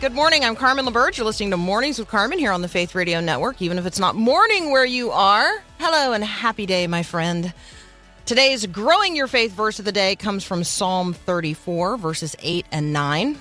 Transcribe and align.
Good 0.00 0.12
morning. 0.12 0.44
I'm 0.44 0.54
Carmen 0.54 0.86
LaBerge. 0.86 1.16
You're 1.16 1.26
listening 1.26 1.50
to 1.50 1.56
Mornings 1.56 1.98
with 1.98 2.06
Carmen 2.06 2.38
here 2.38 2.52
on 2.52 2.62
the 2.62 2.68
Faith 2.68 2.94
Radio 2.94 3.18
Network, 3.18 3.60
even 3.60 3.78
if 3.78 3.86
it's 3.86 3.98
not 3.98 4.14
morning 4.14 4.70
where 4.70 4.84
you 4.84 5.10
are. 5.10 5.60
Hello 5.78 6.12
and 6.12 6.22
happy 6.22 6.66
day, 6.66 6.86
my 6.86 7.02
friend. 7.02 7.52
Today's 8.24 8.64
Growing 8.66 9.16
Your 9.16 9.26
Faith 9.26 9.50
verse 9.50 9.80
of 9.80 9.84
the 9.84 9.90
day 9.90 10.14
comes 10.14 10.44
from 10.44 10.62
Psalm 10.62 11.14
34, 11.14 11.96
verses 11.96 12.36
8 12.38 12.66
and 12.70 12.92
9. 12.92 13.38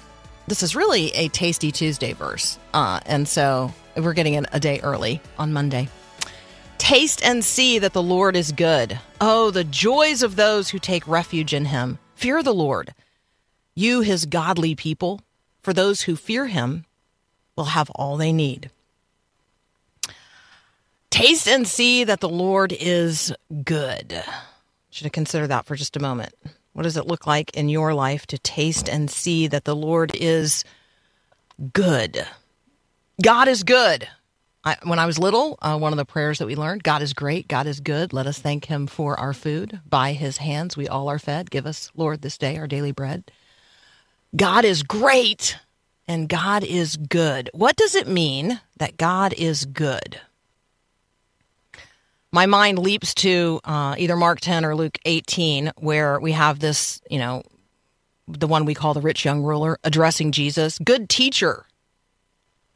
This 0.48 0.63
is 0.63 0.75
really 0.75 1.12
a 1.12 1.27
tasty 1.27 1.71
Tuesday 1.71 2.13
verse. 2.13 2.57
Uh, 2.73 3.01
and 3.05 3.27
so 3.27 3.71
we're 3.95 4.13
getting 4.13 4.34
it 4.34 4.48
a 4.51 4.59
day 4.59 4.79
early 4.81 5.21
on 5.37 5.53
Monday. 5.53 5.89
Taste 6.79 7.23
and 7.23 7.45
see 7.45 7.77
that 7.77 7.93
the 7.93 8.01
Lord 8.01 8.35
is 8.35 8.51
good. 8.51 8.99
Oh, 9.21 9.51
the 9.51 9.63
joys 9.63 10.23
of 10.23 10.35
those 10.35 10.70
who 10.70 10.79
take 10.79 11.07
refuge 11.07 11.54
in 11.54 11.65
him. 11.65 11.99
Fear 12.15 12.41
the 12.41 12.54
Lord, 12.54 12.95
you, 13.76 14.01
his 14.01 14.26
godly 14.26 14.73
people, 14.73 15.21
for 15.68 15.73
those 15.73 16.04
who 16.04 16.15
fear 16.15 16.48
him 16.48 16.85
will 17.57 17.65
have 17.65 17.90
all 17.90 18.15
they 18.15 18.32
need. 18.32 18.70
Taste 21.10 21.46
and 21.46 21.68
see 21.68 22.05
that 22.05 22.21
the 22.21 22.29
Lord 22.29 22.71
is 22.71 23.34
good. 23.65 24.23
Should 24.90 25.04
have 25.04 25.12
considered 25.12 25.48
that 25.48 25.65
for 25.65 25.76
just 25.76 25.98
a 25.98 26.01
moment. 26.01 26.34
What 26.71 26.84
does 26.84 26.95
it 26.95 27.05
look 27.05 27.27
like 27.27 27.54
in 27.54 27.68
your 27.68 27.93
life 27.93 28.26
to 28.27 28.38
taste 28.38 28.88
and 28.88 29.12
see 29.12 29.48
that 29.48 29.65
the 29.65 29.76
Lord 29.76 30.15
is 30.15 30.63
good? 31.73 32.26
God 33.21 33.49
is 33.49 33.63
good. 33.63 34.07
I, 34.63 34.77
when 34.84 34.99
I 34.99 35.05
was 35.05 35.20
little, 35.20 35.57
uh, 35.62 35.77
one 35.77 35.91
of 35.91 35.98
the 35.98 36.05
prayers 36.05 36.40
that 36.40 36.48
we 36.48 36.55
learned 36.55 36.84
God 36.84 37.01
is 37.01 37.12
great, 37.12 37.49
God 37.49 37.68
is 37.68 37.82
good. 37.82 38.13
Let 38.13 38.26
us 38.26 38.40
thank 38.40 38.63
him 38.63 38.88
for 38.88 39.20
our 39.20 39.34
food. 39.34 39.82
By 39.85 40.13
his 40.13 40.38
hands 40.38 40.77
we 40.77 40.88
all 40.88 41.10
are 41.10 41.20
fed. 41.20 41.51
Give 41.51 41.65
us, 41.65 41.91
Lord, 41.93 42.21
this 42.21 42.38
day 42.38 42.55
our 42.55 42.68
daily 42.68 42.93
bread. 42.93 43.29
God 44.38 44.66
is 44.66 44.84
great 44.84 45.57
and 46.07 46.30
God 46.30 46.63
is 46.63 46.96
good. 46.96 47.49
What 47.54 47.76
does 47.76 47.96
it 47.96 48.07
mean 48.07 48.62
that 48.77 48.98
God 48.98 49.34
is 49.34 49.66
good? 49.66 50.21
My 52.32 52.46
mind 52.46 52.77
leaps 52.77 53.16
to 53.16 53.60
uh, 53.63 53.96
either 53.98 54.16
Mark 54.16 54.40
10 54.40 54.63
or 54.63 54.76
Luke 54.76 54.99
18, 55.05 55.71
where 55.77 56.20
we 56.20 56.34
have 56.34 56.60
this, 56.60 57.02
you 57.10 57.18
know, 57.18 57.41
the 58.27 58.48
one 58.48 58.66
we 58.66 58.76
call 58.76 58.94
the 58.94 59.02
rich 59.02 59.26
young 59.26 59.41
ruler 59.41 59.79
addressing 59.84 60.32
Jesus, 60.32 60.77
good 60.79 61.10
teacher. 61.10 61.66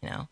You 0.01 0.09
know, 0.09 0.27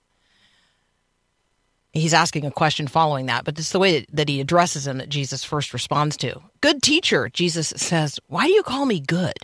he's 1.94 2.14
asking 2.14 2.46
a 2.46 2.52
question 2.52 2.88
following 2.88 3.28
that, 3.28 3.46
but 3.46 3.60
it's 3.60 3.72
the 3.72 3.80
way 3.80 4.06
that 4.12 4.30
he 4.30 4.42
addresses 4.42 4.88
him 4.88 4.98
that 4.98 5.10
Jesus 5.10 5.44
first 5.44 5.74
responds 5.74 6.18
to. 6.18 6.42
Good 6.62 6.82
teacher, 6.82 7.30
Jesus 7.30 7.68
says, 7.76 8.20
Why 8.28 8.48
do 8.48 8.54
you 8.54 8.64
call 8.64 8.86
me 8.86 9.00
good? 9.00 9.38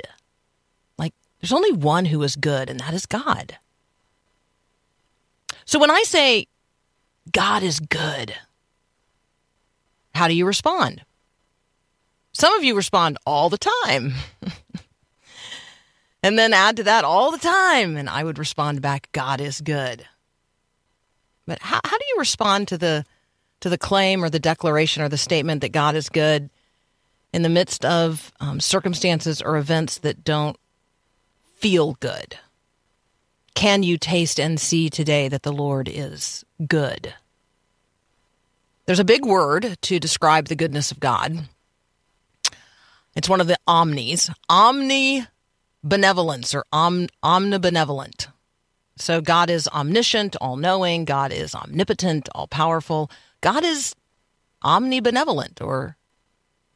There's 1.46 1.54
only 1.54 1.74
one 1.74 2.06
who 2.06 2.24
is 2.24 2.36
good, 2.36 2.72
and 2.72 2.80
that 2.80 2.96
is 2.96 3.06
God. 3.06 3.60
So 5.64 5.78
when 5.78 5.92
I 5.92 6.02
say 6.02 6.48
God 7.32 7.62
is 7.62 7.80
good, 7.80 8.34
how 10.16 10.28
do 10.28 10.34
you 10.34 10.48
respond? 10.48 11.06
Some 12.34 12.52
of 12.56 12.64
you 12.64 12.76
respond 12.76 13.20
all 13.28 13.52
the 13.52 13.60
time. 13.60 14.16
and 16.24 16.40
then 16.40 16.52
add 16.52 16.78
to 16.78 16.84
that 16.86 17.06
all 17.06 17.30
the 17.30 17.38
time. 17.38 17.96
And 17.96 18.10
I 18.10 18.24
would 18.24 18.40
respond 18.40 18.82
back, 18.82 19.10
God 19.12 19.40
is 19.40 19.62
good. 19.62 20.04
But 21.46 21.60
how, 21.62 21.80
how 21.86 21.98
do 22.00 22.06
you 22.10 22.16
respond 22.18 22.70
to 22.70 22.78
the 22.80 23.06
to 23.60 23.70
the 23.70 23.78
claim 23.78 24.24
or 24.24 24.32
the 24.32 24.40
declaration 24.40 25.04
or 25.04 25.10
the 25.10 25.16
statement 25.16 25.62
that 25.62 25.72
God 25.72 25.94
is 25.94 26.10
good 26.10 26.50
in 27.32 27.44
the 27.44 27.50
midst 27.50 27.86
of 27.86 28.34
um, 28.40 28.60
circumstances 28.60 29.44
or 29.44 29.58
events 29.58 30.00
that 30.00 30.24
don't 30.24 30.58
feel 31.56 31.94
good? 32.00 32.38
Can 33.54 33.84
you 33.84 33.98
taste 33.98 34.40
and 34.40 34.60
see 34.60 34.90
today 34.90 35.28
that 35.30 35.44
the 35.44 35.54
Lord 35.54 35.90
is 35.92 36.44
good? 36.68 37.14
There's 38.86 39.00
a 39.00 39.06
big 39.06 39.26
word 39.26 39.78
to 39.82 40.00
describe 40.00 40.48
the 40.48 40.56
goodness 40.56 40.92
of 40.92 41.00
God. 41.00 41.50
It's 43.16 43.30
one 43.30 43.42
of 43.42 43.48
the 43.48 43.58
omnis, 43.66 44.30
omnibenevolence 44.50 46.54
or 46.54 46.66
om, 46.72 47.08
omnibenevolent. 47.24 48.28
So 48.98 49.22
God 49.22 49.50
is 49.50 49.68
omniscient, 49.70 50.36
all 50.38 50.58
knowing. 50.58 51.06
God 51.06 51.32
is 51.32 51.56
omnipotent, 51.56 52.30
all 52.36 52.48
powerful. 52.48 53.10
God 53.42 53.64
is 53.64 53.96
omnibenevolent 54.64 55.62
or 55.62 55.98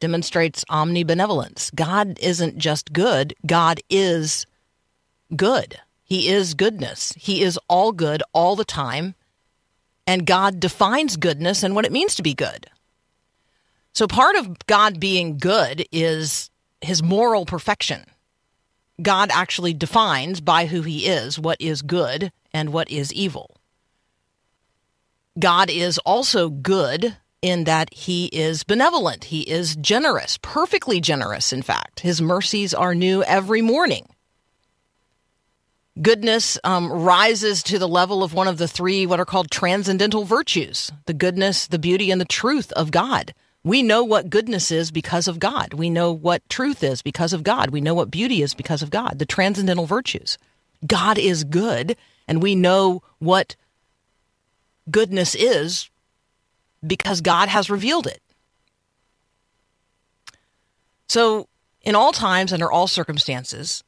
demonstrates 0.00 0.64
omnibenevolence. 0.64 1.72
God 1.74 2.18
isn't 2.20 2.58
just 2.58 2.92
good, 2.92 3.34
God 3.46 3.80
is 3.90 4.46
good. 5.36 5.78
He 6.04 6.28
is 6.28 6.54
goodness. 6.54 7.12
He 7.16 7.42
is 7.42 7.58
all 7.68 7.92
good 7.92 8.22
all 8.32 8.56
the 8.56 8.64
time. 8.64 9.14
And 10.06 10.26
God 10.26 10.58
defines 10.58 11.16
goodness 11.16 11.62
and 11.62 11.74
what 11.74 11.84
it 11.84 11.92
means 11.92 12.16
to 12.16 12.22
be 12.22 12.34
good. 12.34 12.66
So 13.92 14.06
part 14.06 14.36
of 14.36 14.66
God 14.66 14.98
being 14.98 15.38
good 15.38 15.86
is 15.92 16.50
his 16.80 17.02
moral 17.02 17.46
perfection. 17.46 18.04
God 19.00 19.30
actually 19.32 19.74
defines 19.74 20.40
by 20.40 20.66
who 20.66 20.82
he 20.82 21.06
is 21.06 21.38
what 21.38 21.60
is 21.60 21.82
good 21.82 22.32
and 22.52 22.72
what 22.72 22.90
is 22.90 23.12
evil. 23.12 23.56
God 25.38 25.70
is 25.70 25.98
also 25.98 26.50
good 26.50 27.16
in 27.40 27.64
that 27.64 27.92
he 27.94 28.26
is 28.26 28.64
benevolent. 28.64 29.24
He 29.24 29.42
is 29.42 29.76
generous, 29.76 30.38
perfectly 30.42 31.00
generous, 31.00 31.52
in 31.52 31.62
fact. 31.62 32.00
His 32.00 32.20
mercies 32.20 32.74
are 32.74 32.94
new 32.94 33.22
every 33.22 33.62
morning. 33.62 34.06
Goodness 36.00 36.58
um, 36.64 36.90
rises 36.90 37.62
to 37.64 37.78
the 37.78 37.88
level 37.88 38.22
of 38.22 38.32
one 38.32 38.48
of 38.48 38.56
the 38.56 38.68
three 38.68 39.04
what 39.06 39.20
are 39.20 39.26
called 39.26 39.50
transcendental 39.50 40.24
virtues 40.24 40.90
the 41.06 41.12
goodness, 41.12 41.66
the 41.66 41.78
beauty, 41.78 42.10
and 42.10 42.20
the 42.20 42.24
truth 42.24 42.72
of 42.72 42.90
God. 42.90 43.34
We 43.62 43.82
know 43.82 44.02
what 44.02 44.30
goodness 44.30 44.70
is 44.70 44.90
because 44.90 45.28
of 45.28 45.38
God. 45.38 45.74
We 45.74 45.90
know 45.90 46.12
what 46.12 46.48
truth 46.48 46.82
is 46.82 47.02
because 47.02 47.34
of 47.34 47.42
God. 47.42 47.70
We 47.70 47.82
know 47.82 47.92
what 47.92 48.10
beauty 48.10 48.40
is 48.40 48.54
because 48.54 48.80
of 48.82 48.90
God, 48.90 49.18
the 49.18 49.26
transcendental 49.26 49.84
virtues. 49.84 50.38
God 50.86 51.18
is 51.18 51.44
good, 51.44 51.96
and 52.26 52.42
we 52.42 52.54
know 52.54 53.02
what 53.18 53.56
goodness 54.90 55.34
is 55.34 55.90
because 56.86 57.20
God 57.20 57.48
has 57.48 57.68
revealed 57.68 58.06
it. 58.06 58.22
So, 61.08 61.48
in 61.82 61.94
all 61.94 62.12
times, 62.12 62.52
under 62.52 62.70
all 62.70 62.86
circumstances, 62.86 63.84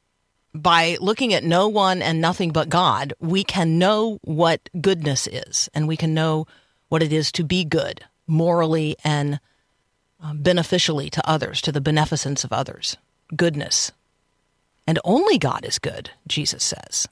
by 0.53 0.97
looking 1.01 1.33
at 1.33 1.43
no 1.43 1.67
one 1.67 2.01
and 2.01 2.21
nothing 2.21 2.51
but 2.51 2.69
God, 2.69 3.13
we 3.19 3.43
can 3.43 3.79
know 3.79 4.19
what 4.23 4.69
goodness 4.79 5.27
is, 5.27 5.69
and 5.73 5.87
we 5.87 5.97
can 5.97 6.13
know 6.13 6.47
what 6.89 7.03
it 7.03 7.11
is 7.11 7.31
to 7.33 7.43
be 7.43 7.65
good 7.65 8.03
morally 8.27 8.95
and 9.03 9.39
uh, 10.23 10.33
beneficially 10.33 11.09
to 11.09 11.27
others, 11.29 11.61
to 11.61 11.71
the 11.71 11.81
beneficence 11.81 12.43
of 12.43 12.53
others. 12.53 12.97
Goodness. 13.35 13.91
And 14.85 14.99
only 15.03 15.37
God 15.37 15.65
is 15.65 15.79
good, 15.79 16.11
Jesus 16.27 16.63
says. 16.63 17.07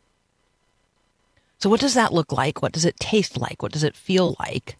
So, 1.58 1.70
what 1.70 1.80
does 1.80 1.94
that 1.94 2.14
look 2.14 2.32
like? 2.32 2.62
What 2.62 2.72
does 2.72 2.86
it 2.86 3.00
taste 3.00 3.38
like? 3.38 3.62
What 3.62 3.72
does 3.72 3.84
it 3.84 3.96
feel 3.96 4.36
like? 4.40 4.78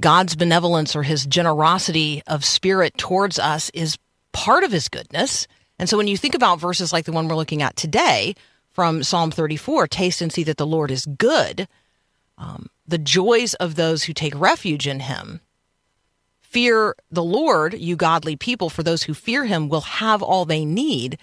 God's 0.00 0.36
benevolence 0.36 0.94
or 0.94 1.02
his 1.02 1.26
generosity 1.26 2.22
of 2.26 2.44
spirit 2.44 2.96
towards 2.96 3.38
us 3.38 3.70
is 3.74 3.98
part 4.32 4.64
of 4.64 4.72
his 4.72 4.88
goodness. 4.88 5.46
And 5.78 5.88
so 5.88 5.96
when 5.96 6.08
you 6.08 6.16
think 6.16 6.34
about 6.34 6.60
verses 6.60 6.92
like 6.92 7.04
the 7.04 7.12
one 7.12 7.28
we're 7.28 7.36
looking 7.36 7.62
at 7.62 7.76
today 7.76 8.34
from 8.70 9.02
Psalm 9.02 9.30
34, 9.30 9.86
taste 9.88 10.20
and 10.20 10.32
see 10.32 10.44
that 10.44 10.56
the 10.56 10.66
Lord 10.66 10.90
is 10.90 11.06
good, 11.06 11.68
um, 12.36 12.68
the 12.86 12.98
joys 12.98 13.54
of 13.54 13.74
those 13.74 14.04
who 14.04 14.12
take 14.12 14.38
refuge 14.38 14.86
in 14.86 15.00
him. 15.00 15.40
Fear 16.40 16.96
the 17.10 17.22
Lord, 17.22 17.74
you 17.74 17.94
godly 17.96 18.34
people, 18.36 18.70
for 18.70 18.82
those 18.82 19.02
who 19.02 19.14
fear 19.14 19.44
him 19.44 19.68
will 19.68 19.82
have 19.82 20.22
all 20.22 20.44
they 20.44 20.64
need. 20.64 21.18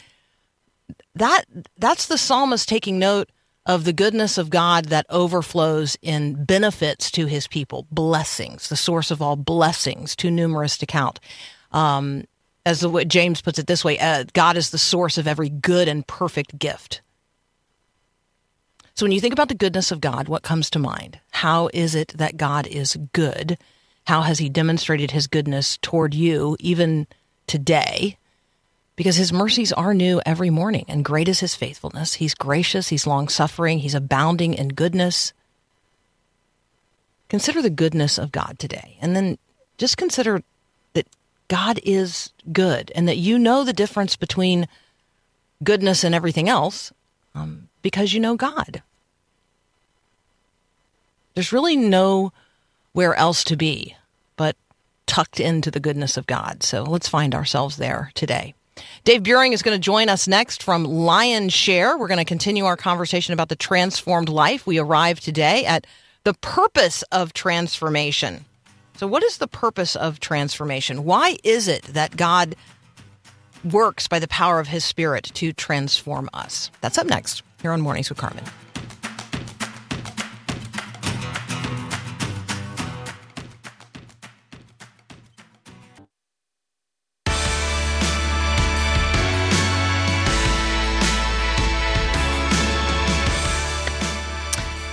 That 1.16 1.46
that's 1.78 2.06
the 2.06 2.18
psalmist 2.18 2.70
taking 2.70 3.00
note 3.00 3.30
of 3.66 3.84
the 3.84 3.94
goodness 3.94 4.38
of 4.38 4.52
God 4.52 4.86
that 4.86 5.08
overflows 5.10 5.98
in 6.02 6.46
benefits 6.46 7.10
to 7.12 7.26
his 7.26 7.48
people, 7.48 7.88
blessings, 7.90 8.70
the 8.70 8.76
source 8.76 9.10
of 9.10 9.22
all 9.22 9.36
blessings, 9.36 10.16
too 10.16 10.30
numerous 10.30 10.78
to 10.78 10.86
count. 10.86 11.20
Um, 11.72 12.26
as 12.66 12.80
the 12.80 12.90
way 12.90 13.06
James 13.06 13.42
puts 13.42 13.60
it 13.60 13.68
this 13.68 13.86
way, 13.86 14.00
uh, 14.00 14.26
God 14.34 14.58
is 14.58 14.72
the 14.72 14.78
source 14.78 15.18
of 15.18 15.28
every 15.28 15.50
good 15.50 15.88
and 15.88 16.06
perfect 16.06 16.58
gift. 16.58 17.02
So 18.96 19.06
when 19.06 19.12
you 19.12 19.20
think 19.20 19.34
about 19.34 19.50
the 19.50 19.56
goodness 19.56 19.92
of 19.92 20.02
God, 20.02 20.28
what 20.28 20.42
comes 20.42 20.70
to 20.72 20.80
mind? 20.80 21.20
How 21.32 21.70
is 21.74 21.96
it 21.96 22.14
that 22.18 22.38
God 22.38 22.66
is 22.66 22.98
good? 23.14 23.58
How 24.08 24.22
has 24.22 24.40
he 24.40 24.50
demonstrated 24.50 25.12
his 25.12 25.28
goodness 25.28 25.78
toward 25.82 26.14
you 26.14 26.56
even 26.60 27.06
today? 27.46 28.18
Because 28.96 29.18
his 29.18 29.34
mercies 29.34 29.74
are 29.74 29.94
new 29.94 30.22
every 30.26 30.50
morning, 30.50 30.86
and 30.88 31.04
great 31.04 31.28
is 31.28 31.42
his 31.42 31.56
faithfulness. 31.56 32.14
He's 32.14 32.34
gracious, 32.34 32.88
he's 32.88 33.06
long 33.06 33.28
suffering, 33.28 33.80
he's 33.80 33.96
abounding 33.96 34.54
in 34.54 34.70
goodness. 34.70 35.34
Consider 37.28 37.62
the 37.62 37.70
goodness 37.70 38.18
of 38.18 38.32
God 38.32 38.58
today, 38.58 38.98
and 39.02 39.14
then 39.14 39.38
just 39.78 39.98
consider 39.98 40.42
God 41.48 41.80
is 41.84 42.32
good 42.52 42.92
and 42.96 43.08
that 43.08 43.18
you 43.18 43.38
know 43.38 43.64
the 43.64 43.74
difference 43.74 44.16
between 44.16 44.68
goodness 45.64 46.04
and 46.04 46.16
everything 46.16 46.50
else 46.50 46.92
um, 47.34 47.70
because 47.82 48.14
you 48.14 48.20
know 48.20 48.36
God. 48.36 48.82
There's 51.34 51.54
really 51.54 51.76
nowhere 51.76 52.32
else 53.16 53.44
to 53.46 53.56
be 53.56 53.96
but 54.38 54.56
tucked 55.06 55.40
into 55.40 55.70
the 55.70 55.80
goodness 55.80 56.18
of 56.18 56.28
God. 56.28 56.64
So 56.64 56.84
let's 56.84 57.08
find 57.08 57.36
ourselves 57.36 57.78
there 57.78 58.12
today. 58.16 58.54
Dave 59.04 59.24
Buehring 59.24 59.54
is 59.54 59.62
going 59.62 59.78
to 59.78 59.82
join 59.82 60.10
us 60.10 60.28
next 60.28 60.64
from 60.64 60.86
Lionshare. 60.86 61.98
We're 61.98 62.08
going 62.08 62.18
to 62.18 62.26
continue 62.26 62.66
our 62.66 62.76
conversation 62.76 63.34
about 63.34 63.50
the 63.50 63.56
transformed 63.56 64.30
life. 64.30 64.66
We 64.66 64.80
arrive 64.80 65.20
today 65.20 65.66
at 65.66 65.86
the 66.24 66.34
purpose 66.34 67.04
of 67.12 67.34
transformation. 67.34 68.46
So, 68.98 69.08
what 69.08 69.24
is 69.24 69.38
the 69.38 69.48
purpose 69.48 69.96
of 69.96 70.20
transformation? 70.20 71.04
Why 71.04 71.38
is 71.44 71.68
it 71.68 71.84
that 71.84 72.16
God 72.16 72.56
works 73.64 74.08
by 74.08 74.20
the 74.20 74.28
power 74.28 74.60
of 74.60 74.68
his 74.68 74.86
spirit 74.86 75.26
to 75.36 75.52
transform 75.52 76.30
us? 76.34 76.72
That's 76.82 76.98
up 76.98 77.08
next 77.08 77.44
here 77.62 77.72
on 77.72 77.82
Mornings 77.82 78.10
with 78.10 78.18
Carmen. 78.18 78.46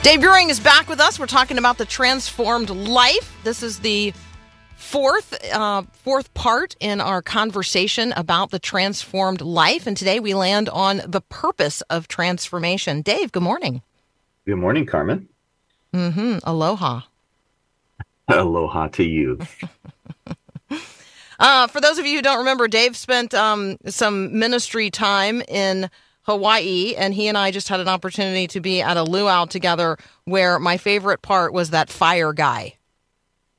Dave 0.02 0.18
Buehring 0.18 0.50
is 0.50 0.58
back 0.58 0.88
with 0.88 0.98
us. 0.98 1.20
We're 1.20 1.26
talking 1.26 1.58
about 1.58 1.78
the 1.78 1.84
transformed 1.84 2.70
life. 2.70 3.38
This 3.44 3.62
is 3.62 3.78
the 3.78 4.12
fourth 4.74 5.32
uh, 5.54 5.84
fourth 5.92 6.34
part 6.34 6.74
in 6.80 7.00
our 7.00 7.22
conversation 7.22 8.12
about 8.16 8.50
the 8.50 8.58
transformed 8.58 9.40
life, 9.40 9.86
and 9.86 9.96
today 9.96 10.18
we 10.18 10.34
land 10.34 10.68
on 10.68 11.02
the 11.06 11.20
purpose 11.20 11.82
of 11.82 12.08
transformation. 12.08 13.02
Dave, 13.02 13.30
good 13.30 13.44
morning. 13.44 13.80
Good 14.44 14.56
morning, 14.56 14.86
Carmen. 14.86 15.28
Mm-hmm. 15.94 16.38
Aloha. 16.42 17.02
Aloha 18.28 18.88
to 18.88 19.04
you. 19.04 19.38
uh, 21.38 21.68
for 21.68 21.80
those 21.80 21.98
of 21.98 22.06
you 22.06 22.16
who 22.16 22.22
don't 22.22 22.38
remember, 22.38 22.66
Dave 22.66 22.96
spent 22.96 23.34
um, 23.34 23.76
some 23.86 24.36
ministry 24.36 24.90
time 24.90 25.42
in 25.46 25.88
Hawaii, 26.22 26.94
and 26.96 27.14
he 27.14 27.28
and 27.28 27.36
I 27.36 27.50
just 27.50 27.68
had 27.68 27.80
an 27.80 27.88
opportunity 27.88 28.46
to 28.48 28.60
be 28.60 28.80
at 28.80 28.96
a 28.96 29.02
luau 29.02 29.46
together 29.46 29.96
where 30.24 30.58
my 30.58 30.76
favorite 30.76 31.22
part 31.22 31.52
was 31.52 31.70
that 31.70 31.90
fire 31.90 32.32
guy. 32.32 32.76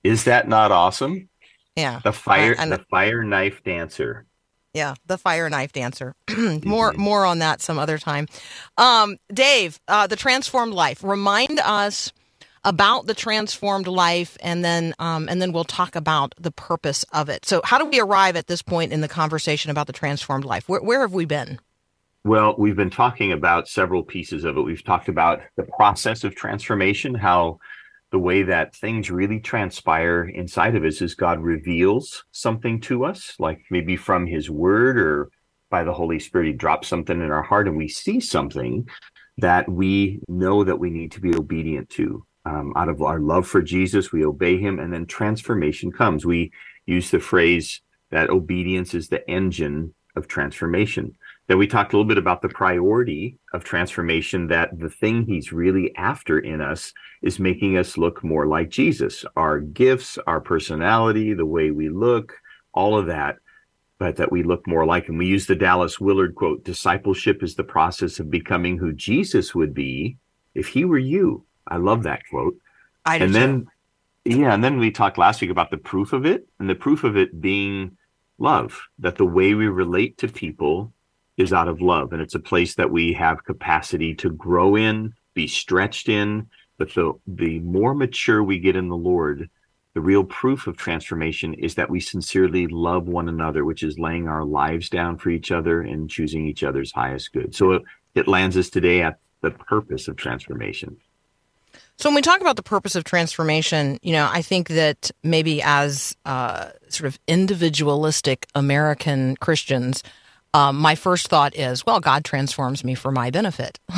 Is 0.03 0.25
that 0.25 0.47
not 0.47 0.71
awesome? 0.71 1.29
Yeah. 1.75 1.99
The 2.03 2.13
fire 2.13 2.55
the 2.55 2.85
fire 2.89 3.23
knife 3.23 3.63
dancer. 3.63 4.25
Yeah, 4.73 4.95
the 5.05 5.17
fire 5.17 5.49
knife 5.49 5.71
dancer. 5.71 6.15
more 6.63 6.93
more 6.93 7.25
on 7.25 7.39
that 7.39 7.61
some 7.61 7.77
other 7.77 7.97
time. 7.97 8.27
Um, 8.77 9.17
Dave, 9.31 9.79
uh, 9.87 10.07
the 10.07 10.15
transformed 10.15 10.73
life. 10.73 11.03
Remind 11.03 11.59
us 11.59 12.11
about 12.63 13.07
the 13.07 13.13
transformed 13.13 13.87
life, 13.87 14.37
and 14.41 14.63
then 14.63 14.93
um, 14.99 15.27
and 15.29 15.41
then 15.41 15.51
we'll 15.51 15.63
talk 15.63 15.95
about 15.95 16.33
the 16.39 16.51
purpose 16.51 17.03
of 17.13 17.29
it. 17.29 17.45
So, 17.45 17.61
how 17.63 17.77
do 17.77 17.85
we 17.85 17.99
arrive 17.99 18.35
at 18.35 18.47
this 18.47 18.61
point 18.61 18.91
in 18.91 19.01
the 19.01 19.07
conversation 19.07 19.69
about 19.69 19.87
the 19.87 19.93
transformed 19.93 20.45
life? 20.45 20.67
Where, 20.69 20.81
where 20.81 21.01
have 21.01 21.13
we 21.13 21.25
been? 21.25 21.59
Well, 22.25 22.55
we've 22.57 22.75
been 22.75 22.89
talking 22.89 23.33
about 23.33 23.67
several 23.67 24.01
pieces 24.01 24.45
of 24.45 24.55
it. 24.55 24.61
We've 24.61 24.83
talked 24.83 25.09
about 25.09 25.41
the 25.57 25.63
process 25.63 26.23
of 26.23 26.35
transformation, 26.35 27.13
how 27.13 27.59
the 28.11 28.19
way 28.19 28.43
that 28.43 28.73
things 28.75 29.11
really 29.11 29.41
transpire 29.41 30.23
inside 30.23 30.75
of 30.75 30.85
us 30.85 31.01
is 31.01 31.15
God 31.15 31.41
reveals 31.41 32.23
something 32.31 32.79
to 32.81 33.03
us, 33.03 33.33
like 33.39 33.59
maybe 33.69 33.97
from 33.97 34.25
his 34.25 34.49
word 34.49 34.97
or 34.97 35.29
by 35.69 35.83
the 35.83 35.91
Holy 35.91 36.19
Spirit, 36.19 36.47
he 36.47 36.53
drops 36.53 36.87
something 36.87 37.19
in 37.19 37.31
our 37.31 37.41
heart 37.41 37.67
and 37.67 37.75
we 37.75 37.87
see 37.89 38.19
something 38.19 38.87
that 39.39 39.67
we 39.67 40.21
know 40.29 40.63
that 40.63 40.79
we 40.79 40.91
need 40.91 41.11
to 41.13 41.19
be 41.19 41.35
obedient 41.35 41.89
to. 41.89 42.25
Um, 42.45 42.71
out 42.75 42.87
of 42.87 43.01
our 43.01 43.19
love 43.19 43.47
for 43.47 43.61
Jesus, 43.61 44.11
we 44.11 44.23
obey 44.23 44.57
him, 44.59 44.79
and 44.79 44.93
then 44.93 45.07
transformation 45.07 45.91
comes. 45.91 46.25
We 46.25 46.51
use 46.85 47.09
the 47.09 47.19
phrase 47.19 47.81
that 48.11 48.29
obedience 48.29 48.93
is 48.93 49.09
the 49.09 49.27
engine 49.27 49.93
of 50.15 50.27
transformation. 50.27 51.17
Then 51.47 51.57
we 51.57 51.67
talked 51.67 51.91
a 51.91 51.97
little 51.97 52.07
bit 52.07 52.17
about 52.17 52.41
the 52.41 52.49
priority 52.49 53.37
of 53.53 53.63
transformation, 53.63 54.47
that 54.47 54.79
the 54.79 54.89
thing 54.89 55.25
he's 55.25 55.51
really 55.51 55.93
after 55.97 56.39
in 56.39 56.61
us 56.61 56.93
is 57.21 57.37
making 57.37 57.77
us 57.77 57.97
look 57.97 58.23
more 58.23 58.47
like 58.47 58.69
Jesus. 58.69 59.25
Our 59.35 59.59
gifts, 59.59 60.17
our 60.25 60.39
personality, 60.39 61.33
the 61.33 61.45
way 61.45 61.71
we 61.71 61.89
look, 61.89 62.33
all 62.73 62.97
of 62.97 63.07
that, 63.07 63.37
but 63.99 64.15
that 64.15 64.31
we 64.31 64.43
look 64.43 64.65
more 64.67 64.85
like 64.85 65.07
him. 65.07 65.17
We 65.17 65.25
use 65.25 65.45
the 65.45 65.55
Dallas 65.55 65.99
Willard 65.99 66.35
quote 66.35 66.63
discipleship 66.63 67.43
is 67.43 67.55
the 67.55 67.63
process 67.63 68.19
of 68.19 68.31
becoming 68.31 68.77
who 68.77 68.93
Jesus 68.93 69.53
would 69.53 69.73
be 69.73 70.17
if 70.55 70.67
he 70.67 70.85
were 70.85 70.97
you. 70.97 71.45
I 71.67 71.77
love 71.77 72.03
that 72.03 72.21
quote. 72.29 72.55
I 73.05 73.17
and 73.17 73.33
too. 73.33 73.39
then, 73.39 73.67
yeah, 74.23 74.53
and 74.53 74.63
then 74.63 74.79
we 74.79 74.91
talked 74.91 75.17
last 75.17 75.41
week 75.41 75.49
about 75.49 75.71
the 75.71 75.77
proof 75.77 76.13
of 76.13 76.25
it, 76.25 76.47
and 76.59 76.69
the 76.69 76.75
proof 76.75 77.03
of 77.03 77.17
it 77.17 77.41
being 77.41 77.97
love, 78.37 78.81
that 78.99 79.17
the 79.17 79.25
way 79.25 79.53
we 79.53 79.67
relate 79.67 80.17
to 80.19 80.29
people 80.29 80.92
is 81.37 81.53
out 81.53 81.67
of 81.67 81.81
love. 81.81 82.13
And 82.13 82.21
it's 82.21 82.35
a 82.35 82.39
place 82.39 82.75
that 82.75 82.91
we 82.91 83.13
have 83.13 83.43
capacity 83.43 84.13
to 84.15 84.29
grow 84.29 84.75
in, 84.75 85.13
be 85.33 85.47
stretched 85.47 86.09
in. 86.09 86.47
But 86.77 86.93
the, 86.93 87.13
the 87.27 87.59
more 87.59 87.93
mature 87.93 88.43
we 88.43 88.59
get 88.59 88.75
in 88.75 88.89
the 88.89 88.95
Lord, 88.95 89.49
the 89.93 90.01
real 90.01 90.23
proof 90.23 90.67
of 90.67 90.77
transformation 90.77 91.53
is 91.53 91.75
that 91.75 91.89
we 91.89 91.99
sincerely 91.99 92.67
love 92.67 93.07
one 93.07 93.29
another, 93.29 93.63
which 93.63 93.83
is 93.83 93.99
laying 93.99 94.27
our 94.27 94.43
lives 94.43 94.89
down 94.89 95.17
for 95.17 95.29
each 95.29 95.51
other 95.51 95.81
and 95.81 96.09
choosing 96.09 96.47
each 96.47 96.63
other's 96.63 96.91
highest 96.91 97.31
good. 97.31 97.55
So 97.55 97.73
it, 97.73 97.83
it 98.15 98.27
lands 98.27 98.57
us 98.57 98.69
today 98.69 99.01
at 99.01 99.19
the 99.41 99.51
purpose 99.51 100.07
of 100.07 100.15
transformation. 100.15 100.97
So 101.97 102.09
when 102.09 102.15
we 102.15 102.21
talk 102.21 102.41
about 102.41 102.55
the 102.55 102.63
purpose 102.63 102.95
of 102.95 103.03
transformation, 103.03 103.99
you 104.01 104.13
know, 104.13 104.27
I 104.31 104.41
think 104.41 104.69
that 104.69 105.11
maybe 105.23 105.61
as 105.61 106.15
uh, 106.25 106.69
sort 106.89 107.07
of 107.07 107.19
individualistic 107.27 108.47
American 108.55 109.35
Christians, 109.37 110.03
um, 110.53 110.77
my 110.77 110.95
first 110.95 111.27
thought 111.27 111.55
is, 111.55 111.85
well, 111.85 111.99
God 111.99 112.23
transforms 112.25 112.83
me 112.83 112.95
for 112.95 113.11
my 113.11 113.29
benefit. 113.31 113.79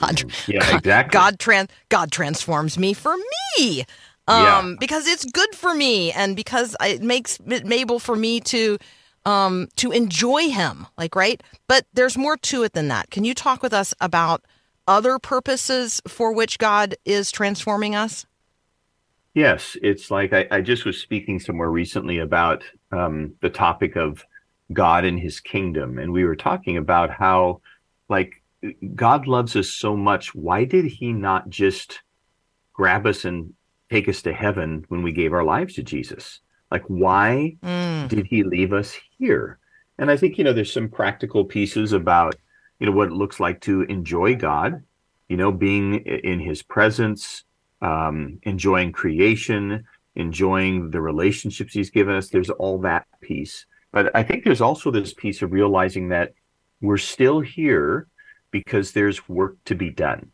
God, 0.00 0.22
Yeah, 0.46 0.60
God, 0.66 0.78
exactly. 0.78 1.10
God, 1.12 1.38
tran- 1.38 1.70
God 1.88 2.12
transforms 2.12 2.78
me 2.78 2.92
for 2.92 3.16
me. 3.58 3.84
Um, 4.28 4.42
Yeah. 4.42 4.74
because 4.78 5.06
it's 5.06 5.24
good 5.24 5.54
for 5.54 5.72
me 5.74 6.12
and 6.12 6.34
because 6.36 6.76
it 6.80 7.00
makes 7.02 7.38
it 7.46 7.70
able 7.72 7.98
for 7.98 8.16
me 8.16 8.40
to 8.40 8.76
um, 9.24 9.68
to 9.76 9.90
enjoy 9.92 10.48
him 10.48 10.86
like 10.98 11.14
right 11.16 11.42
but 11.68 11.84
there's 11.94 12.16
more 12.16 12.36
to 12.38 12.62
it 12.62 12.72
than 12.74 12.88
that 12.88 13.10
can 13.10 13.24
you 13.24 13.34
talk 13.34 13.62
with 13.62 13.72
us 13.72 13.92
about 14.00 14.44
other 14.86 15.18
purposes 15.18 16.00
for 16.06 16.32
which 16.32 16.58
god 16.58 16.94
is 17.04 17.30
transforming 17.32 17.94
us 17.94 18.24
Yes, 19.34 19.76
it's 19.82 20.10
like 20.10 20.32
I, 20.32 20.46
I 20.50 20.60
just 20.62 20.84
was 20.86 20.98
speaking 20.98 21.38
somewhere 21.40 21.70
recently 21.70 22.18
about 22.18 22.64
um, 22.90 23.34
the 23.42 23.50
topic 23.50 23.94
of 23.94 24.24
God 24.72 25.04
and 25.04 25.18
his 25.18 25.40
kingdom. 25.40 25.98
And 25.98 26.12
we 26.12 26.24
were 26.24 26.36
talking 26.36 26.76
about 26.76 27.10
how, 27.10 27.60
like, 28.08 28.42
God 28.94 29.26
loves 29.26 29.54
us 29.56 29.68
so 29.70 29.96
much. 29.96 30.34
Why 30.34 30.64
did 30.64 30.86
he 30.86 31.12
not 31.12 31.48
just 31.48 32.02
grab 32.72 33.06
us 33.06 33.24
and 33.24 33.54
take 33.90 34.08
us 34.08 34.22
to 34.22 34.32
heaven 34.32 34.84
when 34.88 35.02
we 35.02 35.12
gave 35.12 35.32
our 35.32 35.44
lives 35.44 35.74
to 35.74 35.82
Jesus? 35.82 36.40
Like, 36.70 36.84
why 36.88 37.56
Mm. 37.62 38.08
did 38.08 38.26
he 38.26 38.42
leave 38.42 38.72
us 38.72 38.98
here? 39.18 39.58
And 39.98 40.10
I 40.10 40.16
think, 40.16 40.36
you 40.36 40.44
know, 40.44 40.52
there's 40.52 40.72
some 40.72 40.88
practical 40.88 41.44
pieces 41.44 41.92
about, 41.92 42.34
you 42.80 42.86
know, 42.86 42.92
what 42.92 43.08
it 43.08 43.14
looks 43.14 43.40
like 43.40 43.60
to 43.62 43.82
enjoy 43.82 44.34
God, 44.34 44.82
you 45.28 45.36
know, 45.36 45.52
being 45.52 45.94
in 45.94 46.40
his 46.40 46.62
presence, 46.62 47.44
um, 47.80 48.38
enjoying 48.42 48.92
creation, 48.92 49.84
enjoying 50.14 50.90
the 50.90 51.00
relationships 51.00 51.72
he's 51.72 51.90
given 51.90 52.14
us. 52.14 52.28
There's 52.28 52.50
all 52.50 52.78
that 52.80 53.06
piece. 53.20 53.64
But 53.96 54.14
I 54.14 54.24
think 54.24 54.44
there's 54.44 54.60
also 54.60 54.90
this 54.90 55.14
piece 55.14 55.40
of 55.40 55.52
realizing 55.52 56.10
that 56.10 56.34
we're 56.82 56.98
still 56.98 57.40
here 57.40 58.08
because 58.50 58.92
there's 58.92 59.26
work 59.26 59.56
to 59.64 59.74
be 59.74 59.88
done. 59.88 60.32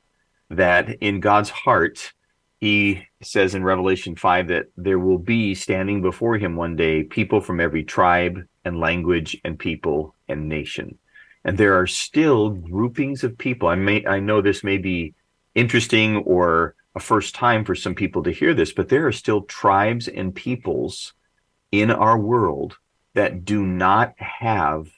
that 0.50 0.88
in 1.00 1.20
God's 1.20 1.50
heart, 1.50 2.12
he 2.58 3.06
says 3.22 3.54
in 3.54 3.62
Revelation 3.62 4.16
5 4.16 4.48
that 4.48 4.66
there 4.76 4.98
will 4.98 5.16
be 5.16 5.54
standing 5.54 6.02
before 6.02 6.38
him 6.38 6.56
one 6.56 6.74
day 6.74 7.04
people 7.04 7.40
from 7.40 7.60
every 7.60 7.84
tribe 7.84 8.44
and 8.64 8.80
language 8.80 9.40
and 9.44 9.56
people 9.56 10.16
and 10.26 10.48
nation. 10.48 10.98
And 11.44 11.56
there 11.56 11.78
are 11.78 11.86
still 11.86 12.50
groupings 12.50 13.22
of 13.22 13.38
people. 13.38 13.68
I 13.68 13.76
may 13.76 14.04
I 14.04 14.18
know 14.18 14.40
this 14.40 14.64
may 14.64 14.78
be 14.78 15.14
interesting 15.54 16.16
or 16.16 16.74
a 16.96 17.00
first 17.00 17.36
time 17.36 17.64
for 17.64 17.76
some 17.76 17.94
people 17.94 18.24
to 18.24 18.32
hear 18.32 18.54
this, 18.54 18.72
but 18.72 18.88
there 18.88 19.06
are 19.06 19.12
still 19.12 19.42
tribes 19.42 20.08
and 20.08 20.34
peoples 20.34 21.12
in 21.70 21.92
our 21.92 22.18
world 22.18 22.78
that 23.14 23.44
do 23.44 23.64
not 23.64 24.14
have 24.18 24.88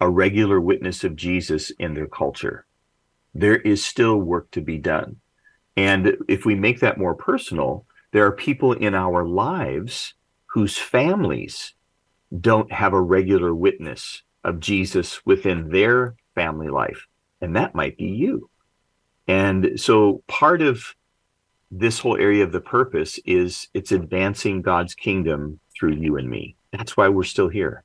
a 0.00 0.08
regular 0.08 0.60
witness 0.60 1.04
of 1.04 1.16
Jesus 1.16 1.70
in 1.78 1.94
their 1.94 2.06
culture. 2.06 2.66
There 3.34 3.56
is 3.56 3.84
still 3.84 4.16
work 4.16 4.50
to 4.52 4.60
be 4.60 4.78
done. 4.78 5.16
And 5.76 6.16
if 6.28 6.44
we 6.44 6.54
make 6.54 6.80
that 6.80 6.98
more 6.98 7.14
personal, 7.14 7.86
there 8.12 8.24
are 8.24 8.32
people 8.32 8.72
in 8.72 8.94
our 8.94 9.26
lives 9.26 10.14
whose 10.46 10.78
families 10.78 11.74
don't 12.40 12.72
have 12.72 12.92
a 12.92 13.00
regular 13.00 13.54
witness 13.54 14.22
of 14.42 14.60
Jesus 14.60 15.24
within 15.26 15.68
their 15.68 16.14
family 16.34 16.68
life. 16.68 17.06
And 17.40 17.56
that 17.56 17.74
might 17.74 17.96
be 17.96 18.06
you. 18.06 18.48
And 19.28 19.78
so 19.78 20.22
part 20.28 20.62
of 20.62 20.94
this 21.70 21.98
whole 21.98 22.16
area 22.16 22.44
of 22.44 22.52
the 22.52 22.60
purpose 22.60 23.18
is 23.24 23.68
it's 23.74 23.92
advancing 23.92 24.62
God's 24.62 24.94
kingdom 24.94 25.60
through 25.76 25.94
you 25.94 26.16
and 26.16 26.30
me. 26.30 26.56
That's 26.76 26.96
why 26.96 27.08
we're 27.08 27.24
still 27.24 27.48
here. 27.48 27.82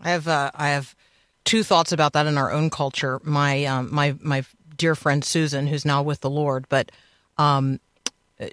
I 0.00 0.10
have 0.10 0.28
uh, 0.28 0.50
I 0.54 0.68
have 0.68 0.94
two 1.44 1.62
thoughts 1.62 1.92
about 1.92 2.12
that 2.12 2.26
in 2.26 2.36
our 2.36 2.52
own 2.52 2.70
culture. 2.70 3.20
My 3.24 3.64
um, 3.64 3.88
my 3.92 4.14
my 4.20 4.44
dear 4.76 4.94
friend 4.94 5.24
Susan, 5.24 5.66
who's 5.66 5.84
now 5.84 6.02
with 6.02 6.20
the 6.20 6.30
Lord, 6.30 6.66
but 6.68 6.92
um, 7.38 7.80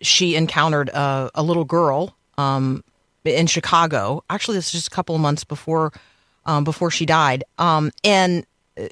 she 0.02 0.36
encountered 0.36 0.90
a, 0.90 1.30
a 1.36 1.44
little 1.44 1.66
girl 1.66 2.16
um, 2.38 2.84
in 3.26 3.48
Chicago. 3.48 4.24
Actually, 4.30 4.58
this 4.58 4.68
is 4.68 4.72
just 4.72 4.88
a 4.88 4.92
couple 4.92 5.16
of 5.16 5.22
months 5.22 5.44
before 5.44 5.92
um, 6.46 6.64
before 6.64 6.92
she 6.92 7.06
died, 7.06 7.44
um, 7.58 7.92
and 8.04 8.46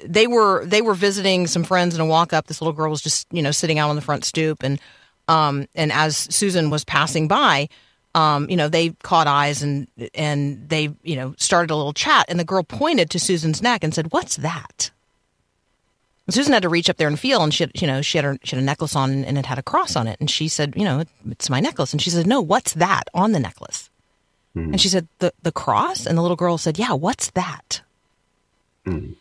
they 0.04 0.26
were 0.26 0.64
they 0.66 0.82
were 0.82 0.94
visiting 0.94 1.46
some 1.46 1.64
friends 1.64 1.94
in 1.94 2.00
a 2.00 2.06
walk 2.06 2.32
up. 2.32 2.46
This 2.46 2.60
little 2.60 2.72
girl 2.72 2.90
was 2.90 3.00
just 3.00 3.26
you 3.32 3.42
know 3.42 3.50
sitting 3.50 3.78
out 3.78 3.88
on 3.88 3.96
the 3.96 4.02
front 4.02 4.24
stoop, 4.24 4.62
and 4.62 4.80
um, 5.28 5.66
and 5.74 5.92
as 5.92 6.16
Susan 6.16 6.70
was 6.70 6.84
passing 6.84 7.28
by, 7.28 7.68
um, 8.14 8.48
you 8.50 8.56
know, 8.56 8.68
they 8.68 8.90
caught 9.02 9.26
eyes 9.26 9.62
and 9.62 9.86
and 10.14 10.68
they, 10.68 10.94
you 11.02 11.16
know, 11.16 11.34
started 11.38 11.72
a 11.72 11.76
little 11.76 11.92
chat. 11.92 12.26
And 12.28 12.38
the 12.38 12.44
girl 12.44 12.62
pointed 12.62 13.10
to 13.10 13.18
Susan's 13.18 13.62
neck 13.62 13.82
and 13.82 13.94
said, 13.94 14.12
"What's 14.12 14.36
that?" 14.36 14.90
And 16.26 16.34
Susan 16.34 16.52
had 16.52 16.62
to 16.62 16.68
reach 16.68 16.90
up 16.90 16.98
there 16.98 17.08
and 17.08 17.18
feel, 17.18 17.42
and 17.42 17.52
she, 17.52 17.64
had, 17.64 17.72
you 17.80 17.86
know, 17.86 18.00
she 18.00 18.18
had 18.18 18.24
her, 18.24 18.38
she 18.44 18.54
had 18.54 18.62
a 18.62 18.64
necklace 18.64 18.94
on 18.94 19.24
and 19.24 19.36
it 19.36 19.46
had 19.46 19.58
a 19.58 19.62
cross 19.62 19.96
on 19.96 20.06
it. 20.06 20.18
And 20.20 20.30
she 20.30 20.48
said, 20.48 20.74
"You 20.76 20.84
know, 20.84 21.04
it's 21.30 21.50
my 21.50 21.60
necklace." 21.60 21.92
And 21.92 22.02
she 22.02 22.10
said, 22.10 22.26
"No, 22.26 22.40
what's 22.40 22.74
that 22.74 23.04
on 23.14 23.32
the 23.32 23.40
necklace?" 23.40 23.88
Mm. 24.54 24.72
And 24.72 24.80
she 24.80 24.88
said, 24.88 25.08
"The 25.18 25.32
the 25.42 25.52
cross." 25.52 26.06
And 26.06 26.18
the 26.18 26.22
little 26.22 26.36
girl 26.36 26.58
said, 26.58 26.78
"Yeah, 26.78 26.92
what's 26.92 27.30
that?" 27.30 27.80
Mm. 28.86 29.14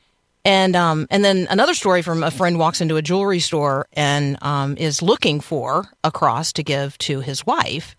And 0.43 0.75
um, 0.75 1.07
and 1.09 1.23
then 1.23 1.47
another 1.49 1.75
story 1.75 2.01
from 2.01 2.23
a 2.23 2.31
friend 2.31 2.59
walks 2.59 2.81
into 2.81 2.97
a 2.97 3.01
jewelry 3.01 3.39
store 3.39 3.87
and 3.93 4.37
um, 4.41 4.75
is 4.75 5.01
looking 5.01 5.39
for 5.39 5.89
a 6.03 6.11
cross 6.11 6.51
to 6.53 6.63
give 6.63 6.97
to 6.99 7.21
his 7.21 7.45
wife 7.45 7.95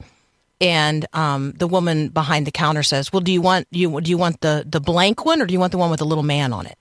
and 0.62 1.07
um, 1.12 1.52
the 1.52 1.66
woman 1.66 2.09
behind 2.09 2.47
the 2.47 2.52
counter 2.52 2.83
says, 2.83 3.12
"Well, 3.12 3.21
do 3.21 3.33
you 3.33 3.42
want 3.42 3.66
you 3.71 4.00
do 4.00 4.11
you 4.11 4.16
want 4.16 4.40
the 4.40 4.64
the 4.66 4.81
blank 4.81 5.25
one 5.25 5.42
or 5.42 5.47
do 5.47 5.52
you 5.52 5.61
want 5.61 5.73
the 5.73 5.78
one 5.78 5.90
with 5.90 5.99
the 5.99 6.07
little 6.07 6.25
man 6.25 6.52
on 6.52 6.66
it?" 6.66 6.78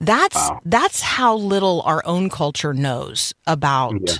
That's 0.00 0.36
wow. 0.36 0.60
that's 0.64 1.00
how 1.00 1.36
little 1.36 1.82
our 1.82 2.02
own 2.04 2.30
culture 2.30 2.72
knows 2.74 3.34
about 3.46 3.94
yeah. 4.06 4.14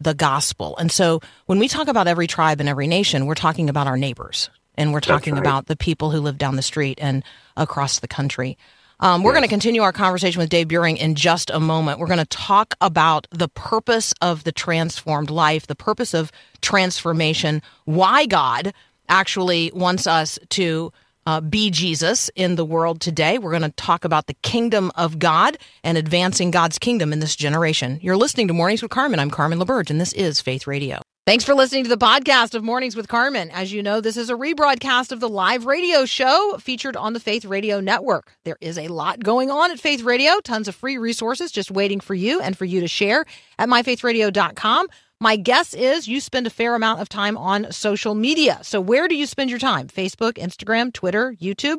the 0.00 0.14
gospel. 0.14 0.76
And 0.76 0.92
so 0.92 1.20
when 1.46 1.58
we 1.58 1.68
talk 1.68 1.88
about 1.88 2.08
every 2.08 2.26
tribe 2.26 2.60
and 2.60 2.68
every 2.68 2.86
nation, 2.86 3.26
we're 3.26 3.34
talking 3.34 3.70
about 3.70 3.86
our 3.86 3.96
neighbors 3.96 4.50
and 4.74 4.92
we're 4.92 5.00
talking 5.00 5.34
right. 5.34 5.40
about 5.40 5.66
the 5.66 5.76
people 5.76 6.10
who 6.10 6.20
live 6.20 6.36
down 6.36 6.56
the 6.56 6.62
street 6.62 6.98
and 7.00 7.22
across 7.56 8.00
the 8.00 8.08
country. 8.08 8.58
Um, 9.04 9.22
we're 9.22 9.32
yes. 9.32 9.40
going 9.40 9.48
to 9.48 9.52
continue 9.52 9.82
our 9.82 9.92
conversation 9.92 10.40
with 10.40 10.48
Dave 10.48 10.68
Buehring 10.68 10.96
in 10.96 11.14
just 11.14 11.50
a 11.50 11.60
moment. 11.60 11.98
We're 11.98 12.06
going 12.06 12.20
to 12.20 12.24
talk 12.24 12.72
about 12.80 13.26
the 13.30 13.48
purpose 13.48 14.14
of 14.22 14.44
the 14.44 14.50
transformed 14.50 15.28
life, 15.28 15.66
the 15.66 15.74
purpose 15.74 16.14
of 16.14 16.32
transformation, 16.62 17.60
why 17.84 18.24
God 18.24 18.72
actually 19.10 19.70
wants 19.74 20.06
us 20.06 20.38
to 20.48 20.90
uh, 21.26 21.42
be 21.42 21.70
Jesus 21.70 22.30
in 22.34 22.56
the 22.56 22.64
world 22.64 23.02
today. 23.02 23.36
We're 23.36 23.50
going 23.50 23.60
to 23.60 23.72
talk 23.72 24.06
about 24.06 24.26
the 24.26 24.34
kingdom 24.42 24.90
of 24.94 25.18
God 25.18 25.58
and 25.82 25.98
advancing 25.98 26.50
God's 26.50 26.78
kingdom 26.78 27.12
in 27.12 27.20
this 27.20 27.36
generation. 27.36 27.98
You're 28.00 28.16
listening 28.16 28.48
to 28.48 28.54
Mornings 28.54 28.80
with 28.80 28.90
Carmen. 28.90 29.20
I'm 29.20 29.30
Carmen 29.30 29.58
LaBerge, 29.58 29.90
and 29.90 30.00
this 30.00 30.14
is 30.14 30.40
Faith 30.40 30.66
Radio. 30.66 31.03
Thanks 31.26 31.42
for 31.42 31.54
listening 31.54 31.84
to 31.84 31.88
the 31.88 31.96
podcast 31.96 32.54
of 32.54 32.62
Mornings 32.62 32.94
with 32.94 33.08
Carmen. 33.08 33.50
As 33.50 33.72
you 33.72 33.82
know, 33.82 34.02
this 34.02 34.18
is 34.18 34.28
a 34.28 34.34
rebroadcast 34.34 35.10
of 35.10 35.20
the 35.20 35.28
live 35.28 35.64
radio 35.64 36.04
show 36.04 36.58
featured 36.60 36.96
on 36.98 37.14
the 37.14 37.20
Faith 37.20 37.46
Radio 37.46 37.80
Network. 37.80 38.36
There 38.44 38.58
is 38.60 38.76
a 38.76 38.88
lot 38.88 39.24
going 39.24 39.50
on 39.50 39.70
at 39.70 39.80
Faith 39.80 40.02
Radio, 40.02 40.38
tons 40.40 40.68
of 40.68 40.74
free 40.74 40.98
resources 40.98 41.50
just 41.50 41.70
waiting 41.70 41.98
for 41.98 42.12
you 42.12 42.42
and 42.42 42.58
for 42.58 42.66
you 42.66 42.78
to 42.82 42.88
share 42.88 43.24
at 43.58 43.70
myfaithradio.com. 43.70 44.86
My 45.18 45.36
guess 45.36 45.72
is 45.72 46.06
you 46.06 46.20
spend 46.20 46.46
a 46.46 46.50
fair 46.50 46.74
amount 46.74 47.00
of 47.00 47.08
time 47.08 47.38
on 47.38 47.72
social 47.72 48.14
media. 48.14 48.58
So, 48.60 48.78
where 48.78 49.08
do 49.08 49.14
you 49.14 49.24
spend 49.24 49.48
your 49.48 49.58
time? 49.58 49.88
Facebook, 49.88 50.34
Instagram, 50.34 50.92
Twitter, 50.92 51.34
YouTube? 51.40 51.78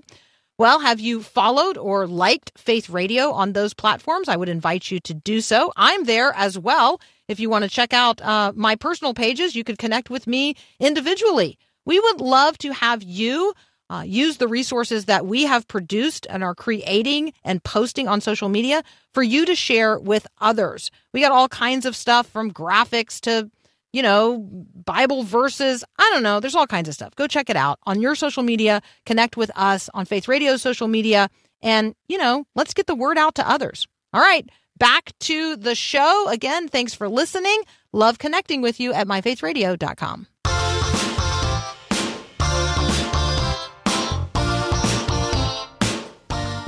Well, 0.57 0.79
have 0.79 1.01
you 1.01 1.21
followed 1.21 1.77
or 1.77 2.07
liked 2.07 2.53
Faith 2.57 2.89
Radio 2.89 3.31
on 3.31 3.51
those 3.51 3.73
platforms? 3.73 4.29
I 4.29 4.37
would 4.37 4.47
invite 4.47 4.89
you 4.89 5.01
to 5.01 5.13
do 5.13 5.41
so. 5.41 5.73
I'm 5.75 6.05
there 6.05 6.33
as 6.33 6.57
well. 6.57 7.01
If 7.27 7.41
you 7.41 7.49
want 7.49 7.63
to 7.63 7.69
check 7.69 7.91
out 7.91 8.21
uh, 8.21 8.53
my 8.55 8.77
personal 8.77 9.13
pages, 9.13 9.53
you 9.53 9.65
could 9.65 9.77
connect 9.77 10.09
with 10.09 10.27
me 10.27 10.55
individually. 10.79 11.57
We 11.85 11.99
would 11.99 12.21
love 12.21 12.57
to 12.59 12.71
have 12.71 13.03
you 13.03 13.53
uh, 13.89 14.03
use 14.05 14.37
the 14.37 14.47
resources 14.47 15.05
that 15.05 15.25
we 15.25 15.43
have 15.43 15.67
produced 15.67 16.25
and 16.29 16.41
are 16.41 16.55
creating 16.55 17.33
and 17.43 17.63
posting 17.63 18.07
on 18.07 18.21
social 18.21 18.49
media 18.49 18.81
for 19.13 19.23
you 19.23 19.45
to 19.45 19.55
share 19.55 19.99
with 19.99 20.25
others. 20.39 20.89
We 21.13 21.21
got 21.21 21.31
all 21.31 21.49
kinds 21.49 21.85
of 21.85 21.95
stuff 21.95 22.27
from 22.27 22.51
graphics 22.51 23.19
to 23.21 23.51
you 23.95 24.01
know, 24.01 24.45
Bible 24.83 25.23
verses. 25.23 25.81
I 25.97 26.09
don't 26.13 26.21
know. 26.21 26.41
There's 26.41 26.53
all 26.53 26.67
kinds 26.67 26.89
of 26.89 26.95
stuff. 26.95 27.15
Go 27.15 27.27
check 27.27 27.49
it 27.49 27.55
out 27.55 27.79
on 27.85 28.01
your 28.01 28.13
social 28.13 28.43
media. 28.43 28.81
Connect 29.05 29.37
with 29.37 29.49
us 29.55 29.89
on 29.93 30.05
Faith 30.05 30.27
Radio 30.27 30.57
social 30.57 30.89
media. 30.89 31.29
And, 31.61 31.95
you 32.09 32.17
know, 32.17 32.45
let's 32.55 32.73
get 32.73 32.87
the 32.87 32.95
word 32.95 33.17
out 33.17 33.35
to 33.35 33.49
others. 33.49 33.87
All 34.11 34.19
right. 34.19 34.49
Back 34.77 35.13
to 35.21 35.55
the 35.55 35.75
show. 35.75 36.27
Again, 36.27 36.67
thanks 36.67 36.93
for 36.93 37.07
listening. 37.07 37.61
Love 37.93 38.19
connecting 38.19 38.61
with 38.61 38.81
you 38.81 38.91
at 38.91 39.07
myfaithradio.com. 39.07 40.27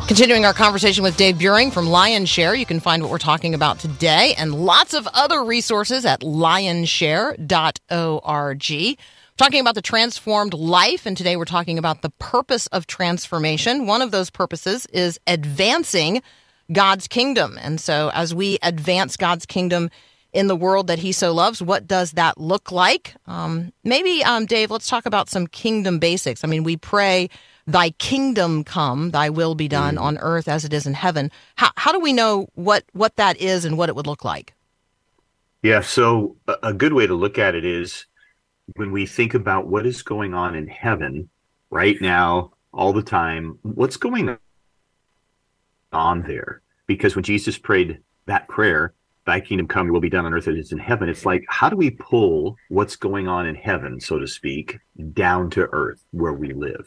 Continuing 0.07 0.45
our 0.45 0.53
conversation 0.53 1.03
with 1.03 1.17
Dave 1.17 1.35
Buehring 1.35 1.73
from 1.73 1.85
Lionshare, 1.85 2.57
you 2.57 2.65
can 2.65 2.79
find 2.79 3.03
what 3.03 3.11
we're 3.11 3.17
talking 3.17 3.53
about 3.53 3.77
today 3.77 4.33
and 4.37 4.55
lots 4.55 4.93
of 4.93 5.05
other 5.13 5.43
resources 5.43 6.05
at 6.05 6.21
lionshare.org. 6.21 8.97
Talking 9.35 9.59
about 9.59 9.75
the 9.75 9.81
transformed 9.81 10.53
life, 10.53 11.05
and 11.05 11.17
today 11.17 11.35
we're 11.35 11.43
talking 11.43 11.77
about 11.77 12.03
the 12.03 12.09
purpose 12.11 12.67
of 12.67 12.87
transformation. 12.87 13.85
One 13.85 14.01
of 14.01 14.11
those 14.11 14.29
purposes 14.29 14.85
is 14.93 15.19
advancing 15.27 16.21
God's 16.71 17.09
kingdom. 17.09 17.59
And 17.61 17.77
so, 17.77 18.09
as 18.13 18.33
we 18.33 18.59
advance 18.63 19.17
God's 19.17 19.45
kingdom 19.45 19.89
in 20.31 20.47
the 20.47 20.55
world 20.55 20.87
that 20.87 20.99
He 20.99 21.11
so 21.11 21.33
loves, 21.33 21.61
what 21.61 21.85
does 21.85 22.13
that 22.13 22.37
look 22.37 22.71
like? 22.71 23.13
Um, 23.27 23.73
maybe, 23.83 24.23
um, 24.23 24.45
Dave, 24.45 24.71
let's 24.71 24.87
talk 24.87 25.05
about 25.05 25.27
some 25.27 25.47
kingdom 25.47 25.99
basics. 25.99 26.45
I 26.45 26.47
mean, 26.47 26.63
we 26.63 26.77
pray 26.77 27.29
thy 27.67 27.91
kingdom 27.91 28.63
come, 28.63 29.11
thy 29.11 29.29
will 29.29 29.53
be 29.53 29.67
done 29.67 29.95
mm. 29.97 30.01
on 30.01 30.17
earth 30.19 30.47
as 30.47 30.65
it 30.65 30.73
is 30.73 30.87
in 30.87 30.93
heaven. 30.93 31.29
How, 31.55 31.69
how 31.75 31.91
do 31.91 31.99
we 31.99 32.13
know 32.13 32.47
what, 32.55 32.85
what 32.93 33.15
that 33.17 33.37
is 33.37 33.65
and 33.65 33.77
what 33.77 33.89
it 33.89 33.95
would 33.95 34.07
look 34.07 34.23
like? 34.23 34.53
Yeah, 35.61 35.81
so 35.81 36.37
a 36.63 36.73
good 36.73 36.93
way 36.93 37.07
to 37.07 37.13
look 37.13 37.37
at 37.37 37.55
it 37.55 37.65
is 37.65 38.05
when 38.75 38.91
we 38.91 39.05
think 39.05 39.33
about 39.33 39.67
what 39.67 39.85
is 39.85 40.01
going 40.01 40.33
on 40.33 40.55
in 40.55 40.67
heaven 40.67 41.29
right 41.69 41.99
now, 41.99 42.53
all 42.73 42.93
the 42.93 43.01
time, 43.01 43.57
what's 43.63 43.97
going 43.97 44.37
on 45.91 46.21
there? 46.23 46.61
Because 46.85 47.15
when 47.15 47.23
Jesus 47.23 47.57
prayed 47.57 47.99
that 48.27 48.47
prayer, 48.47 48.93
thy 49.25 49.41
kingdom 49.41 49.67
come, 49.67 49.89
will 49.89 49.99
be 49.99 50.09
done 50.09 50.25
on 50.25 50.33
earth 50.33 50.47
as 50.47 50.55
it 50.55 50.59
is 50.59 50.71
in 50.71 50.77
heaven, 50.77 51.09
it's 51.09 51.25
like, 51.25 51.43
how 51.49 51.69
do 51.69 51.75
we 51.75 51.89
pull 51.89 52.55
what's 52.69 52.95
going 52.95 53.27
on 53.27 53.45
in 53.45 53.55
heaven, 53.55 53.99
so 53.99 54.19
to 54.19 54.27
speak, 54.27 54.77
down 55.13 55.49
to 55.49 55.67
earth 55.71 56.01
where 56.11 56.33
we 56.33 56.53
live? 56.53 56.85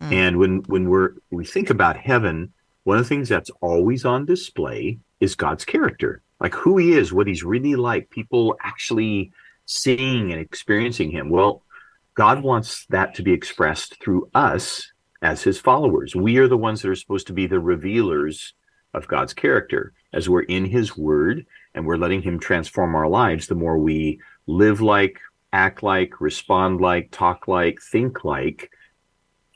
Mm. 0.00 0.12
And 0.12 0.38
when 0.38 0.56
when 0.66 0.88
we're 0.88 1.14
we 1.30 1.44
think 1.44 1.70
about 1.70 1.96
heaven, 1.96 2.52
one 2.84 2.98
of 2.98 3.04
the 3.04 3.08
things 3.08 3.28
that's 3.28 3.50
always 3.60 4.04
on 4.04 4.26
display 4.26 4.98
is 5.20 5.34
God's 5.34 5.64
character, 5.64 6.22
like 6.40 6.54
who 6.54 6.76
He 6.78 6.92
is, 6.92 7.12
what 7.12 7.26
He's 7.26 7.44
really 7.44 7.76
like. 7.76 8.10
People 8.10 8.56
actually 8.62 9.32
seeing 9.64 10.32
and 10.32 10.40
experiencing 10.40 11.10
Him. 11.10 11.30
Well, 11.30 11.62
God 12.14 12.42
wants 12.42 12.86
that 12.86 13.14
to 13.16 13.22
be 13.22 13.32
expressed 13.32 14.00
through 14.02 14.30
us 14.34 14.90
as 15.22 15.42
His 15.42 15.58
followers. 15.58 16.14
We 16.14 16.38
are 16.38 16.48
the 16.48 16.56
ones 16.56 16.82
that 16.82 16.90
are 16.90 16.94
supposed 16.94 17.26
to 17.28 17.32
be 17.32 17.46
the 17.46 17.60
revealers 17.60 18.54
of 18.94 19.08
God's 19.08 19.34
character 19.34 19.92
as 20.12 20.28
we're 20.28 20.42
in 20.42 20.64
His 20.64 20.96
Word 20.96 21.46
and 21.76 21.86
we're 21.86 21.98
letting 21.98 22.22
him 22.22 22.40
transform 22.40 22.96
our 22.96 23.06
lives, 23.06 23.46
the 23.46 23.54
more 23.54 23.78
we 23.78 24.18
live 24.46 24.80
like, 24.80 25.20
act 25.52 25.82
like, 25.82 26.20
respond 26.20 26.80
like, 26.80 27.10
talk 27.12 27.46
like, 27.46 27.80
think 27.80 28.24
like 28.24 28.70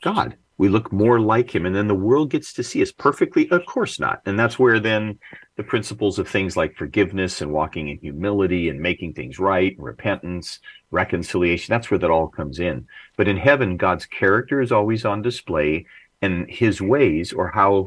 God. 0.01 0.35
We 0.57 0.69
look 0.69 0.91
more 0.91 1.19
like 1.19 1.55
him, 1.55 1.65
and 1.65 1.75
then 1.75 1.87
the 1.87 1.95
world 1.95 2.29
gets 2.29 2.53
to 2.53 2.63
see 2.63 2.83
us 2.83 2.91
perfectly. 2.91 3.49
Of 3.49 3.65
course 3.65 3.99
not. 3.99 4.21
And 4.27 4.37
that's 4.37 4.59
where 4.59 4.79
then 4.79 5.17
the 5.55 5.63
principles 5.63 6.19
of 6.19 6.27
things 6.27 6.55
like 6.55 6.75
forgiveness 6.75 7.41
and 7.41 7.51
walking 7.51 7.87
in 7.87 7.97
humility 7.97 8.69
and 8.69 8.79
making 8.79 9.13
things 9.13 9.39
right, 9.39 9.75
repentance, 9.79 10.59
reconciliation, 10.91 11.73
that's 11.73 11.89
where 11.89 11.97
that 11.97 12.11
all 12.11 12.27
comes 12.27 12.59
in. 12.59 12.87
But 13.17 13.27
in 13.27 13.37
heaven, 13.37 13.75
God's 13.75 14.05
character 14.05 14.61
is 14.61 14.71
always 14.71 15.03
on 15.03 15.23
display, 15.23 15.87
and 16.21 16.47
his 16.47 16.79
ways 16.79 17.33
or 17.33 17.47
how 17.47 17.85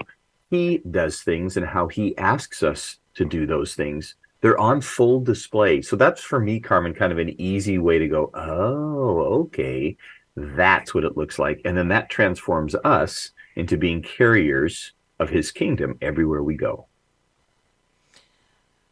he 0.51 0.79
does 0.91 1.23
things 1.23 1.57
and 1.57 1.67
how 1.67 1.87
he 1.87 2.17
asks 2.19 2.65
us 2.65 2.99
to 3.15 3.25
do 3.25 3.47
those 3.47 3.75
things 3.75 4.17
they're 4.45 4.61
on 4.61 4.83
full 4.83 5.21
display. 5.21 5.81
So 5.81 5.97
that's 5.97 6.21
for 6.21 6.39
me, 6.39 6.61
Carmen, 6.61 6.93
kind 6.93 7.11
of 7.11 7.17
an 7.17 7.41
easy 7.41 7.79
way 7.79 7.99
to 7.99 8.07
go, 8.07 8.31
oh, 8.35 9.45
okay, 9.45 9.97
that's 10.37 10.95
what 10.95 11.05
it 11.05 11.17
looks 11.17 11.39
like. 11.39 11.61
And 11.65 11.77
then 11.77 11.89
that 11.89 12.11
transforms 12.11 12.75
us 12.85 13.31
into 13.57 13.77
being 13.77 14.03
carriers 14.03 14.93
of 15.19 15.31
his 15.31 15.53
kingdom 15.53 15.97
everywhere 16.03 16.43
we 16.43 16.57
go. 16.57 16.87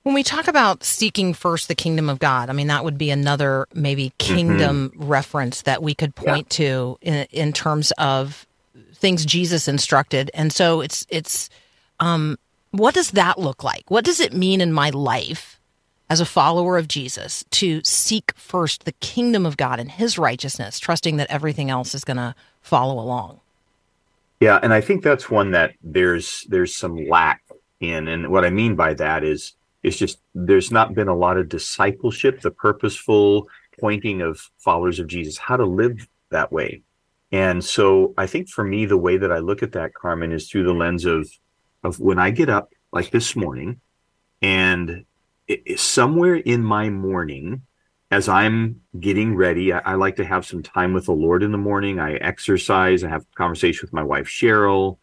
When 0.05 0.15
we 0.15 0.25
talk 0.25 0.49
about 0.49 0.83
seeking 0.83 1.33
first 1.33 1.69
the 1.69 1.77
kingdom 1.77 2.09
of 2.09 2.19
God, 2.19 2.51
I 2.51 2.53
mean, 2.53 2.67
that 2.67 2.85
would 2.85 2.99
be 2.99 3.11
another 3.11 3.67
maybe 3.73 4.13
kingdom 4.19 4.91
mm-hmm. 4.91 5.05
reference 5.05 5.63
that 5.63 5.83
we 5.83 5.95
could 5.95 6.15
point 6.17 6.59
yeah. 6.59 6.67
to 6.67 6.99
in, 7.03 7.27
in 7.31 7.53
terms 7.53 7.93
of 7.99 8.47
things 8.95 9.25
Jesus 9.25 9.69
instructed. 9.69 10.31
And 10.35 10.53
so 10.53 10.81
it's, 10.81 11.07
it's, 11.09 11.51
um, 12.01 12.37
what 12.73 12.95
does 12.95 13.13
that 13.13 13.39
look 13.39 13.63
like? 13.63 13.91
What 13.91 14.05
does 14.05 14.19
it 14.19 14.33
mean 14.33 14.61
in 14.61 14.73
my 14.73 14.91
life 14.91 15.61
as 16.13 16.21
a 16.21 16.27
follower 16.27 16.77
of 16.77 16.89
Jesus 16.89 17.43
to 17.51 17.83
seek 17.85 18.35
first 18.37 18.85
the 18.85 18.93
kingdom 18.93 19.47
of 19.47 19.57
God 19.57 19.81
and 19.81 19.91
his 19.91 20.19
righteousness, 20.19 20.79
trusting 20.79 21.17
that 21.17 21.31
everything 21.31 21.71
else 21.71 21.95
is 21.95 22.05
going 22.05 22.19
to 22.19 22.35
follow 22.61 23.03
along? 23.03 23.41
Yeah, 24.39 24.61
and 24.63 24.75
I 24.75 24.83
think 24.83 25.03
that's 25.03 25.31
one 25.31 25.53
that 25.53 25.73
there's 25.83 26.45
there's 26.51 26.77
some 26.77 27.09
lack 27.09 27.41
in 27.81 28.09
and 28.09 28.29
what 28.29 28.45
I 28.45 28.51
mean 28.51 28.77
by 28.77 28.93
that 28.93 29.25
is 29.25 29.55
it's 29.83 29.97
just 29.97 30.19
there's 30.35 30.71
not 30.71 30.93
been 30.93 31.09
a 31.09 31.17
lot 31.17 31.39
of 31.39 31.49
discipleship, 31.49 32.43
the 32.43 32.51
purposeful 32.51 33.49
pointing 33.81 34.21
of 34.21 34.51
followers 34.59 34.99
of 34.99 35.07
Jesus 35.07 35.39
how 35.39 35.57
to 35.57 35.65
live 35.65 36.07
that 36.29 36.53
way. 36.53 36.83
And 37.31 37.65
so 37.65 38.13
I 38.19 38.27
think 38.27 38.51
for 38.51 38.65
me 38.65 38.85
the 38.85 38.99
way 38.99 39.17
that 39.17 39.33
I 39.33 39.39
look 39.39 39.63
at 39.63 39.73
that 39.73 39.95
Carmen 39.95 40.31
is 40.31 40.51
through 40.51 40.65
the 40.65 40.75
lens 40.75 41.07
of 41.07 41.31
of 41.83 41.99
when 42.01 42.19
I 42.19 42.33
get 42.33 42.51
up, 42.51 42.75
like 42.93 43.13
this 43.13 43.35
morning, 43.35 43.81
and 44.43 45.07
it, 45.49 45.79
somewhere 45.79 46.37
in 46.37 46.63
my 46.63 46.91
morning, 46.91 47.63
as 48.11 48.29
I'm 48.29 48.83
getting 48.99 49.35
ready, 49.35 49.73
I, 49.73 49.79
I, 49.79 49.95
like 49.95 50.17
to 50.17 50.25
have 50.25 50.45
some 50.45 50.63
time 50.63 50.93
with 50.93 51.07
the 51.07 51.13
Lord 51.13 51.43
in 51.43 51.51
the 51.51 51.59
morning. 51.59 51.99
I 51.99 52.15
exercise, 52.17 53.03
I 53.03 53.09
have 53.09 53.25
conversation 53.35 53.81
with 53.83 53.93
my 53.93 54.03
wife 54.03 54.27
Cheryl, 54.27 54.99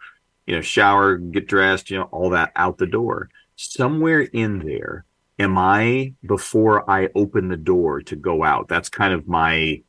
you 0.45 0.55
know, 0.55 0.61
shower, 0.61 1.17
get 1.17 1.47
dressed, 1.47 1.89
you 1.89 1.97
know, 1.97 2.03
all 2.05 2.29
that 2.31 2.51
out 2.55 2.77
the 2.77 2.87
door. 2.87 3.29
Somewhere 3.55 4.21
in 4.21 4.59
there, 4.59 5.05
am 5.37 5.57
I 5.57 6.13
before 6.25 6.89
I 6.89 7.09
open 7.15 7.47
the 7.47 7.57
door 7.57 8.01
to 8.03 8.15
go 8.15 8.43
out? 8.43 8.67
That's 8.67 8.89
kind 8.89 9.13
of 9.13 9.27
my 9.27 9.81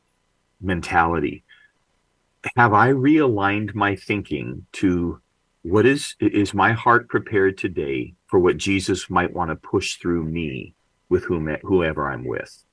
mentality. 0.59 1.43
Have 2.55 2.73
I 2.73 2.89
realigned 2.89 3.75
my 3.75 3.95
thinking 3.95 4.65
to 4.73 5.21
what 5.63 5.85
is 5.85 6.15
is 6.19 6.53
my 6.55 6.73
heart 6.73 7.07
prepared 7.07 7.57
today 7.57 8.15
for 8.31 8.39
what 8.39 8.57
Jesus 8.57 9.11
might 9.11 9.33
want 9.33 9.51
to 9.51 9.55
push 9.55 9.97
through 9.97 10.23
me 10.23 10.73
with 11.09 11.25
whom 11.25 11.55
whoever 11.61 12.09
I'm 12.09 12.25
with? 12.25 12.63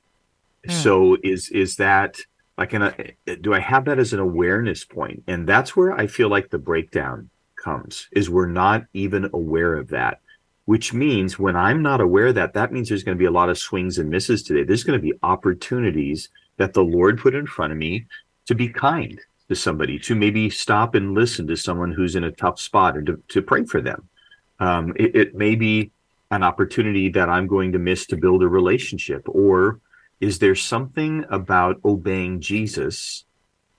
Mm. 0.67 0.73
So 0.73 1.19
is 1.23 1.50
is 1.50 1.77
that 1.77 2.17
like 2.57 2.73
an 2.73 2.95
do 3.43 3.53
I 3.53 3.59
have 3.59 3.85
that 3.85 3.99
as 3.99 4.14
an 4.14 4.21
awareness 4.21 4.87
point? 4.87 5.25
And 5.27 5.47
that's 5.47 5.77
where 5.77 5.92
I 5.92 6.07
feel 6.07 6.31
like 6.31 6.49
the 6.49 6.59
breakdown 6.59 7.29
comes 7.62 8.09
is 8.12 8.31
we're 8.31 8.47
not 8.47 8.85
even 8.94 9.29
aware 9.35 9.75
of 9.75 9.88
that 9.88 10.21
which 10.68 10.92
means 10.92 11.38
when 11.38 11.57
I'm 11.57 11.81
not 11.81 12.03
aware 12.03 12.27
of 12.27 12.35
that, 12.35 12.53
that 12.53 12.73
means 12.73 12.90
there's 12.90 13.03
going 13.03 13.16
to 13.16 13.18
be 13.18 13.25
a 13.25 13.31
lot 13.31 13.49
of 13.49 13.57
swings 13.57 13.97
and 13.97 14.11
misses 14.11 14.42
today. 14.42 14.64
There's 14.64 14.85
going 14.85 14.99
to 14.99 15.03
be 15.03 15.18
opportunities 15.23 16.29
that 16.59 16.75
the 16.75 16.85
Lord 16.85 17.18
put 17.18 17.35
in 17.35 17.47
front 17.47 17.73
of 17.73 17.79
me 17.79 18.05
to 18.44 18.55
be 18.55 18.68
kind, 18.68 19.18
to 19.49 19.55
somebody, 19.55 19.99
to 20.01 20.14
maybe 20.14 20.51
stop 20.51 20.94
and 20.94 21.14
listen 21.14 21.47
to 21.47 21.57
someone 21.57 21.92
who's 21.92 22.16
in 22.16 22.25
a 22.25 22.33
tough 22.33 22.61
spot 22.61 22.99
and 22.99 23.07
to, 23.07 23.23
to 23.29 23.40
pray 23.40 23.64
for 23.64 23.81
them. 23.81 24.11
Um, 24.59 24.92
it, 24.97 25.14
it 25.14 25.35
may 25.35 25.55
be 25.55 25.92
an 26.31 26.42
opportunity 26.42 27.09
that 27.11 27.29
I'm 27.29 27.47
going 27.47 27.73
to 27.73 27.79
miss 27.79 28.07
to 28.07 28.16
build 28.16 28.42
a 28.42 28.49
relationship, 28.49 29.23
or 29.29 29.81
is 30.21 30.38
there 30.38 30.55
something 30.55 31.25
about 31.31 31.81
obeying 31.85 32.40
Jesus 32.40 33.25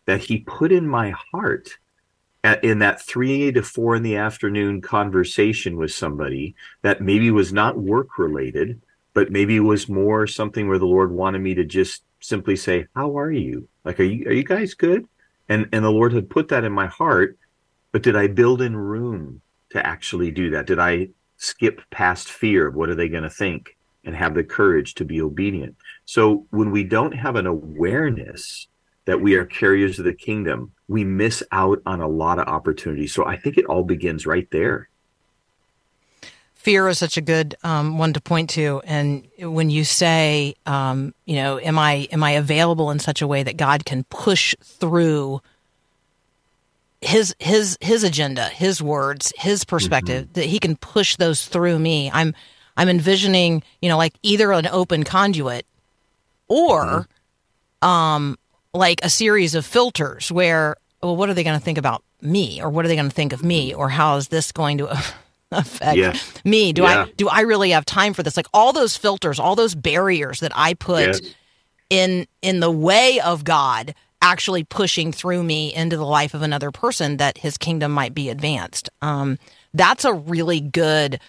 that 0.06 0.22
he 0.22 0.40
put 0.40 0.72
in 0.72 0.88
my 0.88 1.14
heart 1.32 1.78
at, 2.44 2.64
in 2.64 2.80
that 2.80 3.02
three 3.02 3.52
to 3.52 3.62
four 3.62 3.96
in 3.96 4.04
the 4.04 4.16
afternoon 4.16 4.82
conversation 4.82 5.78
with 5.78 5.92
somebody 5.92 6.56
that 6.82 7.02
maybe 7.02 7.30
was 7.30 7.54
not 7.54 7.78
work 7.78 8.18
related, 8.18 8.82
but 9.14 9.32
maybe 9.32 9.60
was 9.60 9.90
more 9.90 10.26
something 10.26 10.68
where 10.68 10.80
the 10.80 10.86
Lord 10.86 11.12
wanted 11.12 11.40
me 11.40 11.54
to 11.56 11.66
just 11.66 12.04
simply 12.22 12.56
say, 12.56 12.88
"How 12.96 13.18
are 13.18 13.32
you? 13.32 13.68
Like, 13.84 14.00
are 14.00 14.04
you 14.04 14.28
are 14.28 14.34
you 14.34 14.44
guys 14.44 14.74
good?" 14.74 15.06
and 15.50 15.68
and 15.74 15.84
the 15.84 15.90
lord 15.90 16.14
had 16.14 16.30
put 16.30 16.48
that 16.48 16.64
in 16.64 16.72
my 16.72 16.86
heart 16.86 17.38
but 17.92 18.04
did 18.04 18.16
i 18.16 18.28
build 18.28 18.62
in 18.62 18.78
room 18.78 19.42
to 19.72 19.86
actually 19.86 20.32
do 20.32 20.50
that? 20.52 20.68
Did 20.68 20.80
i 20.80 21.10
skip 21.38 21.82
past 21.90 22.30
fear 22.30 22.68
of 22.68 22.76
what 22.76 22.90
are 22.90 22.96
they 22.96 23.08
going 23.08 23.24
to 23.24 23.30
think 23.30 23.78
and 24.04 24.16
have 24.16 24.34
the 24.34 24.44
courage 24.44 24.96
to 24.96 25.06
be 25.06 25.22
obedient? 25.22 25.76
So 26.06 26.46
when 26.50 26.72
we 26.72 26.84
don't 26.84 27.14
have 27.14 27.36
an 27.36 27.48
awareness 27.48 28.68
that 29.06 29.22
we 29.22 29.36
are 29.36 29.46
carriers 29.46 29.98
of 29.98 30.06
the 30.06 30.14
kingdom 30.14 30.72
we 30.88 31.04
miss 31.04 31.42
out 31.52 31.82
on 31.86 32.02
a 32.02 32.08
lot 32.08 32.40
of 32.40 32.48
opportunities. 32.48 33.14
So 33.14 33.26
i 33.26 33.38
think 33.38 33.58
it 33.58 33.66
all 33.66 33.84
begins 33.84 34.26
right 34.26 34.48
there. 34.52 34.90
Fear 36.54 36.90
is 36.90 37.00
such 37.00 37.16
a 37.16 37.22
good 37.22 37.56
um, 37.64 37.98
one 37.98 38.12
to 38.14 38.20
point 38.20 38.50
to. 38.52 38.82
And 38.84 39.26
when 39.40 39.70
you 39.70 39.86
say 39.86 40.56
um, 40.66 41.16
you 41.26 41.36
know 41.36 41.60
am 41.60 41.80
i 41.80 42.08
am 42.12 42.24
i 42.24 42.32
available 42.32 42.92
in 42.92 43.00
such 43.00 43.22
a 43.22 43.28
way 43.28 43.42
that 43.44 43.58
god 43.58 43.86
can 43.86 44.04
push 44.06 44.54
through 44.62 45.42
his 47.02 47.36
his 47.40 47.78
his 47.80 48.04
agenda 48.04 48.46
his 48.46 48.82
words 48.82 49.32
his 49.38 49.64
perspective 49.64 50.26
mm-hmm. 50.26 50.34
that 50.34 50.46
he 50.46 50.60
can 50.60 50.76
push 50.76 51.16
those 51.16 51.46
through 51.46 51.80
me 51.80 52.12
i'm 52.14 52.34
i'm 52.76 52.90
envisioning 52.90 53.64
you 53.82 53.88
know 53.88 53.98
like 53.98 54.14
either 54.22 54.52
an 54.52 54.68
open 54.68 55.04
conduit 55.04 55.66
or 56.50 57.08
mm-hmm. 57.82 57.88
um 57.88 58.38
like 58.74 59.00
a 59.04 59.10
series 59.10 59.56
of 59.56 59.66
filters 59.66 60.32
where 60.32 60.76
well 61.02 61.16
what 61.16 61.30
are 61.30 61.34
they 61.34 61.44
going 61.44 61.58
to 61.58 61.64
think 61.64 61.78
about 61.78 62.04
me 62.22 62.62
or 62.62 62.70
what 62.70 62.84
are 62.84 62.90
they 62.90 62.96
going 62.96 63.10
to 63.10 63.16
think 63.16 63.32
of 63.32 63.44
me 63.44 63.74
or 63.74 63.88
how 63.88 64.18
is 64.18 64.28
this 64.28 64.52
going 64.52 64.78
to 64.78 64.90
affect 65.52 65.98
yeah. 65.98 66.16
me 66.44 66.74
do 66.74 66.82
yeah. 66.82 67.06
i 67.06 67.12
do 67.16 67.30
i 67.30 67.42
really 67.42 67.72
have 67.72 67.86
time 67.86 68.14
for 68.14 68.24
this 68.24 68.36
like 68.36 68.48
all 68.54 68.74
those 68.74 68.98
filters 68.98 69.40
all 69.40 69.56
those 69.56 69.74
barriers 69.74 70.42
that 70.42 70.52
i 70.54 70.74
put 70.74 71.24
yeah. 71.24 71.30
in 71.90 72.28
in 72.42 72.60
the 72.60 72.70
way 72.70 73.22
of 73.22 73.46
god 73.46 73.96
actually 74.22 74.64
pushing 74.64 75.12
through 75.12 75.44
me 75.44 75.74
into 75.74 75.98
the 75.98 76.06
life 76.06 76.34
of 76.34 76.42
another 76.42 76.72
person 76.72 77.18
that 77.18 77.38
his 77.38 77.58
kingdom 77.58 77.92
might 77.92 78.14
be 78.14 78.30
advanced 78.30 78.90
um 79.02 79.38
that's 79.74 80.06
a 80.06 80.14
really 80.14 80.60
good 80.60 81.20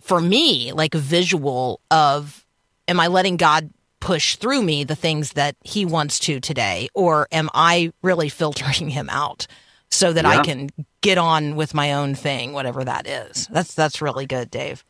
for 0.00 0.20
me 0.20 0.72
like 0.72 0.94
visual 0.94 1.80
of 1.90 2.44
am 2.86 2.98
i 2.98 3.06
letting 3.06 3.36
god 3.36 3.70
push 4.00 4.36
through 4.36 4.62
me 4.62 4.84
the 4.84 4.96
things 4.96 5.32
that 5.32 5.56
he 5.64 5.84
wants 5.84 6.18
to 6.18 6.40
today 6.40 6.88
or 6.94 7.28
am 7.32 7.48
i 7.54 7.92
really 8.02 8.28
filtering 8.28 8.90
him 8.90 9.08
out 9.10 9.46
so 9.90 10.12
that 10.12 10.24
yeah. 10.24 10.30
I 10.30 10.44
can 10.44 10.70
get 11.00 11.18
on 11.18 11.56
with 11.56 11.74
my 11.74 11.94
own 11.94 12.14
thing, 12.14 12.52
whatever 12.52 12.84
that 12.84 13.06
is. 13.06 13.48
That's 13.50 13.74
that's 13.74 14.02
really 14.02 14.26
good, 14.26 14.50
Dave. 14.50 14.84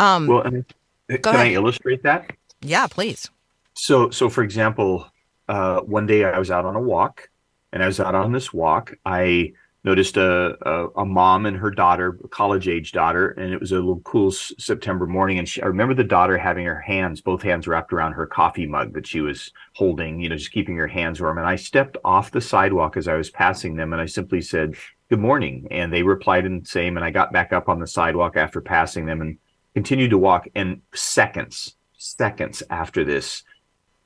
Um, 0.00 0.26
well, 0.26 0.42
can 0.42 0.64
ahead. 1.08 1.34
I 1.34 1.50
illustrate 1.50 2.02
that? 2.02 2.30
Yeah, 2.60 2.86
please. 2.86 3.30
So, 3.74 4.10
so 4.10 4.28
for 4.28 4.42
example, 4.42 5.06
uh, 5.48 5.80
one 5.80 6.06
day 6.06 6.24
I 6.24 6.38
was 6.38 6.50
out 6.50 6.64
on 6.64 6.76
a 6.76 6.80
walk, 6.80 7.30
and 7.72 7.82
I 7.82 7.86
was 7.86 8.00
out 8.00 8.14
on 8.14 8.32
this 8.32 8.52
walk. 8.52 8.94
I 9.04 9.52
noticed 9.84 10.16
a, 10.16 10.56
a, 10.62 10.88
a 11.00 11.04
mom 11.04 11.44
and 11.44 11.56
her 11.56 11.70
daughter, 11.70 12.12
college 12.30 12.68
age 12.68 12.92
daughter, 12.92 13.30
and 13.30 13.52
it 13.52 13.60
was 13.60 13.72
a 13.72 13.76
little 13.76 14.00
cool 14.00 14.28
S- 14.28 14.52
September 14.58 15.06
morning. 15.06 15.38
And 15.38 15.48
she, 15.48 15.60
I 15.60 15.66
remember 15.66 15.94
the 15.94 16.04
daughter 16.04 16.38
having 16.38 16.64
her 16.66 16.80
hands, 16.80 17.20
both 17.20 17.42
hands 17.42 17.66
wrapped 17.66 17.92
around 17.92 18.12
her 18.12 18.26
coffee 18.26 18.66
mug 18.66 18.92
that 18.94 19.06
she 19.06 19.20
was 19.20 19.50
holding, 19.74 20.20
you 20.20 20.28
know, 20.28 20.36
just 20.36 20.52
keeping 20.52 20.76
her 20.76 20.86
hands 20.86 21.20
warm. 21.20 21.38
And 21.38 21.46
I 21.46 21.56
stepped 21.56 21.96
off 22.04 22.30
the 22.30 22.40
sidewalk 22.40 22.96
as 22.96 23.08
I 23.08 23.14
was 23.14 23.30
passing 23.30 23.74
them, 23.74 23.92
and 23.92 24.00
I 24.00 24.06
simply 24.06 24.40
said, 24.40 24.76
"Good 25.08 25.20
morning," 25.20 25.66
and 25.70 25.92
they 25.92 26.04
replied 26.04 26.46
in 26.46 26.60
the 26.60 26.66
same. 26.66 26.96
And 26.96 27.04
I 27.04 27.10
got 27.10 27.32
back 27.32 27.52
up 27.52 27.68
on 27.68 27.80
the 27.80 27.86
sidewalk 27.86 28.36
after 28.36 28.60
passing 28.60 29.06
them 29.06 29.20
and 29.20 29.38
continued 29.74 30.10
to 30.10 30.18
walk. 30.18 30.46
And 30.54 30.82
seconds, 30.94 31.76
seconds 31.96 32.62
after 32.70 33.04
this. 33.04 33.42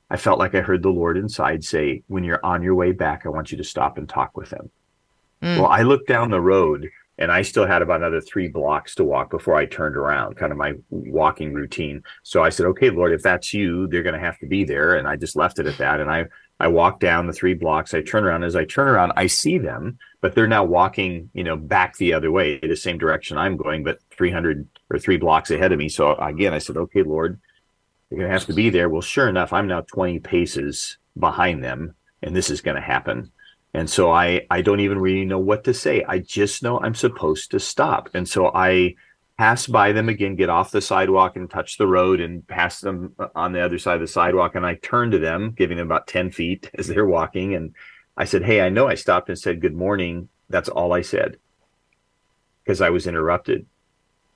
I 0.09 0.17
felt 0.17 0.39
like 0.39 0.55
I 0.55 0.61
heard 0.61 0.83
the 0.83 0.89
Lord 0.89 1.17
inside 1.17 1.63
say, 1.63 2.03
When 2.07 2.23
you're 2.23 2.45
on 2.45 2.63
your 2.63 2.75
way 2.75 2.91
back, 2.91 3.25
I 3.25 3.29
want 3.29 3.51
you 3.51 3.57
to 3.57 3.63
stop 3.63 3.97
and 3.97 4.07
talk 4.07 4.37
with 4.37 4.49
them. 4.49 4.69
Mm. 5.41 5.57
Well, 5.57 5.67
I 5.67 5.83
looked 5.83 6.07
down 6.07 6.31
the 6.31 6.41
road 6.41 6.89
and 7.19 7.31
I 7.31 7.41
still 7.41 7.65
had 7.65 7.81
about 7.81 8.01
another 8.01 8.21
three 8.21 8.47
blocks 8.47 8.95
to 8.95 9.03
walk 9.03 9.31
before 9.31 9.55
I 9.55 9.65
turned 9.65 9.97
around, 9.97 10.35
kind 10.37 10.51
of 10.51 10.57
my 10.57 10.73
walking 10.89 11.53
routine. 11.53 12.03
So 12.23 12.43
I 12.43 12.49
said, 12.49 12.67
"Okay, 12.67 12.89
Lord, 12.89 13.11
if 13.11 13.23
that's 13.23 13.53
you, 13.53 13.87
they're 13.87 14.03
going 14.03 14.13
to 14.13 14.19
have 14.19 14.37
to 14.39 14.45
be 14.45 14.63
there." 14.63 14.95
And 14.95 15.07
I 15.07 15.15
just 15.15 15.35
left 15.35 15.59
it 15.59 15.65
at 15.65 15.77
that. 15.77 15.99
And 15.99 16.11
I 16.11 16.25
I 16.59 16.67
walked 16.67 16.99
down 17.01 17.27
the 17.27 17.33
three 17.33 17.53
blocks. 17.53 17.93
I 17.93 18.01
turn 18.01 18.23
around. 18.23 18.43
As 18.43 18.55
I 18.55 18.65
turn 18.65 18.87
around, 18.87 19.13
I 19.15 19.27
see 19.27 19.57
them, 19.57 19.97
but 20.21 20.35
they're 20.35 20.47
now 20.47 20.63
walking, 20.63 21.29
you 21.33 21.43
know, 21.43 21.55
back 21.55 21.97
the 21.97 22.13
other 22.13 22.31
way, 22.31 22.59
the 22.59 22.75
same 22.75 22.97
direction 22.97 23.37
I'm 23.37 23.57
going, 23.57 23.83
but 23.83 23.99
300 24.11 24.67
or 24.89 24.99
three 24.99 25.17
blocks 25.17 25.51
ahead 25.51 25.71
of 25.71 25.79
me. 25.79 25.89
So 25.89 26.15
again, 26.15 26.53
I 26.53 26.59
said, 26.59 26.77
"Okay, 26.77 27.03
Lord, 27.03 27.39
you're 28.09 28.19
going 28.19 28.29
to 28.29 28.33
have 28.33 28.45
to 28.47 28.53
be 28.53 28.69
there." 28.69 28.89
Well, 28.89 29.01
sure 29.01 29.29
enough, 29.29 29.53
I'm 29.53 29.67
now 29.67 29.81
20 29.81 30.19
paces 30.19 30.97
behind 31.17 31.63
them, 31.63 31.95
and 32.21 32.35
this 32.35 32.49
is 32.49 32.61
going 32.61 32.75
to 32.75 32.81
happen. 32.81 33.31
And 33.73 33.89
so 33.89 34.11
I 34.11 34.45
I 34.49 34.61
don't 34.61 34.79
even 34.79 34.99
really 34.99 35.25
know 35.25 35.39
what 35.39 35.63
to 35.65 35.73
say. 35.73 36.03
I 36.07 36.19
just 36.19 36.63
know 36.63 36.79
I'm 36.79 36.95
supposed 36.95 37.51
to 37.51 37.59
stop. 37.59 38.09
And 38.13 38.27
so 38.27 38.51
I 38.53 38.95
pass 39.37 39.67
by 39.67 39.91
them 39.91 40.09
again, 40.09 40.35
get 40.35 40.49
off 40.49 40.71
the 40.71 40.81
sidewalk 40.81 41.35
and 41.35 41.49
touch 41.49 41.77
the 41.77 41.85
road 41.85 42.19
and 42.19 42.47
pass 42.47 42.81
them 42.81 43.13
uh, 43.19 43.27
on 43.35 43.51
the 43.51 43.61
other 43.63 43.77
side 43.77 43.95
of 43.95 44.01
the 44.01 44.07
sidewalk. 44.07 44.55
And 44.55 44.65
I 44.65 44.75
turn 44.75 45.11
to 45.11 45.19
them, 45.19 45.51
giving 45.51 45.77
them 45.77 45.87
about 45.87 46.07
10 46.07 46.31
feet 46.31 46.71
as 46.77 46.87
they're 46.87 47.05
walking. 47.05 47.53
And 47.53 47.75
I 48.15 48.25
said, 48.25 48.43
Hey, 48.43 48.61
I 48.61 48.69
know 48.69 48.87
I 48.87 48.95
stopped 48.95 49.29
and 49.29 49.37
said 49.37 49.61
good 49.61 49.75
morning. 49.75 50.29
That's 50.49 50.69
all 50.69 50.93
I 50.93 51.01
said 51.01 51.37
because 52.63 52.81
I 52.81 52.89
was 52.89 53.05
interrupted. 53.05 53.65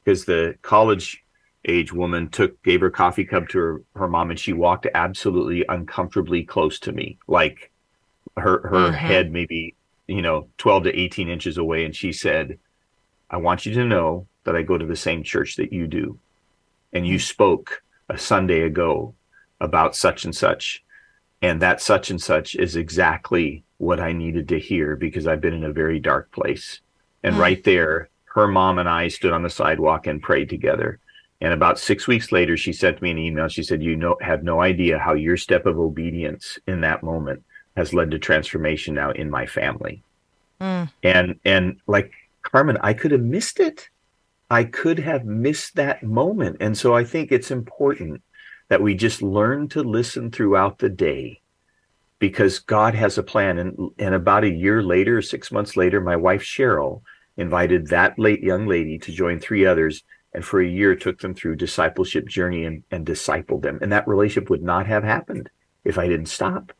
Because 0.03 0.25
the 0.25 0.55
college 0.61 1.23
age 1.65 1.93
woman 1.93 2.27
took 2.29 2.61
gave 2.63 2.81
her 2.81 2.89
coffee 2.89 3.25
cup 3.25 3.47
to 3.49 3.57
her, 3.59 3.81
her 3.95 4.07
mom 4.07 4.31
and 4.31 4.39
she 4.39 4.53
walked 4.53 4.87
absolutely 4.93 5.63
uncomfortably 5.69 6.43
close 6.43 6.79
to 6.79 6.91
me. 6.91 7.17
Like 7.27 7.71
her 8.37 8.67
her 8.67 8.91
Mhm. 8.91 8.93
head 8.95 9.31
maybe 9.31 9.75
you 10.07 10.21
know 10.21 10.47
12 10.57 10.83
to 10.83 10.99
18 10.99 11.27
inches 11.29 11.57
away 11.57 11.83
and 11.85 11.93
she 11.95 12.11
said 12.13 12.57
i 13.29 13.35
want 13.37 13.65
you 13.65 13.73
to 13.73 13.83
know 13.83 14.25
that 14.45 14.55
i 14.55 14.61
go 14.61 14.77
to 14.77 14.85
the 14.85 14.95
same 14.95 15.21
church 15.21 15.55
that 15.57 15.73
you 15.73 15.85
do 15.85 16.17
and 16.93 17.05
you 17.05 17.19
spoke 17.19 17.83
a 18.09 18.17
sunday 18.17 18.61
ago 18.61 19.13
about 19.59 19.95
such 19.97 20.23
and 20.23 20.35
such 20.35 20.81
and 21.41 21.61
that 21.61 21.81
such 21.81 22.09
and 22.09 22.21
such 22.21 22.55
is 22.55 22.75
exactly 22.77 23.63
what 23.77 23.99
i 23.99 24.11
needed 24.13 24.47
to 24.47 24.59
hear 24.59 24.95
because 24.95 25.27
i've 25.27 25.41
been 25.41 25.53
in 25.53 25.65
a 25.65 25.73
very 25.73 25.99
dark 25.99 26.31
place 26.31 26.79
and 27.23 27.35
Mm. 27.35 27.39
right 27.39 27.63
there 27.65 28.09
her 28.35 28.47
mom 28.47 28.79
and 28.79 28.87
i 28.87 29.07
stood 29.09 29.33
on 29.33 29.43
the 29.43 29.49
sidewalk 29.49 30.07
and 30.07 30.21
prayed 30.21 30.49
together 30.49 30.99
and 31.41 31.53
about 31.53 31.79
six 31.79 32.07
weeks 32.07 32.31
later 32.31 32.55
she 32.55 32.71
sent 32.71 33.01
me 33.01 33.11
an 33.11 33.17
email 33.17 33.47
she 33.47 33.63
said 33.63 33.81
you 33.81 33.95
know 33.95 34.15
have 34.21 34.43
no 34.43 34.61
idea 34.61 34.99
how 34.99 35.13
your 35.13 35.37
step 35.37 35.65
of 35.65 35.79
obedience 35.79 36.59
in 36.67 36.81
that 36.81 37.03
moment 37.03 37.43
has 37.75 37.93
led 37.93 38.11
to 38.11 38.19
transformation 38.19 38.95
now 38.95 39.11
in 39.11 39.29
my 39.29 39.45
family. 39.45 40.03
Mm. 40.59 40.91
And 41.03 41.39
and 41.45 41.79
like 41.87 42.11
Carmen, 42.43 42.77
I 42.81 42.93
could 42.93 43.11
have 43.11 43.21
missed 43.21 43.59
it. 43.59 43.89
I 44.49 44.65
could 44.65 44.99
have 44.99 45.25
missed 45.25 45.75
that 45.75 46.03
moment. 46.03 46.57
And 46.59 46.77
so 46.77 46.93
I 46.93 47.03
think 47.03 47.31
it's 47.31 47.51
important 47.51 48.21
that 48.67 48.81
we 48.81 48.95
just 48.95 49.21
learn 49.21 49.69
to 49.69 49.83
listen 49.83 50.31
throughout 50.31 50.79
the 50.79 50.89
day 50.89 51.41
because 52.19 52.59
God 52.59 52.93
has 52.95 53.17
a 53.17 53.23
plan. 53.23 53.57
And 53.57 53.91
and 53.97 54.13
about 54.13 54.43
a 54.43 54.49
year 54.49 54.83
later, 54.83 55.21
six 55.21 55.51
months 55.51 55.77
later, 55.77 56.01
my 56.01 56.15
wife 56.15 56.43
Cheryl 56.43 57.01
invited 57.37 57.87
that 57.87 58.19
late 58.19 58.43
young 58.43 58.67
lady 58.67 58.99
to 58.99 59.11
join 59.11 59.39
three 59.39 59.65
others 59.65 60.03
and 60.33 60.45
for 60.45 60.61
a 60.61 60.67
year 60.67 60.95
took 60.95 61.19
them 61.19 61.33
through 61.33 61.55
discipleship 61.55 62.27
journey 62.27 62.65
and, 62.65 62.83
and 62.91 63.05
discipled 63.05 63.61
them. 63.61 63.79
And 63.81 63.91
that 63.91 64.07
relationship 64.07 64.49
would 64.49 64.63
not 64.63 64.87
have 64.87 65.03
happened 65.03 65.49
if 65.83 65.97
I 65.97 66.07
didn't 66.07 66.27
stop. 66.27 66.71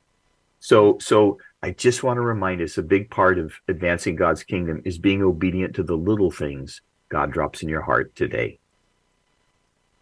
So, 0.60 0.98
so 1.00 1.40
I 1.64 1.72
just 1.72 2.04
want 2.04 2.18
to 2.18 2.22
remind 2.22 2.62
us 2.62 2.78
a 2.78 2.84
big 2.84 3.10
part 3.10 3.38
of 3.40 3.54
advancing 3.68 4.16
God's 4.16 4.44
kingdom 4.44 4.82
is 4.86 4.98
being 4.98 5.22
obedient 5.22 5.76
to 5.76 5.84
the 5.84 5.98
little 5.98 6.32
things 6.32 6.82
God 7.10 7.32
drops 7.32 7.62
in 7.62 7.70
your 7.70 7.82
heart 7.82 8.16
today. 8.16 8.60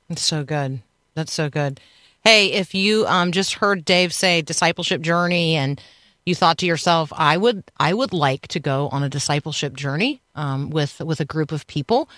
That's 0.09 0.21
so 0.21 0.43
good. 0.43 0.81
That's 1.15 1.33
so 1.33 1.49
good. 1.49 1.79
Hey, 2.23 2.51
if 2.51 2.75
you 2.75 3.05
um, 3.07 3.31
just 3.31 3.53
heard 3.53 3.85
Dave 3.85 4.13
say 4.13 4.41
discipleship 4.41 5.01
journey 5.01 5.55
and 5.55 5.81
you 6.25 6.35
thought 6.35 6.57
to 6.59 6.65
yourself, 6.65 7.11
I 7.15 7.37
would 7.37 7.63
I 7.77 7.93
would 7.93 8.13
like 8.13 8.47
to 8.49 8.59
go 8.59 8.89
on 8.89 9.03
a 9.03 9.09
discipleship 9.09 9.75
journey 9.75 10.21
um, 10.35 10.69
with 10.69 10.99
with 10.99 11.19
a 11.19 11.25
group 11.25 11.51
of 11.51 11.67
people. 11.67 12.09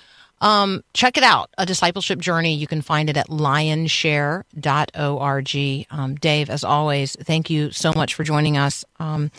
Um, 0.41 0.83
check 0.93 1.17
it 1.17 1.23
out, 1.23 1.49
a 1.57 1.65
discipleship 1.65 2.19
journey. 2.19 2.55
You 2.55 2.67
can 2.67 2.81
find 2.81 3.09
it 3.09 3.15
at 3.15 3.27
lionshare.org. 3.27 5.87
Um, 5.91 6.15
Dave, 6.15 6.49
as 6.49 6.63
always, 6.63 7.15
thank 7.15 7.49
you 7.49 7.71
so 7.71 7.93
much 7.93 8.15
for 8.15 8.23
joining 8.23 8.57
us. 8.57 8.83
Um, 8.99 9.29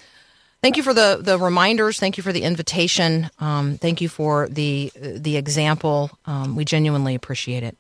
thank 0.62 0.76
you 0.76 0.84
for 0.84 0.94
the 0.94 1.18
the 1.20 1.38
reminders. 1.38 1.98
Thank 1.98 2.16
you 2.16 2.22
for 2.22 2.32
the 2.32 2.44
invitation. 2.44 3.28
Um, 3.40 3.78
thank 3.78 4.00
you 4.00 4.08
for 4.08 4.48
the 4.48 4.92
the 4.96 5.36
example. 5.36 6.12
Um, 6.24 6.54
we 6.54 6.64
genuinely 6.64 7.16
appreciate 7.16 7.64
it. 7.64 7.76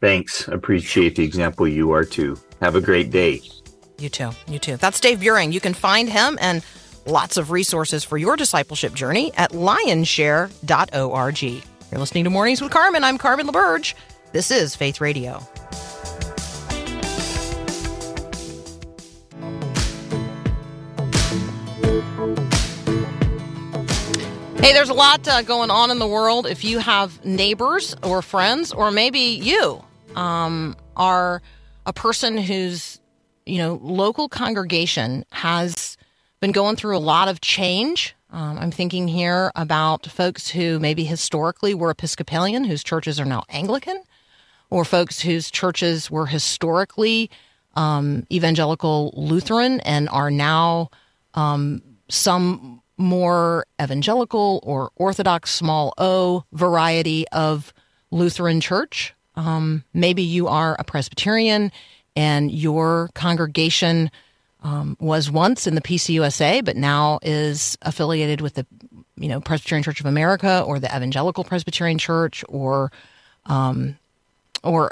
Thanks. 0.00 0.48
Appreciate 0.48 1.14
the 1.16 1.24
example 1.24 1.66
you 1.66 1.90
are 1.92 2.04
too. 2.04 2.38
Have 2.60 2.74
a 2.74 2.80
great 2.80 3.10
day. 3.10 3.40
You 3.98 4.10
too. 4.10 4.30
You 4.46 4.58
too. 4.58 4.76
That's 4.76 5.00
Dave 5.00 5.20
Buehring. 5.20 5.52
You 5.52 5.60
can 5.60 5.74
find 5.74 6.08
him 6.08 6.38
and 6.40 6.64
lots 7.06 7.36
of 7.36 7.52
resources 7.52 8.02
for 8.04 8.18
your 8.18 8.36
discipleship 8.36 8.94
journey 8.94 9.32
at 9.36 9.52
lionshare.org. 9.52 11.75
You're 11.90 12.00
listening 12.00 12.24
to 12.24 12.30
Mornings 12.30 12.60
with 12.60 12.72
Carmen. 12.72 13.04
I'm 13.04 13.16
Carmen 13.16 13.46
LaBerge. 13.46 13.94
This 14.32 14.50
is 14.50 14.74
Faith 14.74 15.00
Radio. 15.00 15.38
Hey, 24.58 24.72
there's 24.72 24.88
a 24.88 24.94
lot 24.94 25.28
uh, 25.28 25.42
going 25.42 25.70
on 25.70 25.92
in 25.92 26.00
the 26.00 26.08
world. 26.08 26.44
If 26.46 26.64
you 26.64 26.80
have 26.80 27.24
neighbors 27.24 27.94
or 28.02 28.20
friends, 28.20 28.72
or 28.72 28.90
maybe 28.90 29.20
you 29.20 29.84
um, 30.16 30.74
are 30.96 31.40
a 31.86 31.92
person 31.92 32.36
whose 32.36 32.98
you 33.44 33.58
know 33.58 33.78
local 33.80 34.28
congregation 34.28 35.24
has 35.30 35.96
been 36.40 36.50
going 36.50 36.74
through 36.74 36.96
a 36.96 36.98
lot 36.98 37.28
of 37.28 37.40
change. 37.40 38.16
Um, 38.36 38.58
I'm 38.58 38.70
thinking 38.70 39.08
here 39.08 39.50
about 39.56 40.04
folks 40.04 40.50
who 40.50 40.78
maybe 40.78 41.04
historically 41.04 41.72
were 41.72 41.90
Episcopalian, 41.90 42.64
whose 42.64 42.84
churches 42.84 43.18
are 43.18 43.24
now 43.24 43.44
Anglican, 43.48 44.02
or 44.68 44.84
folks 44.84 45.22
whose 45.22 45.50
churches 45.50 46.10
were 46.10 46.26
historically 46.26 47.30
um, 47.76 48.26
evangelical 48.30 49.14
Lutheran 49.16 49.80
and 49.80 50.10
are 50.10 50.30
now 50.30 50.90
um, 51.32 51.80
some 52.10 52.82
more 52.98 53.64
evangelical 53.80 54.60
or 54.64 54.90
Orthodox 54.96 55.50
small 55.50 55.94
o 55.96 56.44
variety 56.52 57.26
of 57.28 57.72
Lutheran 58.10 58.60
church. 58.60 59.14
Um, 59.36 59.82
maybe 59.94 60.22
you 60.22 60.46
are 60.46 60.76
a 60.78 60.84
Presbyterian 60.84 61.72
and 62.14 62.52
your 62.52 63.08
congregation 63.14 64.10
um, 64.66 64.96
was 64.98 65.30
once 65.30 65.68
in 65.68 65.76
the 65.76 65.80
PCUSA, 65.80 66.64
but 66.64 66.76
now 66.76 67.20
is 67.22 67.78
affiliated 67.82 68.40
with 68.40 68.54
the 68.54 68.66
you 69.16 69.28
know 69.28 69.40
Presbyterian 69.40 69.84
Church 69.84 70.00
of 70.00 70.06
America 70.06 70.64
or 70.66 70.80
the 70.80 70.88
Evangelical 70.88 71.44
Presbyterian 71.44 71.98
Church 71.98 72.44
or 72.48 72.90
um, 73.44 73.96
or 74.64 74.90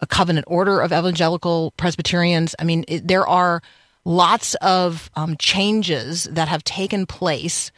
a 0.00 0.06
covenant 0.06 0.46
order 0.48 0.80
of 0.80 0.92
evangelical 0.92 1.72
Presbyterians. 1.76 2.54
I 2.60 2.64
mean, 2.64 2.84
it, 2.86 3.08
there 3.08 3.26
are 3.26 3.60
lots 4.04 4.54
of 4.56 5.10
um, 5.16 5.36
changes 5.36 6.24
that 6.24 6.46
have 6.46 6.62
taken 6.62 7.06
place 7.06 7.72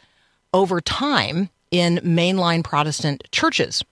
over 0.53 0.79
time 0.79 1.49
in 1.71 1.97
mainline 2.03 2.63
Protestant 2.63 3.23
churches. 3.31 3.83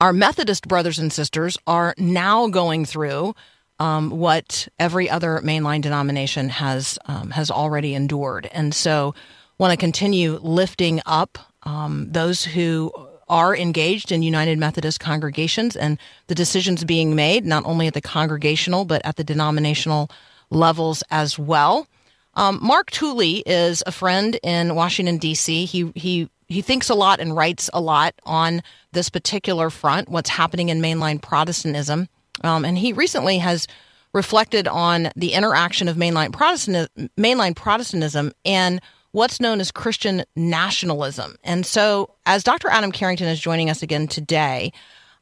Our 0.00 0.12
Methodist 0.12 0.66
brothers 0.66 0.98
and 0.98 1.12
sisters 1.12 1.56
are 1.64 1.94
now 1.96 2.48
going 2.48 2.84
through 2.84 3.36
um, 3.78 4.10
what 4.10 4.68
every 4.78 5.08
other 5.10 5.40
mainline 5.44 5.82
denomination 5.82 6.48
has 6.48 6.98
um, 7.06 7.30
has 7.30 7.50
already 7.50 7.94
endured, 7.94 8.48
and 8.52 8.74
so 8.74 9.14
want 9.58 9.72
to 9.72 9.76
continue 9.76 10.38
lifting 10.42 11.00
up 11.06 11.38
um, 11.62 12.08
those 12.10 12.44
who 12.44 12.92
are 13.28 13.56
engaged 13.56 14.12
in 14.12 14.22
United 14.22 14.58
Methodist 14.58 15.00
congregations 15.00 15.74
and 15.74 15.98
the 16.28 16.34
decisions 16.34 16.84
being 16.84 17.16
made 17.16 17.44
not 17.44 17.64
only 17.66 17.86
at 17.86 17.94
the 17.94 18.00
congregational 18.00 18.84
but 18.84 19.02
at 19.04 19.16
the 19.16 19.24
denominational 19.24 20.08
levels 20.50 21.02
as 21.10 21.38
well. 21.38 21.88
Um, 22.34 22.58
Mark 22.62 22.90
Tooley 22.90 23.42
is 23.46 23.82
a 23.86 23.92
friend 23.92 24.38
in 24.42 24.74
Washington 24.74 25.18
D.C. 25.18 25.64
He 25.64 25.90
he 25.94 26.28
he 26.48 26.62
thinks 26.62 26.90
a 26.90 26.94
lot 26.94 27.18
and 27.18 27.34
writes 27.34 27.68
a 27.72 27.80
lot 27.80 28.14
on 28.24 28.62
this 28.92 29.08
particular 29.08 29.70
front, 29.70 30.08
what's 30.08 30.30
happening 30.30 30.68
in 30.68 30.80
mainline 30.80 31.20
Protestantism, 31.20 32.08
um, 32.44 32.64
and 32.64 32.78
he 32.78 32.92
recently 32.92 33.38
has 33.38 33.66
reflected 34.12 34.66
on 34.68 35.10
the 35.16 35.32
interaction 35.32 35.88
of 35.88 35.96
mainline 35.96 36.32
Protestant 36.32 36.90
mainline 37.16 37.54
Protestantism 37.54 38.32
and 38.44 38.80
what's 39.12 39.40
known 39.40 39.60
as 39.60 39.70
Christian 39.70 40.24
nationalism. 40.36 41.36
And 41.44 41.66
so, 41.66 42.14
as 42.26 42.42
Dr. 42.42 42.68
Adam 42.68 42.92
Carrington 42.92 43.28
is 43.28 43.40
joining 43.40 43.70
us 43.70 43.82
again 43.82 44.08
today, 44.08 44.72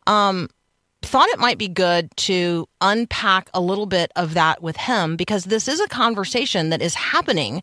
um, 0.07 0.49
thought 1.03 1.29
it 1.29 1.39
might 1.39 1.59
be 1.59 1.69
good 1.69 2.11
to 2.17 2.67
unpack 2.81 3.51
a 3.53 3.61
little 3.61 3.87
bit 3.87 4.11
of 4.17 4.35
that 4.35 4.63
with 4.63 4.77
him 4.77 5.17
because 5.17 5.45
this 5.45 5.69
is 5.69 5.81
a 5.81 5.89
conversation 5.89 6.71
that 6.71 6.83
is 6.83 6.95
happening 6.95 7.63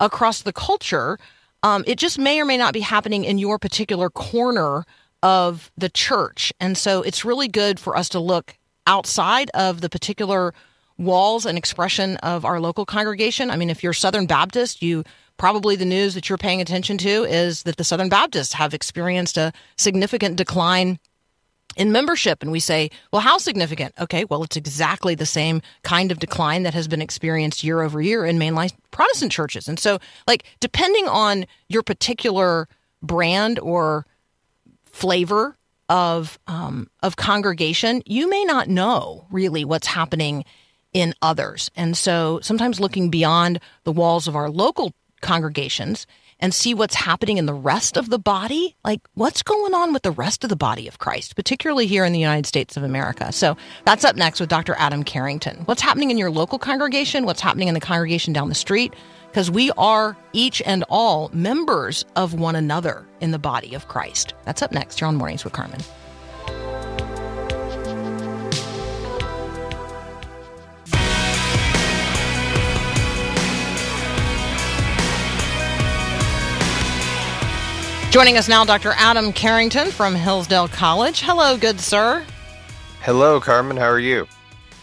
across 0.00 0.42
the 0.42 0.52
culture 0.52 1.18
Um, 1.62 1.84
it 1.86 1.96
just 1.96 2.18
may 2.18 2.40
or 2.40 2.44
may 2.44 2.56
not 2.56 2.72
be 2.72 2.80
happening 2.80 3.24
in 3.24 3.38
your 3.38 3.58
particular 3.58 4.10
corner 4.10 4.84
of 5.22 5.70
the 5.78 5.88
church. 5.88 6.52
And 6.58 6.76
so 6.76 7.02
it's 7.02 7.24
really 7.24 7.48
good 7.48 7.78
for 7.78 7.96
us 7.96 8.08
to 8.10 8.20
look 8.20 8.56
outside 8.86 9.50
of 9.54 9.80
the 9.80 9.88
particular 9.88 10.54
walls 10.98 11.46
and 11.46 11.58
expression 11.58 12.16
of 12.18 12.44
our 12.44 12.60
local 12.60 12.84
congregation. 12.84 13.50
I 13.50 13.56
mean, 13.56 13.70
if 13.70 13.82
you're 13.82 13.92
Southern 13.92 14.26
Baptist, 14.26 14.82
you 14.82 15.04
probably 15.36 15.76
the 15.76 15.84
news 15.84 16.14
that 16.14 16.28
you're 16.28 16.38
paying 16.38 16.60
attention 16.60 16.98
to 16.98 17.24
is 17.24 17.64
that 17.64 17.76
the 17.76 17.84
Southern 17.84 18.08
Baptists 18.08 18.52
have 18.52 18.74
experienced 18.74 19.36
a 19.36 19.52
significant 19.76 20.36
decline 20.36 20.98
in 21.74 21.90
membership. 21.90 22.42
And 22.42 22.52
we 22.52 22.60
say, 22.60 22.90
well, 23.12 23.22
how 23.22 23.38
significant? 23.38 23.94
Okay, 23.98 24.24
well, 24.24 24.44
it's 24.44 24.56
exactly 24.56 25.14
the 25.14 25.26
same 25.26 25.62
kind 25.82 26.12
of 26.12 26.18
decline 26.18 26.64
that 26.64 26.74
has 26.74 26.86
been 26.86 27.02
experienced 27.02 27.64
year 27.64 27.80
over 27.80 28.00
year 28.00 28.24
in 28.24 28.38
mainline 28.38 28.72
Protestant 28.90 29.32
churches. 29.32 29.68
And 29.68 29.78
so, 29.78 29.98
like, 30.28 30.44
depending 30.60 31.08
on 31.08 31.46
your 31.68 31.82
particular 31.82 32.68
brand 33.02 33.58
or 33.58 34.06
flavor 34.84 35.56
of 35.92 36.38
um, 36.46 36.88
of 37.02 37.16
congregation, 37.16 38.02
you 38.06 38.28
may 38.30 38.44
not 38.46 38.66
know 38.66 39.26
really 39.30 39.62
what's 39.62 39.86
happening 39.86 40.42
in 40.94 41.14
others. 41.20 41.70
And 41.76 41.96
so 41.96 42.40
sometimes 42.42 42.80
looking 42.80 43.10
beyond 43.10 43.60
the 43.84 43.92
walls 43.92 44.26
of 44.26 44.34
our 44.34 44.48
local 44.48 44.94
congregations 45.20 46.06
and 46.40 46.54
see 46.54 46.72
what's 46.72 46.94
happening 46.94 47.36
in 47.36 47.44
the 47.44 47.54
rest 47.54 47.98
of 47.98 48.08
the 48.08 48.18
body, 48.18 48.74
like 48.84 49.00
what's 49.14 49.42
going 49.42 49.74
on 49.74 49.92
with 49.92 50.02
the 50.02 50.10
rest 50.10 50.42
of 50.44 50.50
the 50.50 50.56
body 50.56 50.88
of 50.88 50.98
Christ, 50.98 51.36
particularly 51.36 51.86
here 51.86 52.06
in 52.06 52.12
the 52.14 52.18
United 52.18 52.46
States 52.46 52.76
of 52.76 52.82
America. 52.82 53.30
So 53.30 53.56
that's 53.84 54.04
up 54.04 54.16
next 54.16 54.40
with 54.40 54.48
Dr. 54.48 54.74
Adam 54.78 55.04
Carrington. 55.04 55.58
What's 55.66 55.82
happening 55.82 56.10
in 56.10 56.16
your 56.16 56.30
local 56.30 56.58
congregation? 56.58 57.26
What's 57.26 57.42
happening 57.42 57.68
in 57.68 57.74
the 57.74 57.80
congregation 57.80 58.32
down 58.32 58.48
the 58.48 58.54
street? 58.54 58.94
Because 59.32 59.50
we 59.50 59.70
are 59.78 60.14
each 60.34 60.60
and 60.66 60.84
all 60.90 61.30
members 61.32 62.04
of 62.16 62.34
one 62.34 62.54
another 62.54 63.06
in 63.22 63.30
the 63.30 63.38
body 63.38 63.74
of 63.74 63.88
Christ. 63.88 64.34
That's 64.44 64.60
up 64.60 64.72
next 64.72 64.98
here 64.98 65.08
on 65.08 65.16
Mornings 65.16 65.42
with 65.42 65.54
Carmen. 65.54 65.80
Joining 78.10 78.36
us 78.36 78.50
now, 78.50 78.66
Dr. 78.66 78.92
Adam 78.98 79.32
Carrington 79.32 79.90
from 79.90 80.14
Hillsdale 80.14 80.68
College. 80.68 81.22
Hello, 81.22 81.56
good 81.56 81.80
sir. 81.80 82.22
Hello, 83.00 83.40
Carmen. 83.40 83.78
How 83.78 83.88
are 83.88 83.98
you? 83.98 84.28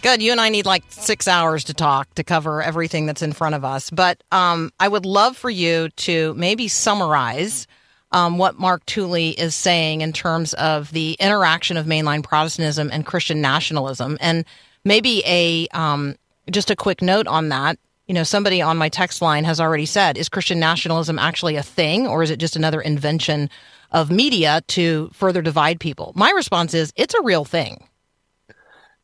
Good. 0.02 0.22
You 0.22 0.32
and 0.32 0.40
I 0.40 0.48
need 0.50 0.66
like 0.66 0.84
six 0.90 1.28
hours 1.28 1.66
to 1.66 1.74
talk 1.74 2.14
to 2.16 2.24
cover 2.24 2.62
everything 2.62 3.06
that's 3.06 3.22
in 3.22 3.34
front 3.34 3.56
of 3.56 3.66
us. 3.66 3.90
But 3.90 4.24
um, 4.32 4.72
I 4.80 4.88
would 4.88 5.06
love 5.06 5.36
for 5.36 5.50
you 5.50 5.90
to 5.90 6.34
maybe 6.36 6.70
summarize 6.70 7.68
um, 8.12 8.38
what 8.38 8.58
Mark 8.58 8.86
Tooley 8.86 9.32
is 9.32 9.54
saying 9.54 10.02
in 10.02 10.14
terms 10.14 10.54
of 10.54 10.92
the 10.92 11.18
interaction 11.20 11.76
of 11.76 11.86
mainline 11.86 12.24
Protestantism 12.24 12.90
and 12.94 13.06
Christian 13.06 13.42
nationalism, 13.42 14.18
and 14.22 14.46
maybe 14.86 15.22
a 15.26 15.68
um, 15.78 16.16
just 16.50 16.72
a 16.72 16.76
quick 16.76 17.02
note 17.02 17.28
on 17.28 17.50
that 17.50 17.78
you 18.10 18.16
know, 18.16 18.24
somebody 18.24 18.60
on 18.60 18.76
my 18.76 18.90
text 18.90 19.22
line 19.22 19.44
has 19.44 19.62
already 19.62 19.86
said, 19.86 20.18
is 20.18 20.30
Christian 20.30 20.60
nationalism 20.60 21.20
actually 21.20 21.58
a 21.58 21.62
thing 21.62 22.08
or 22.08 22.24
is 22.24 22.32
it 22.32 22.40
just 22.40 22.56
another 22.56 22.82
invention 22.82 23.52
of 23.92 24.10
media 24.10 24.64
to 24.70 25.12
further 25.14 25.44
divide 25.44 25.80
people? 25.80 26.12
My 26.16 26.32
response 26.32 26.74
is 26.74 26.92
it's 26.96 27.14
a 27.14 27.22
real 27.22 27.46
thing. 27.46 27.88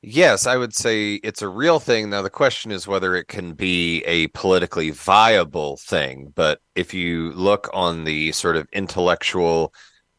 Yes, 0.01 0.45
I 0.45 0.57
would 0.57 0.75
say 0.75 1.15
it's 1.15 1.41
a 1.41 1.47
real 1.49 1.79
thing. 1.79 2.09
Now, 2.09 2.21
the 2.21 2.29
question 2.29 2.71
is 2.71 2.87
whether 2.87 3.15
it 3.15 3.27
can 3.27 3.53
be 3.53 4.03
a 4.03 4.27
politically 4.27 4.91
viable 4.91 5.77
thing. 5.77 6.31
But 6.35 6.59
if 6.75 6.93
you 6.93 7.31
look 7.33 7.69
on 7.73 8.03
the 8.03 8.31
sort 8.31 8.55
of 8.55 8.67
intellectual, 8.71 9.73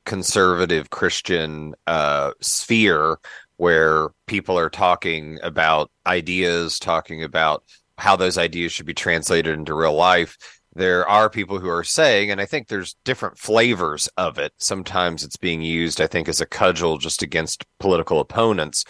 conservative 0.04 0.90
Christian 0.90 1.74
uh, 1.86 2.32
sphere, 2.40 3.18
where 3.58 4.08
people 4.26 4.58
are 4.58 4.68
talking 4.68 5.38
about 5.42 5.90
ideas, 6.06 6.78
talking 6.78 7.22
about 7.22 7.62
how 7.96 8.16
those 8.16 8.36
ideas 8.38 8.72
should 8.72 8.86
be 8.86 8.94
translated 8.94 9.54
into 9.54 9.72
real 9.74 9.94
life 9.94 10.36
there 10.76 11.08
are 11.08 11.30
people 11.30 11.58
who 11.58 11.70
are 11.70 11.82
saying 11.82 12.30
and 12.30 12.40
i 12.40 12.44
think 12.44 12.68
there's 12.68 12.96
different 13.04 13.38
flavors 13.38 14.08
of 14.18 14.38
it 14.38 14.52
sometimes 14.58 15.24
it's 15.24 15.36
being 15.36 15.62
used 15.62 16.00
i 16.00 16.06
think 16.06 16.28
as 16.28 16.40
a 16.40 16.46
cudgel 16.46 16.98
just 16.98 17.22
against 17.22 17.64
political 17.80 18.20
opponents 18.20 18.84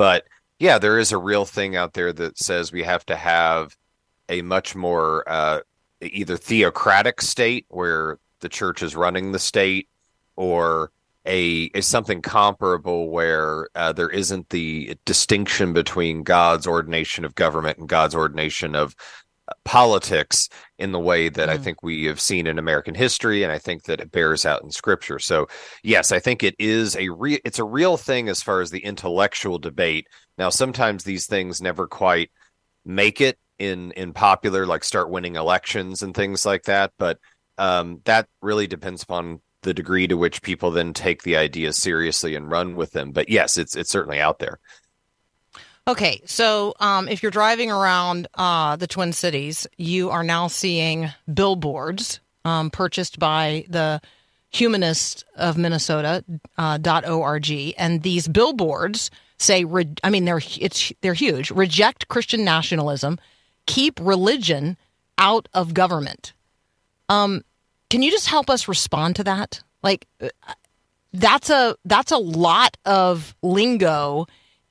but 0.00 0.24
yeah 0.58 0.78
there 0.78 0.98
is 0.98 1.12
a 1.12 1.18
real 1.18 1.44
thing 1.44 1.76
out 1.76 1.92
there 1.92 2.10
that 2.10 2.38
says 2.38 2.72
we 2.72 2.82
have 2.82 3.04
to 3.04 3.14
have 3.14 3.76
a 4.30 4.40
much 4.40 4.74
more 4.74 5.22
uh, 5.28 5.60
either 6.00 6.38
theocratic 6.38 7.20
state 7.20 7.66
where 7.68 8.18
the 8.40 8.48
church 8.48 8.82
is 8.82 8.96
running 8.96 9.30
the 9.30 9.38
state 9.38 9.90
or 10.36 10.90
a 11.26 11.64
is 11.74 11.86
something 11.86 12.22
comparable 12.22 13.10
where 13.10 13.68
uh, 13.74 13.92
there 13.92 14.08
isn't 14.08 14.48
the 14.48 14.96
distinction 15.04 15.74
between 15.74 16.22
God's 16.22 16.66
ordination 16.66 17.26
of 17.26 17.34
government 17.34 17.76
and 17.76 17.86
God's 17.86 18.14
ordination 18.14 18.74
of 18.74 18.96
uh, 19.48 19.52
politics 19.64 20.48
in 20.80 20.92
the 20.92 20.98
way 20.98 21.28
that 21.28 21.48
mm. 21.48 21.52
I 21.52 21.58
think 21.58 21.82
we 21.82 22.06
have 22.06 22.20
seen 22.20 22.46
in 22.46 22.58
American 22.58 22.94
history, 22.94 23.42
and 23.42 23.52
I 23.52 23.58
think 23.58 23.84
that 23.84 24.00
it 24.00 24.10
bears 24.10 24.46
out 24.46 24.62
in 24.62 24.70
Scripture. 24.70 25.18
So, 25.18 25.46
yes, 25.82 26.10
I 26.10 26.18
think 26.18 26.42
it 26.42 26.56
is 26.58 26.96
a 26.96 27.10
real 27.10 27.38
it's 27.44 27.58
a 27.58 27.64
real 27.64 27.96
thing 27.96 28.28
as 28.28 28.42
far 28.42 28.60
as 28.62 28.70
the 28.70 28.84
intellectual 28.84 29.58
debate. 29.58 30.08
Now, 30.38 30.48
sometimes 30.48 31.04
these 31.04 31.26
things 31.26 31.60
never 31.60 31.86
quite 31.86 32.30
make 32.84 33.20
it 33.20 33.38
in 33.58 33.92
in 33.92 34.14
popular, 34.14 34.66
like 34.66 34.82
start 34.82 35.10
winning 35.10 35.36
elections 35.36 36.02
and 36.02 36.14
things 36.14 36.46
like 36.46 36.64
that, 36.64 36.92
but 36.98 37.18
um, 37.58 38.00
that 38.06 38.26
really 38.40 38.66
depends 38.66 39.02
upon 39.02 39.42
the 39.62 39.74
degree 39.74 40.06
to 40.06 40.16
which 40.16 40.40
people 40.40 40.70
then 40.70 40.94
take 40.94 41.22
the 41.22 41.36
ideas 41.36 41.76
seriously 41.76 42.34
and 42.34 42.50
run 42.50 42.74
with 42.74 42.92
them. 42.92 43.12
But 43.12 43.28
yes, 43.28 43.58
it's 43.58 43.76
it's 43.76 43.90
certainly 43.90 44.18
out 44.18 44.38
there. 44.38 44.58
Okay, 45.88 46.20
so 46.24 46.74
um, 46.78 47.08
if 47.08 47.22
you're 47.22 47.30
driving 47.30 47.70
around 47.70 48.28
uh, 48.34 48.76
the 48.76 48.86
Twin 48.86 49.12
Cities, 49.12 49.66
you 49.76 50.10
are 50.10 50.22
now 50.22 50.46
seeing 50.46 51.10
billboards 51.32 52.20
um, 52.44 52.70
purchased 52.70 53.18
by 53.18 53.64
the 53.68 54.00
Humanist 54.50 55.24
of 55.36 55.56
Minnesota 55.56 56.24
uh, 56.58 56.78
.org, 57.08 57.50
and 57.78 58.02
these 58.02 58.28
billboards 58.28 59.10
say, 59.38 59.64
re- 59.64 59.94
I 60.04 60.10
mean, 60.10 60.24
they're 60.24 60.40
it's 60.60 60.92
they're 61.00 61.14
huge. 61.14 61.50
Reject 61.50 62.08
Christian 62.08 62.44
nationalism, 62.44 63.18
keep 63.66 63.98
religion 64.00 64.76
out 65.18 65.48
of 65.54 65.72
government. 65.72 66.32
Um, 67.08 67.44
can 67.90 68.02
you 68.02 68.10
just 68.10 68.26
help 68.26 68.50
us 68.50 68.68
respond 68.68 69.16
to 69.16 69.24
that? 69.24 69.62
Like 69.82 70.06
that's 71.12 71.50
a 71.50 71.76
that's 71.84 72.12
a 72.12 72.18
lot 72.18 72.76
of 72.84 73.34
lingo 73.42 74.26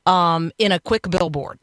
um, 0.10 0.52
in 0.58 0.72
a 0.72 0.80
quick 0.80 1.10
billboard. 1.10 1.60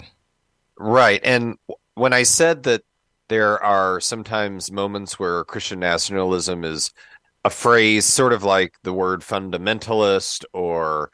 Right. 0.79 1.21
And 1.25 1.57
when 1.95 2.13
I 2.13 2.23
said 2.23 2.63
that 2.63 2.83
there 3.29 3.63
are 3.63 4.01
sometimes 4.01 4.71
moments 4.71 5.19
where 5.19 5.45
Christian 5.45 5.81
nationalism 5.81 6.65
is 6.65 6.93
a 7.45 7.51
phrase 7.51 8.05
sort 8.05 8.33
of 8.33 8.45
like 8.45 8.75
the 8.83 8.93
word 8.93 9.21
fundamentalist 9.21 10.45
or 10.53 11.11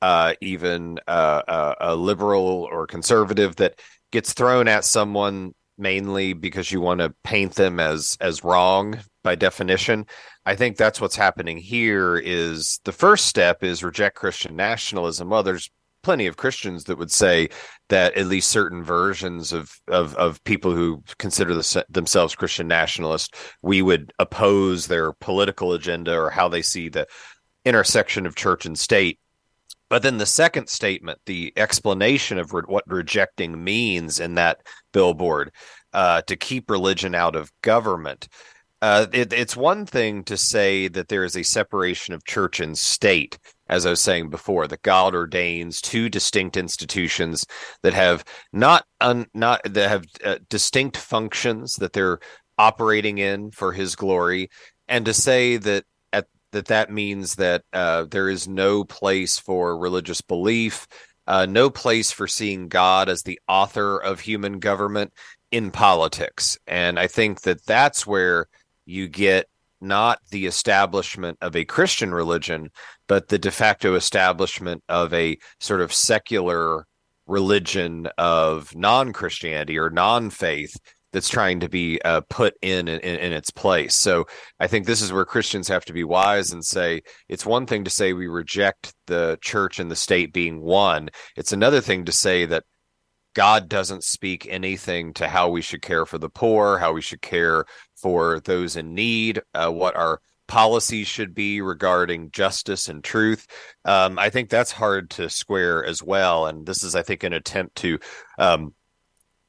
uh, 0.00 0.34
even 0.40 0.98
uh, 1.08 1.42
a, 1.48 1.74
a 1.92 1.96
liberal 1.96 2.68
or 2.70 2.86
conservative 2.86 3.56
that 3.56 3.80
gets 4.12 4.32
thrown 4.32 4.68
at 4.68 4.84
someone 4.84 5.54
mainly 5.78 6.32
because 6.32 6.70
you 6.70 6.80
want 6.80 7.00
to 7.00 7.14
paint 7.22 7.54
them 7.54 7.80
as 7.80 8.16
as 8.20 8.44
wrong 8.44 8.98
by 9.22 9.34
definition. 9.34 10.06
I 10.44 10.54
think 10.54 10.76
that's 10.76 11.00
what's 11.00 11.16
happening 11.16 11.58
here 11.58 12.16
is 12.16 12.80
the 12.84 12.92
first 12.92 13.26
step 13.26 13.64
is 13.64 13.82
reject 13.82 14.16
Christian 14.16 14.54
nationalism. 14.54 15.28
Well, 15.28 15.42
there's 15.42 15.70
plenty 16.06 16.28
of 16.28 16.36
Christians 16.36 16.84
that 16.84 16.98
would 16.98 17.10
say 17.10 17.48
that 17.88 18.14
at 18.14 18.28
least 18.28 18.48
certain 18.48 18.84
versions 18.84 19.52
of 19.52 19.76
of, 19.88 20.14
of 20.14 20.42
people 20.44 20.72
who 20.72 21.02
consider 21.18 21.52
the, 21.52 21.84
themselves 21.88 22.36
Christian 22.36 22.68
nationalists, 22.68 23.36
we 23.60 23.82
would 23.82 24.12
oppose 24.20 24.86
their 24.86 25.12
political 25.14 25.72
agenda 25.72 26.16
or 26.16 26.30
how 26.30 26.46
they 26.48 26.62
see 26.62 26.88
the 26.88 27.08
intersection 27.64 28.24
of 28.24 28.36
church 28.36 28.66
and 28.66 28.78
state. 28.78 29.18
But 29.88 30.02
then 30.02 30.18
the 30.18 30.26
second 30.26 30.68
statement, 30.68 31.18
the 31.26 31.52
explanation 31.56 32.38
of 32.38 32.52
re- 32.52 32.62
what 32.66 32.84
rejecting 32.86 33.64
means 33.64 34.20
in 34.20 34.36
that 34.36 34.60
billboard, 34.92 35.50
uh, 35.92 36.22
to 36.28 36.36
keep 36.36 36.70
religion 36.70 37.16
out 37.16 37.34
of 37.34 37.50
government 37.62 38.28
uh, 38.82 39.06
it, 39.12 39.32
it's 39.32 39.56
one 39.56 39.86
thing 39.86 40.22
to 40.24 40.36
say 40.36 40.88
that 40.88 41.08
there 41.08 41.24
is 41.24 41.36
a 41.36 41.42
separation 41.42 42.14
of 42.14 42.24
church 42.24 42.60
and 42.60 42.76
state, 42.76 43.38
as 43.68 43.86
I 43.86 43.90
was 43.90 44.00
saying 44.00 44.30
before, 44.30 44.66
that 44.68 44.82
God 44.82 45.14
ordains 45.14 45.80
two 45.80 46.08
distinct 46.08 46.56
institutions 46.56 47.44
that 47.82 47.94
have 47.94 48.24
not 48.52 48.84
un, 49.00 49.26
not 49.34 49.60
that 49.64 49.88
have 49.88 50.04
uh, 50.24 50.38
distinct 50.48 50.96
functions 50.96 51.74
that 51.74 51.92
they're 51.92 52.20
operating 52.58 53.18
in 53.18 53.50
for 53.50 53.72
His 53.72 53.96
glory, 53.96 54.48
and 54.88 55.04
to 55.06 55.14
say 55.14 55.56
that 55.56 55.84
at 56.12 56.26
that 56.52 56.66
that 56.66 56.90
means 56.90 57.34
that 57.36 57.62
uh, 57.72 58.04
there 58.10 58.28
is 58.28 58.46
no 58.48 58.84
place 58.84 59.38
for 59.38 59.76
religious 59.76 60.20
belief, 60.20 60.86
uh, 61.26 61.46
no 61.46 61.70
place 61.70 62.12
for 62.12 62.28
seeing 62.28 62.68
God 62.68 63.08
as 63.08 63.22
the 63.22 63.40
author 63.48 63.98
of 63.98 64.20
human 64.20 64.58
government 64.60 65.12
in 65.50 65.70
politics, 65.70 66.58
and 66.66 66.98
I 66.98 67.06
think 67.06 67.42
that 67.42 67.64
that's 67.66 68.06
where 68.06 68.46
you 68.84 69.08
get 69.08 69.46
not 69.80 70.18
the 70.30 70.46
establishment 70.46 71.38
of 71.40 71.54
a 71.56 71.64
Christian 71.64 72.12
religion, 72.14 72.70
but 73.08 73.28
the 73.28 73.38
de 73.38 73.50
facto 73.50 73.94
establishment 73.94 74.82
of 74.88 75.12
a 75.12 75.36
sort 75.60 75.80
of 75.80 75.92
secular 75.92 76.84
religion 77.26 78.08
of 78.18 78.74
non 78.74 79.12
Christianity 79.12 79.78
or 79.78 79.90
non 79.90 80.30
faith 80.30 80.76
that's 81.12 81.28
trying 81.28 81.60
to 81.60 81.68
be 81.68 82.00
uh, 82.04 82.20
put 82.28 82.54
in, 82.62 82.88
in 82.88 83.00
in 83.00 83.32
its 83.32 83.50
place. 83.50 83.94
So 83.94 84.26
I 84.60 84.66
think 84.66 84.86
this 84.86 85.00
is 85.00 85.12
where 85.12 85.24
Christians 85.24 85.68
have 85.68 85.84
to 85.86 85.92
be 85.92 86.04
wise 86.04 86.52
and 86.52 86.64
say 86.64 87.02
it's 87.28 87.46
one 87.46 87.66
thing 87.66 87.84
to 87.84 87.90
say 87.90 88.12
we 88.12 88.26
reject 88.26 88.92
the 89.06 89.38
church 89.40 89.78
and 89.78 89.90
the 89.90 89.96
state 89.96 90.32
being 90.32 90.60
one. 90.60 91.08
It's 91.36 91.52
another 91.52 91.80
thing 91.80 92.04
to 92.04 92.12
say 92.12 92.44
that 92.46 92.64
God 93.36 93.68
doesn't 93.68 94.02
speak 94.02 94.46
anything 94.48 95.12
to 95.14 95.28
how 95.28 95.50
we 95.50 95.60
should 95.60 95.82
care 95.82 96.06
for 96.06 96.16
the 96.16 96.30
poor, 96.30 96.78
how 96.78 96.94
we 96.94 97.02
should 97.02 97.20
care 97.20 97.66
for 97.94 98.40
those 98.40 98.76
in 98.76 98.94
need, 98.94 99.42
uh, 99.52 99.70
what 99.70 99.94
our 99.94 100.22
policies 100.48 101.06
should 101.06 101.34
be 101.34 101.60
regarding 101.60 102.30
justice 102.30 102.88
and 102.88 103.04
truth. 103.04 103.46
Um, 103.84 104.18
I 104.18 104.30
think 104.30 104.48
that's 104.48 104.72
hard 104.72 105.10
to 105.10 105.28
square 105.28 105.84
as 105.84 106.02
well. 106.02 106.46
And 106.46 106.64
this 106.64 106.82
is, 106.82 106.96
I 106.96 107.02
think, 107.02 107.24
an 107.24 107.34
attempt 107.34 107.76
to 107.76 107.98
um, 108.38 108.72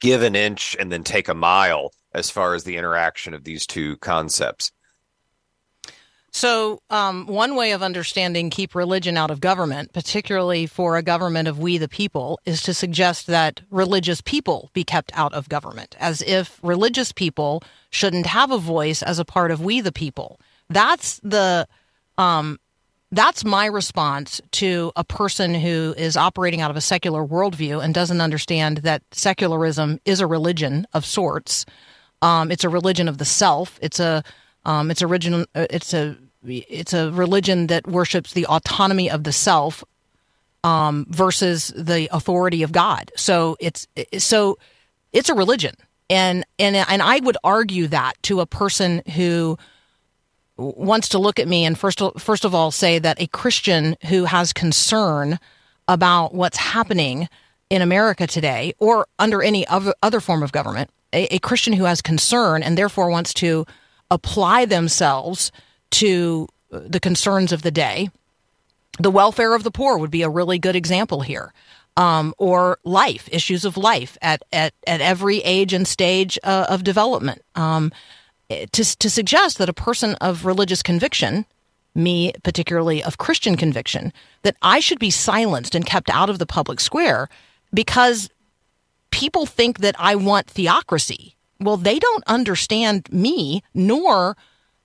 give 0.01 0.21
an 0.21 0.35
inch 0.35 0.75
and 0.77 0.91
then 0.91 1.05
take 1.05 1.29
a 1.29 1.33
mile 1.33 1.93
as 2.13 2.29
far 2.29 2.55
as 2.55 2.65
the 2.65 2.75
interaction 2.75 3.33
of 3.33 3.45
these 3.45 3.65
two 3.65 3.95
concepts. 3.97 4.73
So, 6.37 6.83
um, 6.91 7.25
one 7.25 7.55
way 7.55 7.71
of 7.71 7.81
understanding 7.81 8.51
keep 8.51 8.75
religion 8.75 9.17
out 9.17 9.31
of 9.31 9.39
government, 9.39 9.91
particularly 9.91 10.67
for 10.67 10.95
a 10.95 11.01
government 11.01 11.47
of 11.47 11.57
we 11.57 11.79
the 11.79 11.87
people, 11.87 12.39
is 12.45 12.61
to 12.61 12.75
suggest 12.75 13.25
that 13.25 13.61
religious 13.71 14.21
people 14.21 14.69
be 14.71 14.83
kept 14.83 15.11
out 15.17 15.33
of 15.33 15.49
government, 15.49 15.95
as 15.99 16.21
if 16.21 16.59
religious 16.61 17.11
people 17.11 17.63
shouldn't 17.89 18.27
have 18.27 18.51
a 18.51 18.59
voice 18.59 19.01
as 19.01 19.17
a 19.17 19.25
part 19.25 19.49
of 19.49 19.61
we 19.61 19.81
the 19.81 19.91
people. 19.91 20.39
That's 20.69 21.19
the 21.23 21.67
um, 22.19 22.59
that's 23.11 23.43
my 23.43 23.65
response 23.65 24.39
to 24.51 24.91
a 24.95 25.03
person 25.03 25.55
who 25.55 25.95
is 25.97 26.15
operating 26.15 26.61
out 26.61 26.69
of 26.69 26.77
a 26.77 26.81
secular 26.81 27.25
worldview 27.25 27.83
and 27.83 27.95
doesn't 27.95 28.21
understand 28.21 28.77
that 28.83 29.01
secularism 29.11 29.99
is 30.05 30.19
a 30.19 30.27
religion 30.27 30.85
of 30.93 31.03
sorts. 31.03 31.65
Um, 32.21 32.51
it's 32.51 32.63
a 32.63 32.69
religion 32.69 33.07
of 33.07 33.17
the 33.17 33.25
self. 33.25 33.79
It's 33.81 33.99
a 33.99 34.23
um, 34.65 34.91
it's 34.91 35.01
original. 35.01 35.45
Uh, 35.55 35.65
it's 35.71 35.95
a 35.95 36.15
it's 36.45 36.93
a 36.93 37.11
religion 37.11 37.67
that 37.67 37.87
worships 37.87 38.33
the 38.33 38.45
autonomy 38.45 39.09
of 39.09 39.23
the 39.23 39.31
self 39.31 39.83
um, 40.63 41.05
versus 41.09 41.73
the 41.75 42.09
authority 42.11 42.63
of 42.63 42.71
God. 42.71 43.11
So 43.15 43.57
it's 43.59 43.87
so 44.17 44.57
it's 45.13 45.29
a 45.29 45.33
religion, 45.33 45.75
and 46.09 46.45
and 46.59 46.75
and 46.75 47.01
I 47.01 47.19
would 47.19 47.37
argue 47.43 47.87
that 47.87 48.21
to 48.23 48.41
a 48.41 48.45
person 48.45 49.01
who 49.13 49.57
wants 50.57 51.09
to 51.09 51.19
look 51.19 51.39
at 51.39 51.47
me 51.47 51.65
and 51.65 51.77
first 51.77 52.01
first 52.17 52.43
of 52.43 52.55
all 52.55 52.71
say 52.71 52.99
that 52.99 53.21
a 53.21 53.27
Christian 53.27 53.95
who 54.07 54.25
has 54.25 54.53
concern 54.53 55.39
about 55.87 56.33
what's 56.33 56.57
happening 56.57 57.29
in 57.69 57.81
America 57.81 58.27
today 58.27 58.73
or 58.79 59.07
under 59.19 59.43
any 59.43 59.67
other, 59.67 59.93
other 60.01 60.19
form 60.19 60.41
of 60.43 60.51
government, 60.51 60.89
a, 61.13 61.35
a 61.35 61.39
Christian 61.39 61.73
who 61.73 61.85
has 61.85 62.01
concern 62.01 62.63
and 62.63 62.77
therefore 62.77 63.09
wants 63.09 63.33
to 63.35 63.65
apply 64.09 64.65
themselves 64.65 65.51
to 65.91 66.47
the 66.69 66.99
concerns 66.99 67.51
of 67.51 67.61
the 67.61 67.71
day. 67.71 68.09
The 68.99 69.11
welfare 69.11 69.53
of 69.53 69.63
the 69.63 69.71
poor 69.71 69.97
would 69.97 70.11
be 70.11 70.23
a 70.23 70.29
really 70.29 70.59
good 70.59 70.75
example 70.75 71.21
here. 71.21 71.53
Um, 71.95 72.35
or 72.37 72.77
life 72.83 73.27
issues 73.31 73.65
of 73.65 73.75
life 73.75 74.19
at 74.21 74.43
at, 74.53 74.73
at 74.85 75.01
every 75.01 75.39
age 75.39 75.73
and 75.73 75.87
stage 75.87 76.37
uh, 76.43 76.67
of 76.69 76.83
development. 76.83 77.41
Um, 77.55 77.91
to, 78.49 78.97
to 78.97 79.09
suggest 79.09 79.57
that 79.57 79.69
a 79.69 79.73
person 79.73 80.15
of 80.15 80.45
religious 80.45 80.81
conviction, 80.81 81.45
me 81.95 82.33
particularly 82.43 83.03
of 83.03 83.17
Christian 83.17 83.57
conviction, 83.57 84.13
that 84.43 84.55
I 84.61 84.79
should 84.79 84.99
be 84.99 85.09
silenced 85.09 85.75
and 85.75 85.85
kept 85.85 86.09
out 86.09 86.29
of 86.29 86.39
the 86.39 86.45
public 86.45 86.79
square 86.79 87.29
because 87.73 88.29
people 89.11 89.45
think 89.45 89.79
that 89.79 89.95
I 89.97 90.15
want 90.15 90.47
theocracy. 90.47 91.35
Well, 91.59 91.77
they 91.77 91.99
don't 91.99 92.23
understand 92.27 93.11
me, 93.11 93.63
nor 93.73 94.37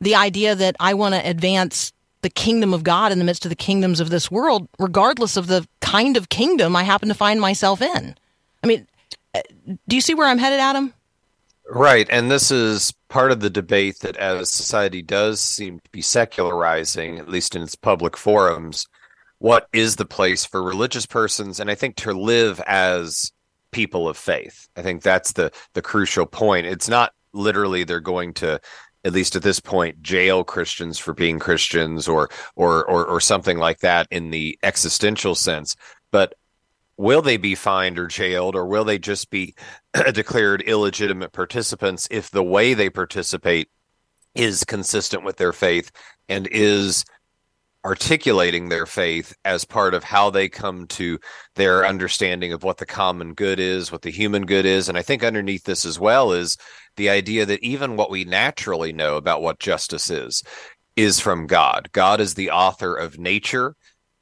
the 0.03 0.17
idea 0.17 0.55
that 0.55 0.77
I 0.81 0.95
want 0.95 1.15
to 1.15 1.27
advance 1.27 1.93
the 2.23 2.31
kingdom 2.31 2.75
of 2.75 2.85
God 2.85 3.13
in 3.13 3.19
the 3.19 3.25
midst 3.25 3.45
of 3.45 3.51
the 3.51 3.57
kingdoms 3.57 4.01
of 4.01 4.11
this 4.11 4.31
world, 4.31 4.69
regardless 4.79 5.37
of 5.37 5.47
the 5.47 5.67
kind 5.81 6.17
of 6.17 6.29
kingdom 6.29 6.77
I 6.77 6.83
happen 6.83 7.09
to 7.09 7.15
find 7.15 7.41
myself 7.41 7.81
in. 7.81 8.17
I 8.63 8.67
mean, 8.67 8.87
uh, 9.35 9.41
do 9.89 9.97
you 9.97 10.03
see 10.03 10.15
where 10.15 10.29
I'm 10.29 10.39
headed, 10.39 10.61
Adam? 10.61 10.93
Right. 11.69 12.07
And 12.11 12.31
this 12.31 12.51
is 12.51 12.93
part 13.09 13.33
of 13.33 13.41
the 13.41 13.51
debate 13.51 14.01
that 14.01 14.17
as 14.17 14.51
society 14.51 15.03
does 15.03 15.41
seem 15.41 15.79
to 15.81 15.91
be 15.91 16.03
secularizing, 16.03 17.19
at 17.19 17.29
least 17.29 17.57
in 17.57 17.63
its 17.63 17.77
public 17.77 18.17
forums, 18.17 18.87
what 19.39 19.69
is 19.73 19.97
the 19.97 20.05
place 20.05 20.45
for 20.45 20.63
religious 20.63 21.07
persons? 21.07 21.61
And 21.61 21.71
I 21.71 21.75
think 21.75 21.97
to 21.97 22.13
live 22.13 22.61
as 22.67 23.33
people 23.71 24.09
of 24.09 24.17
faith. 24.17 24.69
I 24.77 24.83
think 24.83 25.03
that's 25.03 25.33
the 25.33 25.51
the 25.73 25.83
crucial 25.83 26.27
point. 26.27 26.67
It's 26.67 26.89
not 26.89 27.13
literally 27.33 27.85
they're 27.85 28.01
going 28.01 28.35
to 28.35 28.61
at 29.05 29.13
least 29.13 29.37
at 29.37 29.43
this 29.43 29.61
point 29.61 30.03
jail 30.03 30.45
Christians 30.45 30.99
for 30.99 31.15
being 31.15 31.39
Christians 31.39 32.09
or 32.09 32.29
or 32.57 32.85
or, 32.85 33.05
or 33.07 33.21
something 33.21 33.59
like 33.59 33.81
that 33.81 34.07
in 34.11 34.31
the 34.31 34.59
existential 34.63 35.35
sense, 35.35 35.77
but 36.11 36.35
will 36.97 37.23
they 37.23 37.37
be 37.37 37.55
fined 37.55 37.99
or 37.99 38.07
jailed 38.07 38.55
or 38.55 38.67
will 38.67 38.85
they 38.85 38.99
just 38.99 39.31
be 39.31 39.55
declared 40.13 40.63
illegitimate 40.63 41.33
participants 41.33 42.07
if 42.11 42.31
the 42.31 42.43
way 42.43 42.75
they 42.75 42.91
participate 42.91 43.69
is 44.35 44.65
consistent 44.65 45.25
with 45.25 45.37
their 45.37 45.53
faith 45.53 45.91
and 46.29 46.47
is 46.49 47.05
articulating 47.85 48.69
their 48.69 48.87
faith 48.87 49.35
as 49.45 49.65
part 49.65 49.93
of 49.93 50.05
how 50.05 50.31
they 50.31 50.49
come 50.49 50.87
to 50.87 51.19
their 51.57 51.85
understanding 51.85 52.53
of 52.53 52.63
what 52.63 52.79
the 52.79 52.87
common 52.87 53.35
good 53.35 53.59
is, 53.59 53.91
what 53.91 54.03
the 54.03 54.11
human 54.11 54.47
good 54.47 54.65
is. 54.65 54.89
And 54.89 54.97
I 54.97 55.03
think 55.03 55.25
underneath 55.25 55.65
this 55.65 55.85
as 55.85 55.99
well 55.99 56.33
is 56.33 56.57
the 56.97 57.11
idea 57.11 57.47
that 57.47 57.63
even 57.63 57.97
what 57.97 58.11
we 58.11 58.25
naturally 58.25 58.93
know 58.93 59.17
about 59.17 59.43
what 59.43 59.59
justice 59.59 60.11
is, 60.11 60.43
is 60.97 61.21
from 61.21 61.47
God. 61.47 61.89
God 61.93 62.21
is 62.21 62.35
the 62.35 62.51
author 62.51 62.95
of 62.95 63.19
nature 63.19 63.75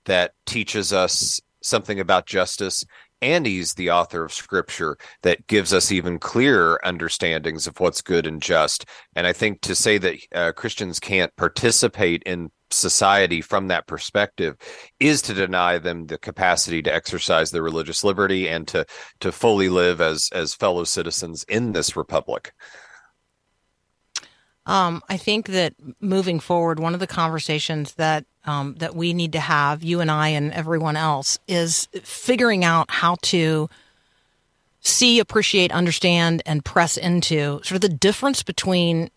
that 0.04 0.32
teaches 0.46 0.92
us 0.92 1.40
something 1.62 2.00
about 2.00 2.26
justice 2.26 2.84
and 3.22 3.44
he's 3.44 3.74
the 3.74 3.90
author 3.90 4.24
of 4.24 4.32
scripture 4.32 4.96
that 5.22 5.46
gives 5.46 5.72
us 5.72 5.92
even 5.92 6.18
clearer 6.18 6.80
understandings 6.84 7.66
of 7.66 7.78
what's 7.78 8.00
good 8.00 8.26
and 8.26 8.42
just 8.42 8.86
and 9.14 9.26
i 9.26 9.32
think 9.32 9.60
to 9.60 9.74
say 9.74 9.98
that 9.98 10.16
uh, 10.34 10.52
christians 10.52 10.98
can't 10.98 11.34
participate 11.36 12.22
in 12.24 12.50
society 12.70 13.40
from 13.40 13.68
that 13.68 13.86
perspective 13.86 14.56
is 14.98 15.22
to 15.22 15.34
deny 15.34 15.78
them 15.78 16.06
the 16.06 16.18
capacity 16.18 16.82
to 16.82 16.94
exercise 16.94 17.50
their 17.50 17.62
religious 17.62 18.04
liberty 18.04 18.48
and 18.48 18.68
to 18.68 18.86
to 19.20 19.32
fully 19.32 19.68
live 19.68 20.00
as 20.00 20.28
as 20.32 20.54
fellow 20.54 20.84
citizens 20.84 21.44
in 21.44 21.72
this 21.72 21.96
republic. 21.96 22.52
Um, 24.66 25.02
I 25.08 25.16
think 25.16 25.48
that 25.48 25.74
moving 26.00 26.38
forward, 26.38 26.78
one 26.78 26.94
of 26.94 27.00
the 27.00 27.06
conversations 27.06 27.94
that 27.94 28.24
um, 28.44 28.76
that 28.78 28.94
we 28.94 29.12
need 29.12 29.32
to 29.32 29.40
have, 29.40 29.82
you 29.82 30.00
and 30.00 30.10
I 30.10 30.28
and 30.28 30.52
everyone 30.52 30.96
else, 30.96 31.38
is 31.48 31.88
figuring 32.02 32.64
out 32.64 32.90
how 32.90 33.16
to 33.22 33.68
see, 34.80 35.18
appreciate, 35.18 35.72
understand, 35.72 36.42
and 36.46 36.64
press 36.64 36.96
into 36.96 37.60
sort 37.62 37.72
of 37.72 37.80
the 37.80 37.88
difference 37.88 38.42
between 38.42 39.10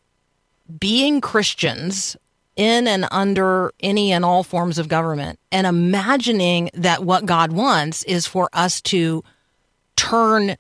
being 0.79 1.21
Christians 1.21 2.17
in 2.55 2.87
and 2.87 3.07
under 3.11 3.71
any 3.79 4.11
and 4.11 4.23
all 4.23 4.43
forms 4.43 4.77
of 4.77 4.87
government 4.87 5.39
and 5.51 5.65
imagining 5.65 6.69
that 6.73 7.03
what 7.03 7.25
God 7.25 7.51
wants 7.51 8.03
is 8.03 8.27
for 8.27 8.49
us 8.53 8.81
to 8.81 9.23
turn 9.95 10.57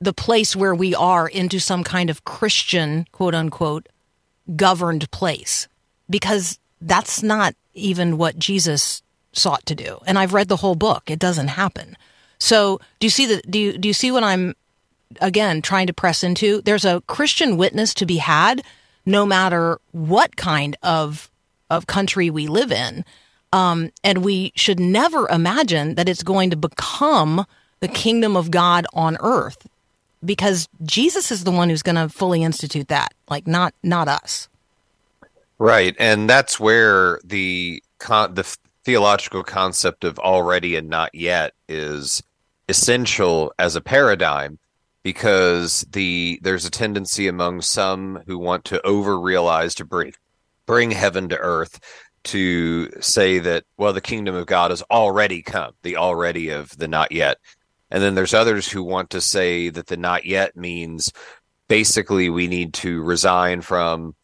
the 0.00 0.12
place 0.12 0.56
where 0.56 0.74
we 0.74 0.94
are 0.94 1.28
into 1.28 1.60
some 1.60 1.84
kind 1.84 2.10
of 2.10 2.24
Christian, 2.24 3.06
quote 3.12 3.34
unquote, 3.34 3.88
governed 4.56 5.10
place. 5.10 5.68
Because 6.10 6.58
that's 6.80 7.22
not 7.22 7.54
even 7.74 8.18
what 8.18 8.38
Jesus 8.38 9.02
sought 9.32 9.64
to 9.66 9.74
do. 9.74 9.98
And 10.06 10.18
I've 10.18 10.34
read 10.34 10.48
the 10.48 10.56
whole 10.56 10.74
book. 10.74 11.10
It 11.10 11.18
doesn't 11.18 11.48
happen. 11.48 11.96
So 12.38 12.80
do 12.98 13.06
you 13.06 13.10
see 13.10 13.26
the 13.26 13.42
do 13.48 13.58
you 13.58 13.78
do 13.78 13.88
you 13.88 13.94
see 13.94 14.10
what 14.10 14.24
I'm 14.24 14.54
again 15.20 15.62
trying 15.62 15.86
to 15.86 15.92
press 15.92 16.24
into? 16.24 16.60
There's 16.62 16.84
a 16.84 17.00
Christian 17.06 17.56
witness 17.56 17.94
to 17.94 18.06
be 18.06 18.16
had 18.16 18.62
no 19.04 19.26
matter 19.26 19.78
what 19.92 20.36
kind 20.36 20.76
of 20.82 21.30
of 21.70 21.86
country 21.86 22.28
we 22.28 22.46
live 22.46 22.70
in. 22.70 23.04
Um, 23.52 23.90
and 24.04 24.18
we 24.24 24.52
should 24.54 24.78
never 24.78 25.28
imagine 25.28 25.94
that 25.94 26.08
it's 26.08 26.22
going 26.22 26.50
to 26.50 26.56
become 26.56 27.46
the 27.80 27.88
kingdom 27.88 28.36
of 28.36 28.50
God 28.50 28.86
on 28.92 29.16
earth 29.20 29.66
because 30.24 30.68
Jesus 30.82 31.30
is 31.30 31.44
the 31.44 31.50
one 31.50 31.68
who's 31.68 31.82
going 31.82 31.96
to 31.96 32.08
fully 32.08 32.42
institute 32.42 32.88
that, 32.88 33.12
like 33.28 33.46
not 33.46 33.74
not 33.82 34.08
us. 34.08 34.48
Right, 35.58 35.94
and 35.98 36.28
that's 36.28 36.58
where 36.58 37.20
the 37.24 37.82
con- 37.98 38.34
the 38.34 38.56
theological 38.84 39.42
concept 39.42 40.04
of 40.04 40.18
already 40.18 40.76
and 40.76 40.88
not 40.88 41.14
yet 41.14 41.54
is 41.68 42.22
essential 42.68 43.52
as 43.58 43.76
a 43.76 43.80
paradigm 43.80 44.58
because 45.02 45.84
the 45.90 46.38
there's 46.42 46.64
a 46.64 46.70
tendency 46.70 47.28
among 47.28 47.60
some 47.60 48.22
who 48.26 48.38
want 48.38 48.64
to 48.66 48.84
over 48.86 49.18
realize 49.18 49.74
to 49.74 49.84
bring 49.84 50.12
bring 50.66 50.90
heaven 50.90 51.28
to 51.28 51.38
earth 51.38 51.80
to 52.24 52.88
say 53.00 53.38
that 53.40 53.64
well 53.76 53.92
the 53.92 54.00
kingdom 54.00 54.34
of 54.34 54.46
God 54.46 54.70
has 54.70 54.82
already 54.90 55.42
come, 55.42 55.72
the 55.82 55.96
already 55.96 56.50
of 56.50 56.76
the 56.76 56.88
not 56.88 57.12
yet. 57.12 57.38
And 57.90 58.02
then 58.02 58.14
there's 58.14 58.34
others 58.34 58.68
who 58.68 58.82
want 58.82 59.10
to 59.10 59.20
say 59.20 59.68
that 59.68 59.86
the 59.86 59.96
not 59.96 60.24
yet 60.24 60.56
means 60.56 61.12
basically 61.68 62.30
we 62.30 62.46
need 62.46 62.72
to 62.74 63.02
resign 63.02 63.60
from 63.60 64.14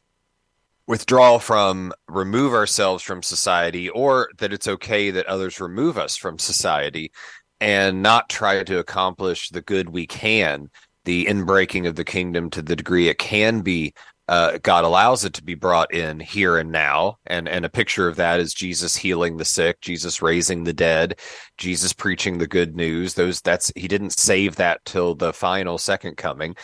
withdraw 0.87 1.39
from 1.39 1.93
remove 2.09 2.55
ourselves 2.55 3.03
from 3.03 3.23
society 3.23 3.91
or 3.91 4.31
that 4.39 4.55
it's 4.55 4.67
okay 4.67 5.11
that 5.11 5.27
others 5.27 5.61
remove 5.61 5.99
us 5.99 6.17
from 6.17 6.39
society 6.39 7.13
and 7.61 8.03
not 8.03 8.29
try 8.29 8.63
to 8.63 8.79
accomplish 8.79 9.49
the 9.51 9.63
good 9.63 9.91
we 9.91 10.07
can 10.07 10.69
the 11.05 11.27
inbreaking 11.27 11.87
of 11.89 11.95
the 11.95 12.05
kingdom 12.05 12.51
to 12.51 12.61
the 12.61 12.77
degree 12.77 13.09
it 13.09 13.19
can 13.19 13.63
be 13.63 13.95
uh, 14.29 14.59
God 14.63 14.85
allows 14.85 15.25
it 15.25 15.33
to 15.35 15.43
be 15.43 15.55
brought 15.55 15.93
in 15.93 16.21
here 16.21 16.59
and 16.59 16.71
now, 16.71 17.17
and 17.25 17.49
and 17.49 17.65
a 17.65 17.71
picture 17.71 18.07
of 18.09 18.17
that 18.17 18.41
is 18.41 18.53
Jesus 18.53 18.95
healing 18.95 19.39
the 19.39 19.45
sick, 19.45 19.81
Jesus 19.81 20.21
raising 20.21 20.65
the 20.65 20.75
dead, 20.75 21.19
Jesus 21.57 21.95
preaching 21.95 22.37
the 22.37 22.47
good 22.47 22.77
news. 22.77 23.15
Those 23.15 23.41
that's 23.41 23.73
he 23.75 23.89
didn't 23.89 24.19
save 24.19 24.57
that 24.57 24.85
till 24.85 25.15
the 25.15 25.33
final 25.33 25.79
second 25.79 26.19
coming, 26.19 26.57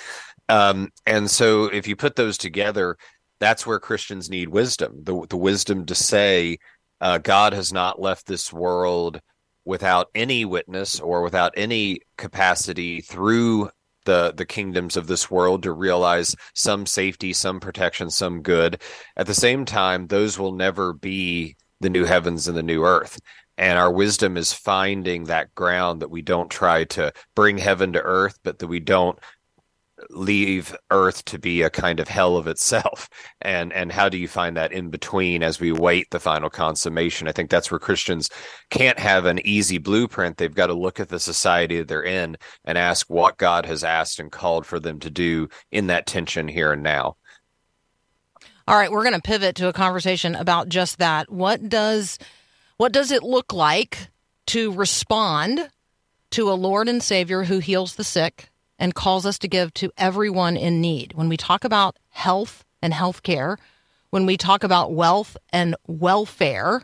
um, 0.51 0.91
and 1.07 1.31
so 1.31 1.65
if 1.65 1.89
you 1.89 1.97
put 1.97 2.17
those 2.17 2.37
together, 2.37 2.99
that's 3.41 3.67
where 3.67 3.81
Christians 3.81 4.29
need 4.29 4.51
wisdom, 4.51 5.01
the 5.03 5.27
the 5.31 5.37
wisdom 5.39 5.87
to 5.87 5.95
say 5.95 6.59
uh, 7.01 7.17
God 7.17 7.55
has 7.55 7.73
not 7.73 8.01
left 8.01 8.27
this 8.27 8.53
world 8.53 9.21
without 9.65 10.09
any 10.15 10.45
witness 10.45 11.01
or 11.01 11.23
without 11.23 11.53
any 11.57 12.01
capacity 12.17 13.01
through 13.01 13.71
the 14.05 14.33
the 14.37 14.45
kingdoms 14.45 14.97
of 14.97 15.07
this 15.07 15.31
world 15.31 15.62
to 15.62 15.73
realize 15.73 16.37
some 16.55 16.87
safety, 16.87 17.33
some 17.33 17.61
protection, 17.61 18.11
some 18.11 18.43
good. 18.43 18.81
At 19.17 19.27
the 19.27 19.35
same 19.35 19.65
time, 19.65 20.07
those 20.07 20.39
will 20.39 20.53
never 20.53 20.93
be 20.93 21.57
the 21.81 21.91
new 21.91 22.05
heavens 22.05 22.49
and 22.49 22.57
the 22.57 22.62
new 22.62 22.85
earth. 22.85 23.19
And 23.57 23.79
our 23.79 23.93
wisdom 23.93 24.37
is 24.37 24.53
finding 24.53 25.25
that 25.25 25.55
ground 25.55 26.03
that 26.03 26.11
we 26.11 26.23
don't 26.23 26.51
try 26.51 26.85
to 26.85 27.12
bring 27.37 27.59
heaven 27.59 27.93
to 27.93 28.03
earth, 28.03 28.39
but 28.43 28.59
that 28.59 28.67
we 28.67 28.81
don't 28.81 29.19
leave 30.15 30.77
earth 30.91 31.25
to 31.27 31.39
be 31.39 31.62
a 31.62 31.71
kind 31.71 32.01
of 32.01 32.09
hell 32.09 32.37
of 32.37 32.47
itself? 32.47 33.09
And 33.41 33.73
and 33.73 33.93
how 33.93 34.09
do 34.09 34.17
you 34.17 34.29
find 34.29 34.57
that 34.57 34.73
in 34.73 34.91
between 34.91 35.43
as 35.43 35.61
we 35.61 35.73
wait 35.73 36.11
the 36.11 36.21
final 36.21 36.51
consummation? 36.51 37.29
I 37.29 37.33
think 37.33 37.51
that's 37.51 37.71
where 37.71 37.79
christians 37.79 38.31
can't 38.71 38.99
have 38.99 39.27
an 39.27 39.45
easy 39.47 39.79
blueprint. 39.79 40.37
They've 40.37 40.55
got 40.55 40.69
to 40.69 40.75
look 40.75 40.99
at 41.01 41.09
the 41.09 41.21
society 41.21 41.79
that 41.79 41.89
they're 41.89 42.03
in 42.03 42.37
and 42.65 42.79
ask 42.79 43.09
what 43.11 43.39
god 43.39 43.67
has 43.67 43.85
asked 43.85 44.19
and 44.19 44.33
called 44.33 44.67
for 44.67 44.81
them 44.81 44.99
to 45.01 45.11
do 45.11 45.49
in 45.71 45.89
that 45.89 46.07
tension 46.07 46.49
here 46.49 46.73
and 46.73 46.83
now. 46.83 47.17
All 48.67 48.77
right 48.77 48.91
we're 48.91 49.05
going 49.05 49.15
to 49.15 49.21
pivot 49.21 49.57
to 49.57 49.69
a 49.69 49.73
conversation 49.73 50.35
about 50.35 50.69
just 50.69 50.99
that. 50.99 51.31
What 51.31 51.69
does 51.69 52.19
what 52.77 52.93
does 52.93 53.11
it 53.11 53.23
look 53.23 53.53
like 53.53 54.09
to 54.47 54.73
respond 54.73 55.71
to 56.31 56.51
a 56.51 56.55
lord 56.55 56.89
and 56.89 57.03
savior 57.03 57.45
who 57.45 57.59
heals 57.59 57.95
the 57.95 58.05
sick 58.05 58.51
and 58.79 58.95
calls 58.95 59.25
us 59.25 59.39
to 59.39 59.49
give 59.49 59.72
to 59.75 59.93
everyone 59.97 60.57
in 60.57 60.81
need. 60.81 61.12
When 61.14 61.29
we 61.29 61.37
talk 61.37 61.64
about 61.64 61.97
health 62.11 62.64
and 62.83 62.93
health 62.93 63.22
care, 63.22 63.59
when 64.11 64.27
we 64.27 64.37
talk 64.37 64.64
about 64.64 64.93
wealth 64.93 65.37
and 65.53 65.77
welfare, 65.87 66.83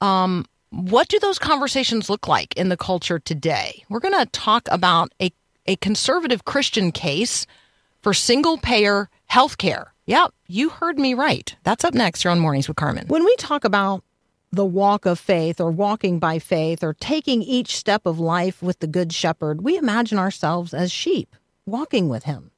um, 0.00 0.46
what 0.70 1.08
do 1.08 1.18
those 1.18 1.38
conversations 1.38 2.10
look 2.10 2.28
like 2.28 2.54
in 2.56 2.68
the 2.68 2.76
culture 2.76 3.18
today? 3.18 3.84
We're 3.88 4.00
going 4.00 4.18
to 4.18 4.26
talk 4.26 4.68
about 4.70 5.12
a, 5.20 5.32
a 5.66 5.76
conservative 5.76 6.44
Christian 6.44 6.92
case 6.92 7.46
for 8.02 8.12
single 8.12 8.58
payer 8.58 9.08
health 9.26 9.58
care. 9.58 9.92
Yep, 10.06 10.34
you 10.46 10.68
heard 10.68 10.98
me 10.98 11.14
right. 11.14 11.56
That's 11.64 11.84
up 11.84 11.94
next 11.94 12.22
here 12.22 12.30
on 12.30 12.38
Mornings 12.38 12.68
with 12.68 12.76
Carmen. 12.76 13.06
When 13.08 13.24
we 13.24 13.34
talk 13.36 13.64
about 13.64 14.03
the 14.54 14.64
walk 14.64 15.06
of 15.06 15.18
faith 15.18 15.60
or 15.60 15.70
walking 15.70 16.18
by 16.18 16.38
faith 16.38 16.82
or 16.82 16.94
taking 16.94 17.42
each 17.42 17.76
step 17.76 18.06
of 18.06 18.18
life 18.18 18.62
with 18.62 18.78
the 18.78 18.86
Good 18.86 19.12
Shepherd, 19.12 19.62
we 19.62 19.76
imagine 19.76 20.18
ourselves 20.18 20.72
as 20.72 20.90
sheep 20.90 21.36
walking 21.66 22.08
with 22.08 22.24
him. 22.24 22.50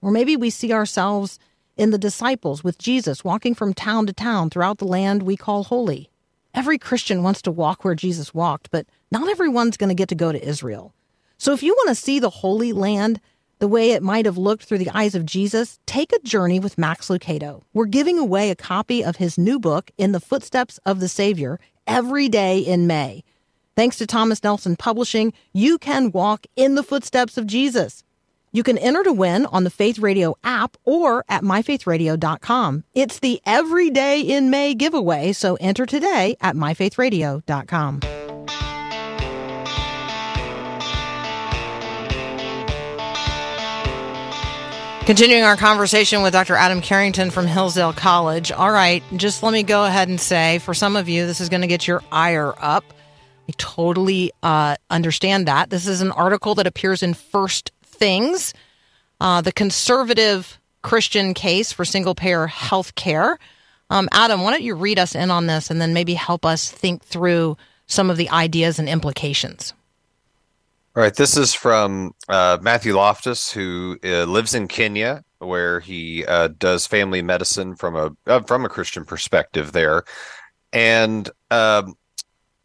Or 0.00 0.10
maybe 0.10 0.36
we 0.36 0.50
see 0.50 0.72
ourselves 0.72 1.38
in 1.76 1.90
the 1.90 1.98
disciples 1.98 2.62
with 2.62 2.78
Jesus 2.78 3.24
walking 3.24 3.54
from 3.54 3.72
town 3.72 4.06
to 4.06 4.12
town 4.12 4.50
throughout 4.50 4.78
the 4.78 4.84
land 4.84 5.22
we 5.22 5.36
call 5.36 5.64
holy. 5.64 6.10
Every 6.54 6.78
Christian 6.78 7.22
wants 7.22 7.40
to 7.42 7.50
walk 7.50 7.84
where 7.84 7.94
Jesus 7.94 8.34
walked, 8.34 8.70
but 8.70 8.86
not 9.10 9.28
everyone's 9.28 9.76
going 9.76 9.88
to 9.88 9.94
get 9.94 10.08
to 10.10 10.14
go 10.14 10.32
to 10.32 10.46
Israel. 10.48 10.92
So 11.38 11.52
if 11.52 11.62
you 11.62 11.72
want 11.72 11.88
to 11.88 11.94
see 11.94 12.18
the 12.18 12.30
Holy 12.30 12.72
Land, 12.72 13.20
the 13.62 13.68
way 13.68 13.92
it 13.92 14.02
might 14.02 14.26
have 14.26 14.36
looked 14.36 14.64
through 14.64 14.78
the 14.78 14.90
eyes 14.92 15.14
of 15.14 15.24
Jesus, 15.24 15.78
take 15.86 16.12
a 16.12 16.18
journey 16.18 16.58
with 16.58 16.76
Max 16.76 17.06
Lucado. 17.06 17.62
We're 17.72 17.86
giving 17.86 18.18
away 18.18 18.50
a 18.50 18.56
copy 18.56 19.04
of 19.04 19.18
his 19.18 19.38
new 19.38 19.60
book, 19.60 19.92
In 19.96 20.10
the 20.10 20.18
Footsteps 20.18 20.80
of 20.84 20.98
the 20.98 21.06
Savior, 21.06 21.60
every 21.86 22.28
day 22.28 22.58
in 22.58 22.88
May. 22.88 23.22
Thanks 23.76 23.98
to 23.98 24.06
Thomas 24.08 24.42
Nelson 24.42 24.74
Publishing, 24.74 25.32
you 25.52 25.78
can 25.78 26.10
walk 26.10 26.44
in 26.56 26.74
the 26.74 26.82
footsteps 26.82 27.38
of 27.38 27.46
Jesus. 27.46 28.02
You 28.50 28.64
can 28.64 28.78
enter 28.78 29.04
to 29.04 29.12
win 29.12 29.46
on 29.46 29.62
the 29.62 29.70
Faith 29.70 30.00
Radio 30.00 30.34
app 30.42 30.76
or 30.82 31.24
at 31.28 31.44
myfaithradio.com. 31.44 32.82
It's 32.96 33.20
the 33.20 33.40
Everyday 33.46 34.22
in 34.22 34.50
May 34.50 34.74
giveaway, 34.74 35.32
so 35.34 35.54
enter 35.60 35.86
today 35.86 36.34
at 36.40 36.56
myfaithradio.com. 36.56 38.21
Continuing 45.04 45.42
our 45.42 45.56
conversation 45.56 46.22
with 46.22 46.32
Dr. 46.32 46.54
Adam 46.54 46.80
Carrington 46.80 47.30
from 47.30 47.48
Hillsdale 47.48 47.92
College. 47.92 48.52
All 48.52 48.70
right, 48.70 49.02
just 49.16 49.42
let 49.42 49.52
me 49.52 49.64
go 49.64 49.84
ahead 49.84 50.08
and 50.08 50.20
say 50.20 50.60
for 50.60 50.74
some 50.74 50.94
of 50.94 51.08
you, 51.08 51.26
this 51.26 51.40
is 51.40 51.48
going 51.48 51.62
to 51.62 51.66
get 51.66 51.88
your 51.88 52.04
ire 52.12 52.54
up. 52.58 52.84
I 53.48 53.52
totally 53.58 54.30
uh, 54.44 54.76
understand 54.90 55.48
that. 55.48 55.70
This 55.70 55.88
is 55.88 56.02
an 56.02 56.12
article 56.12 56.54
that 56.54 56.68
appears 56.68 57.02
in 57.02 57.14
First 57.14 57.72
Things, 57.84 58.54
uh, 59.20 59.40
the 59.40 59.50
conservative 59.50 60.60
Christian 60.82 61.34
case 61.34 61.72
for 61.72 61.84
single 61.84 62.14
payer 62.14 62.46
health 62.46 62.94
care. 62.94 63.40
Um, 63.90 64.08
Adam, 64.12 64.42
why 64.42 64.52
don't 64.52 64.62
you 64.62 64.76
read 64.76 65.00
us 65.00 65.16
in 65.16 65.32
on 65.32 65.48
this 65.48 65.68
and 65.68 65.80
then 65.80 65.92
maybe 65.92 66.14
help 66.14 66.46
us 66.46 66.70
think 66.70 67.04
through 67.04 67.56
some 67.86 68.08
of 68.08 68.16
the 68.16 68.30
ideas 68.30 68.78
and 68.78 68.88
implications? 68.88 69.74
All 70.94 71.02
right, 71.02 71.14
this 71.14 71.38
is 71.38 71.54
from 71.54 72.14
uh, 72.28 72.58
Matthew 72.60 72.94
Loftus, 72.94 73.50
who 73.50 73.96
uh, 74.04 74.24
lives 74.24 74.52
in 74.52 74.68
Kenya, 74.68 75.24
where 75.38 75.80
he 75.80 76.22
uh, 76.26 76.48
does 76.58 76.86
family 76.86 77.22
medicine 77.22 77.76
from 77.76 77.96
a 77.96 78.10
uh, 78.26 78.42
from 78.42 78.66
a 78.66 78.68
Christian 78.68 79.06
perspective 79.06 79.72
there, 79.72 80.04
and 80.70 81.30
um, 81.50 81.94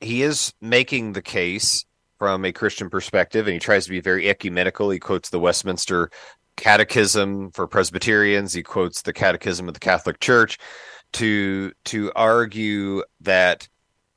he 0.02 0.24
is 0.24 0.54
making 0.60 1.14
the 1.14 1.22
case 1.22 1.86
from 2.20 2.44
a 2.44 2.52
Christian 2.52 2.90
perspective, 2.90 3.48
and 3.48 3.54
he 3.54 3.60
tries 3.60 3.86
to 3.86 3.92
be 3.92 4.02
very 4.02 4.30
ecumenical. 4.30 4.90
He 4.90 5.00
quotes 5.00 5.30
the 5.30 5.40
Westminster 5.40 6.12
Catechism 6.58 7.52
for 7.52 7.66
Presbyterians. 7.66 8.54
He 8.54 8.62
quotes 8.62 9.04
the 9.04 9.14
Catechism 9.14 9.70
of 9.70 9.74
the 9.74 9.80
Catholic 9.80 10.20
Church 10.20 10.58
to 11.14 11.72
to 11.86 12.12
argue 12.14 13.04
that 13.22 13.70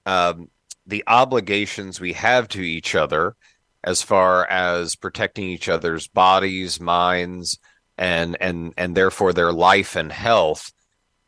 um, 0.05 0.51
the 0.85 1.05
obligations 1.07 2.01
we 2.01 2.13
have 2.15 2.49
to 2.49 2.61
each 2.61 2.97
other 2.97 3.37
as 3.83 4.03
far 4.03 4.47
as 4.47 4.97
protecting 4.97 5.45
each 5.45 5.69
other's 5.69 6.09
bodies, 6.09 6.81
minds, 6.81 7.59
and 7.97 8.37
and 8.41 8.75
and 8.77 8.97
therefore 8.97 9.33
their 9.33 9.53
life 9.53 9.97
and 9.97 10.11
health. 10.11 10.73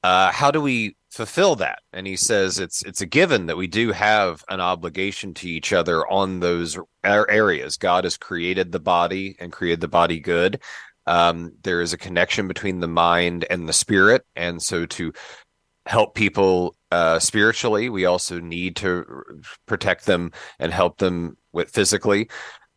Uh, 0.02 0.32
how 0.32 0.50
do 0.50 0.60
we 0.60 0.96
fulfill 1.10 1.54
that? 1.56 1.80
And 1.92 2.06
he 2.06 2.16
says 2.16 2.58
it's 2.58 2.82
it's 2.82 3.00
a 3.00 3.06
given 3.06 3.46
that 3.46 3.56
we 3.56 3.66
do 3.66 3.92
have 3.92 4.44
an 4.48 4.60
obligation 4.60 5.34
to 5.34 5.48
each 5.48 5.72
other 5.72 6.06
on 6.06 6.40
those 6.40 6.78
areas. 7.04 7.76
God 7.76 8.04
has 8.04 8.16
created 8.16 8.72
the 8.72 8.80
body 8.80 9.36
and 9.38 9.52
created 9.52 9.80
the 9.80 9.88
body 9.88 10.18
good. 10.18 10.60
Um, 11.06 11.52
there 11.62 11.80
is 11.80 11.92
a 11.92 11.98
connection 11.98 12.48
between 12.48 12.80
the 12.80 12.88
mind 12.88 13.44
and 13.50 13.68
the 13.68 13.72
spirit, 13.72 14.24
and 14.36 14.62
so 14.62 14.86
to 14.86 15.12
help 15.86 16.14
people 16.14 16.76
uh, 16.90 17.18
spiritually, 17.18 17.88
we 17.88 18.04
also 18.04 18.38
need 18.38 18.76
to 18.76 19.24
protect 19.66 20.06
them 20.06 20.32
and 20.58 20.72
help 20.72 20.98
them 20.98 21.36
with 21.52 21.70
physically. 21.70 22.28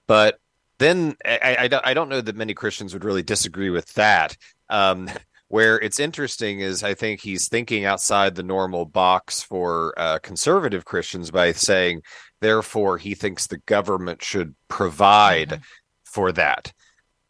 But 0.08 0.40
then 0.80 1.16
I, 1.24 1.58
I, 1.60 1.68
don't, 1.68 1.86
I 1.86 1.94
don't 1.94 2.10
know 2.10 2.22
that 2.22 2.36
many 2.36 2.54
Christians 2.54 2.94
would 2.94 3.06
really 3.06 3.24
disagree 3.24 3.70
with 3.70 3.94
that. 3.94 4.38
Um, 4.70 5.10
where 5.48 5.80
it's 5.80 6.00
interesting 6.00 6.60
is 6.60 6.84
I 6.84 6.96
think 6.96 7.22
he's 7.22 7.48
thinking 7.48 7.86
outside 7.86 8.36
the 8.36 8.44
normal 8.44 8.86
box 8.86 9.42
for 9.42 9.94
uh, 9.98 10.20
conservative 10.20 10.86
Christians 10.86 11.30
by 11.30 11.52
saying, 11.52 12.02
therefore, 12.42 12.98
he 12.98 13.14
thinks 13.14 13.48
the 13.48 13.60
government 13.60 14.24
should 14.24 14.56
provide 14.70 15.50
mm-hmm. 15.50 15.62
for 16.04 16.32
that. 16.32 16.74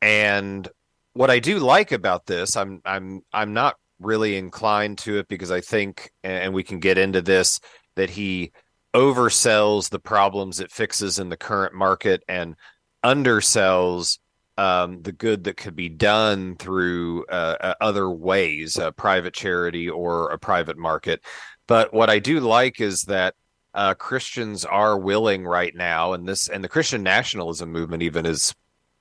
And 0.01 0.67
what 1.13 1.30
I 1.30 1.39
do 1.39 1.59
like 1.59 1.91
about 1.91 2.26
this, 2.26 2.55
I'm 2.55 2.82
I'm 2.86 3.21
I'm 3.34 3.53
not 3.53 3.76
really 3.99 4.37
inclined 4.37 4.97
to 4.99 5.17
it 5.17 5.27
because 5.27 5.51
I 5.51 5.61
think, 5.61 6.11
and 6.23 6.53
we 6.53 6.63
can 6.63 6.79
get 6.79 6.97
into 6.97 7.21
this, 7.21 7.59
that 7.95 8.09
he 8.09 8.51
oversells 8.93 9.89
the 9.89 9.99
problems 9.99 10.59
it 10.59 10.71
fixes 10.71 11.19
in 11.19 11.29
the 11.29 11.37
current 11.37 11.73
market 11.73 12.23
and 12.27 12.55
undersells 13.03 14.19
um, 14.57 15.01
the 15.01 15.11
good 15.11 15.43
that 15.45 15.57
could 15.57 15.75
be 15.75 15.89
done 15.89 16.55
through 16.55 17.25
uh, 17.25 17.55
uh, 17.59 17.73
other 17.81 18.09
ways, 18.09 18.77
a 18.77 18.91
private 18.91 19.33
charity 19.33 19.89
or 19.89 20.31
a 20.31 20.39
private 20.39 20.77
market. 20.77 21.21
But 21.67 21.93
what 21.93 22.09
I 22.09 22.19
do 22.19 22.39
like 22.39 22.79
is 22.79 23.03
that 23.03 23.35
uh, 23.73 23.95
Christians 23.95 24.63
are 24.63 24.97
willing 24.97 25.45
right 25.45 25.75
now, 25.75 26.13
and 26.13 26.27
this 26.27 26.47
and 26.47 26.63
the 26.63 26.69
Christian 26.69 27.03
nationalism 27.03 27.71
movement 27.71 28.03
even 28.03 28.25
is 28.25 28.55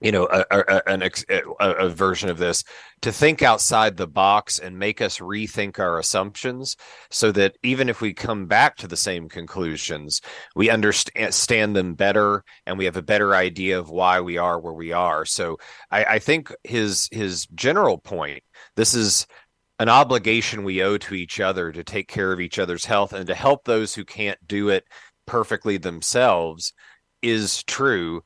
you 0.05 0.13
know 0.13 0.29
a, 0.31 0.45
a, 0.51 0.83
an 0.87 1.03
ex, 1.03 1.25
a, 1.29 1.43
a, 1.61 1.89
version 1.89 2.29
of 2.29 2.39
this 2.39 2.63
to 3.01 3.11
think 3.11 3.43
outside 3.43 3.97
the 3.97 4.07
box 4.07 4.59
and 4.59 4.79
make 4.79 5.01
us 5.01 5.19
rethink 5.19 5.79
our 5.79 5.99
assumptions 5.99 6.77
so 7.11 7.33
that 7.33 7.57
even 7.63 7.89
if 7.89 8.01
we 8.01 8.13
come 8.13 8.47
back 8.47 8.77
to 8.77 8.87
the 8.87 8.97
same 8.97 9.29
conclusions 9.29 10.21
we 10.55 10.71
understand 10.71 11.75
them 11.75 11.95
better 11.95 12.45
and 12.67 12.79
we 12.79 12.85
have 12.85 12.99
a 12.99 13.03
better 13.03 13.35
idea 13.35 13.79
of 13.79 13.89
why 13.89 14.21
we 14.21 14.37
are 14.37 14.61
where 14.61 14.75
we 14.75 14.93
are. 14.93 15.25
So 15.25 15.57
i, 15.91 16.05
I 16.05 16.19
think 16.19 16.55
his 16.63 17.09
his 17.11 17.47
general 17.47 17.99
point 17.99 18.45
this 18.77 18.95
is 18.95 19.27
an 19.81 19.89
obligation 19.89 20.63
we 20.63 20.83
owe 20.83 20.99
to 20.99 21.15
each 21.15 21.41
other 21.41 21.73
to 21.73 21.83
take 21.83 22.09
care 22.09 22.33
of 22.33 22.41
each 22.41 22.59
other's 22.59 22.85
health 22.85 23.13
and 23.13 23.27
to 23.27 23.35
help 23.35 23.65
those 23.65 23.95
who 23.95 24.05
can't 24.05 24.39
do 24.47 24.69
it 24.69 24.85
perfectly 25.27 25.79
themselves 25.79 26.73
is 27.23 27.63
true. 27.65 28.23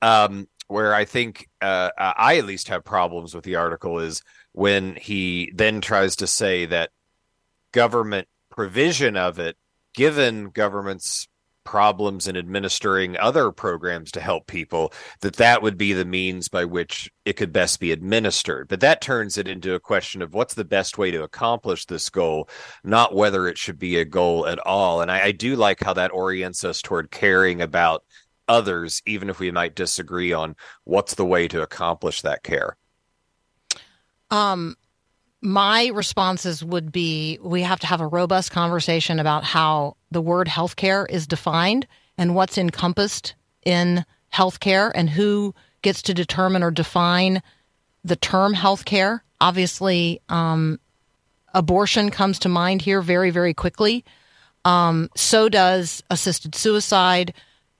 Um, 0.00 0.46
where 0.72 0.94
I 0.94 1.04
think 1.04 1.48
uh, 1.60 1.90
I 1.96 2.38
at 2.38 2.46
least 2.46 2.68
have 2.68 2.84
problems 2.84 3.34
with 3.34 3.44
the 3.44 3.56
article 3.56 3.98
is 3.98 4.22
when 4.52 4.96
he 4.96 5.52
then 5.54 5.80
tries 5.80 6.16
to 6.16 6.26
say 6.26 6.66
that 6.66 6.90
government 7.72 8.26
provision 8.50 9.16
of 9.16 9.38
it, 9.38 9.56
given 9.94 10.50
government's 10.50 11.28
problems 11.64 12.26
in 12.26 12.36
administering 12.36 13.16
other 13.18 13.52
programs 13.52 14.10
to 14.12 14.20
help 14.20 14.46
people 14.46 14.92
that 15.20 15.36
that 15.36 15.62
would 15.62 15.78
be 15.78 15.92
the 15.92 16.04
means 16.04 16.48
by 16.48 16.64
which 16.64 17.10
it 17.24 17.34
could 17.34 17.52
best 17.52 17.80
be 17.80 17.92
administered. 17.92 18.68
But 18.68 18.80
that 18.80 19.00
turns 19.00 19.38
it 19.38 19.46
into 19.46 19.74
a 19.74 19.80
question 19.80 20.22
of 20.22 20.34
what's 20.34 20.54
the 20.54 20.64
best 20.64 20.98
way 20.98 21.10
to 21.10 21.22
accomplish 21.22 21.86
this 21.86 22.10
goal 22.10 22.48
not 22.84 23.14
whether 23.14 23.46
it 23.46 23.58
should 23.58 23.78
be 23.78 23.98
a 23.98 24.04
goal 24.04 24.46
at 24.46 24.58
all. 24.58 25.00
And 25.00 25.10
I, 25.10 25.26
I 25.26 25.32
do 25.32 25.56
like 25.56 25.82
how 25.82 25.92
that 25.94 26.12
orients 26.12 26.64
us 26.64 26.82
toward 26.82 27.10
caring 27.10 27.60
about 27.60 28.04
others, 28.48 29.02
even 29.06 29.30
if 29.30 29.38
we 29.38 29.50
might 29.50 29.74
disagree 29.74 30.32
on 30.32 30.56
what's 30.84 31.14
the 31.14 31.24
way 31.24 31.48
to 31.48 31.62
accomplish 31.62 32.22
that 32.22 32.42
care? 32.42 32.76
Um, 34.30 34.76
my 35.40 35.88
responses 35.88 36.64
would 36.64 36.92
be 36.92 37.38
we 37.42 37.62
have 37.62 37.80
to 37.80 37.86
have 37.86 38.00
a 38.00 38.06
robust 38.06 38.52
conversation 38.52 39.18
about 39.18 39.44
how 39.44 39.96
the 40.10 40.22
word 40.22 40.46
healthcare 40.46 41.10
is 41.10 41.26
defined 41.26 41.86
and 42.16 42.34
what's 42.34 42.56
encompassed 42.56 43.34
in 43.64 44.04
healthcare 44.32 44.90
and 44.94 45.10
who 45.10 45.54
gets 45.82 46.02
to 46.02 46.14
determine 46.14 46.62
or 46.62 46.70
define 46.70 47.42
the 48.04 48.16
term 48.16 48.54
healthcare. 48.54 49.20
Obviously, 49.40 50.20
um, 50.28 50.78
abortion 51.52 52.10
comes 52.10 52.38
to 52.40 52.48
mind 52.48 52.82
here 52.82 53.02
very, 53.02 53.30
very 53.30 53.52
quickly. 53.52 54.04
Um, 54.64 55.10
so 55.16 55.48
does 55.48 56.02
assisted 56.08 56.54
suicide 56.54 57.34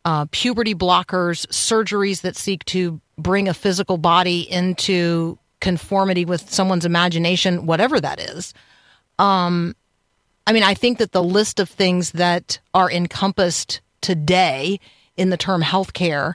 uh, 0.05 0.27
puberty 0.31 0.75
blockers, 0.75 1.47
surgeries 1.49 2.23
that 2.23 2.37
seek 2.37 2.65
to 2.67 3.01
bring 3.19 3.49
a 3.49 3.55
physical 3.55 3.99
body 3.99 4.41
into 4.51 5.39
conformity 5.61 6.25
with 6.25 6.53
someone's 6.53 6.85
imagination, 6.85 7.67
whatever 7.67 8.01
that 8.01 8.21
is. 8.21 8.53
Um, 9.19 9.77
I 10.47 10.53
mean, 10.53 10.65
I 10.65 10.75
think 10.75 10.99
that 10.99 11.13
the 11.13 11.23
list 11.23 11.61
of 11.61 11.69
things 11.69 12.13
that 12.13 12.59
are 12.75 12.91
encompassed 12.91 13.81
today 14.01 14.81
in 15.17 15.31
the 15.31 15.37
term 15.37 15.63
healthcare 15.63 16.35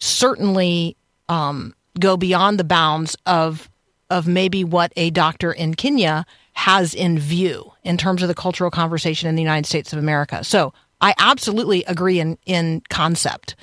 certainly 0.00 0.96
um, 1.28 1.74
go 1.98 2.16
beyond 2.16 2.58
the 2.58 2.64
bounds 2.64 3.16
of 3.26 3.70
of 4.10 4.28
maybe 4.28 4.62
what 4.62 4.92
a 4.96 5.10
doctor 5.10 5.50
in 5.50 5.74
Kenya 5.74 6.26
has 6.52 6.94
in 6.94 7.18
view 7.18 7.72
in 7.82 7.96
terms 7.96 8.22
of 8.22 8.28
the 8.28 8.34
cultural 8.34 8.70
conversation 8.70 9.28
in 9.28 9.34
the 9.34 9.42
United 9.42 9.66
States 9.66 9.92
of 9.92 9.98
America. 9.98 10.44
So 10.44 10.74
I 11.04 11.14
absolutely 11.18 11.84
agree 11.84 12.18
in 12.18 12.38
in 12.46 12.82
concept 12.88 13.56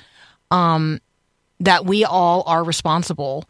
um, 0.52 1.00
that 1.58 1.84
we 1.84 2.04
all 2.04 2.44
are 2.46 2.62
responsible 2.62 3.46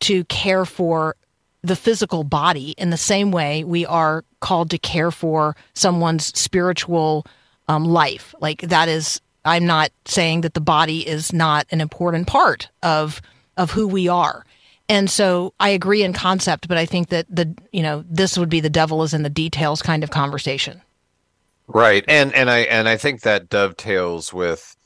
to 0.00 0.24
care 0.24 0.64
for 0.64 1.14
the 1.62 1.76
physical 1.76 2.24
body 2.24 2.74
in 2.76 2.90
the 2.90 2.96
same 2.96 3.30
way 3.30 3.62
we 3.62 3.86
are 3.86 4.24
called 4.40 4.70
to 4.70 4.78
care 4.78 5.12
for 5.12 5.54
someone's 5.74 6.36
spiritual 6.38 7.24
um, 7.68 7.84
life. 7.84 8.34
Like 8.40 8.62
that 8.62 8.88
is, 8.88 9.20
I'm 9.44 9.64
not 9.64 9.90
saying 10.06 10.40
that 10.40 10.54
the 10.54 10.60
body 10.60 11.06
is 11.06 11.32
not 11.32 11.66
an 11.70 11.80
important 11.80 12.26
part 12.26 12.68
of 12.82 13.22
of 13.56 13.70
who 13.70 13.86
we 13.86 14.08
are. 14.08 14.44
And 14.88 15.08
so 15.08 15.54
I 15.60 15.68
agree 15.68 16.02
in 16.02 16.12
concept, 16.12 16.66
but 16.66 16.78
I 16.78 16.84
think 16.84 17.10
that 17.10 17.26
the 17.30 17.54
you 17.70 17.84
know 17.84 18.04
this 18.10 18.36
would 18.36 18.48
be 18.48 18.58
the 18.58 18.70
devil 18.70 19.04
is 19.04 19.14
in 19.14 19.22
the 19.22 19.30
details 19.30 19.82
kind 19.82 20.02
of 20.02 20.10
conversation. 20.10 20.82
Right, 21.68 22.04
and 22.06 22.32
and 22.34 22.48
I 22.48 22.58
and 22.60 22.88
I 22.88 22.96
think 22.96 23.22
that 23.22 23.48
dovetails 23.48 24.32
with 24.32 24.76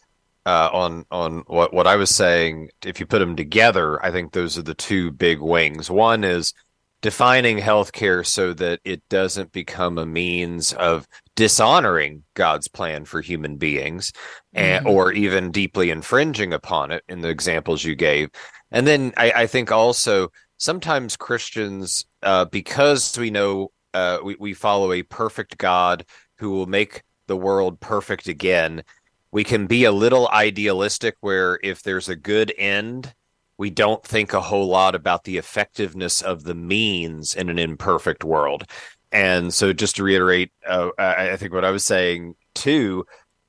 uh, 0.46 0.70
on 0.72 1.04
on 1.10 1.44
what 1.46 1.74
what 1.74 1.86
I 1.86 1.96
was 1.96 2.10
saying. 2.10 2.70
If 2.84 3.00
you 3.00 3.06
put 3.06 3.18
them 3.18 3.36
together, 3.36 4.02
I 4.04 4.10
think 4.10 4.32
those 4.32 4.56
are 4.56 4.62
the 4.62 4.74
two 4.74 5.10
big 5.10 5.40
wings. 5.40 5.90
One 5.90 6.24
is 6.24 6.54
defining 7.02 7.58
healthcare 7.58 8.26
so 8.26 8.52
that 8.54 8.80
it 8.84 9.02
doesn't 9.08 9.52
become 9.52 9.98
a 9.98 10.06
means 10.06 10.72
of 10.74 11.06
dishonoring 11.34 12.22
God's 12.34 12.68
plan 12.68 13.04
for 13.04 13.20
human 13.20 13.56
beings, 13.56 14.12
mm-hmm. 14.54 14.86
or 14.86 15.12
even 15.12 15.50
deeply 15.50 15.90
infringing 15.90 16.52
upon 16.54 16.92
it. 16.92 17.04
In 17.08 17.20
the 17.20 17.28
examples 17.28 17.84
you 17.84 17.94
gave, 17.94 18.30
and 18.70 18.86
then 18.86 19.12
I, 19.18 19.32
I 19.32 19.46
think 19.46 19.70
also 19.70 20.30
sometimes 20.56 21.16
Christians, 21.16 22.06
uh, 22.22 22.46
because 22.46 23.18
we 23.18 23.30
know 23.30 23.70
uh, 23.92 24.18
we, 24.22 24.36
we 24.38 24.54
follow 24.54 24.92
a 24.92 25.02
perfect 25.02 25.58
God 25.58 26.04
who 26.40 26.50
will 26.50 26.66
make 26.66 27.02
the 27.26 27.36
world 27.36 27.78
perfect 27.80 28.26
again. 28.26 28.82
We 29.30 29.44
can 29.44 29.66
be 29.66 29.84
a 29.84 29.92
little 29.92 30.28
idealistic 30.28 31.16
where 31.20 31.60
if 31.62 31.82
there's 31.82 32.08
a 32.08 32.16
good 32.16 32.52
end, 32.58 33.14
we 33.58 33.70
don't 33.70 34.02
think 34.02 34.32
a 34.32 34.40
whole 34.40 34.66
lot 34.66 34.94
about 34.94 35.24
the 35.24 35.36
effectiveness 35.36 36.22
of 36.22 36.44
the 36.44 36.54
means 36.54 37.34
in 37.34 37.50
an 37.50 37.58
imperfect 37.58 38.24
world. 38.24 38.64
And 39.12 39.52
so, 39.52 39.72
just 39.72 39.96
to 39.96 40.02
reiterate, 40.02 40.50
uh, 40.66 40.90
I 40.98 41.36
think 41.36 41.52
what 41.52 41.64
I 41.64 41.70
was 41.70 41.84
saying 41.84 42.36
too, 42.54 43.04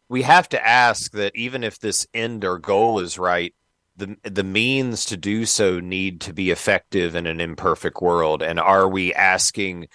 we 0.10 0.24
have 0.24 0.50
to 0.50 0.68
ask 0.68 1.14
that 1.14 1.36
even 1.36 1.64
if 1.64 1.80
this 1.80 2.06
end 2.14 2.44
or 2.44 2.60
goal 2.60 3.00
is 3.00 3.18
right, 3.18 3.56
the 3.96 4.18
the 4.24 4.44
means 4.44 5.06
to 5.06 5.18
do 5.18 5.46
so 5.46 5.80
need 5.80 6.20
to 6.22 6.34
be 6.34 6.52
effective 6.52 7.16
in 7.16 7.26
an 7.26 7.40
imperfect 7.40 8.02
world. 8.02 8.44
And 8.44 8.60
are 8.60 8.90
we 8.90 9.14
asking 9.14 9.88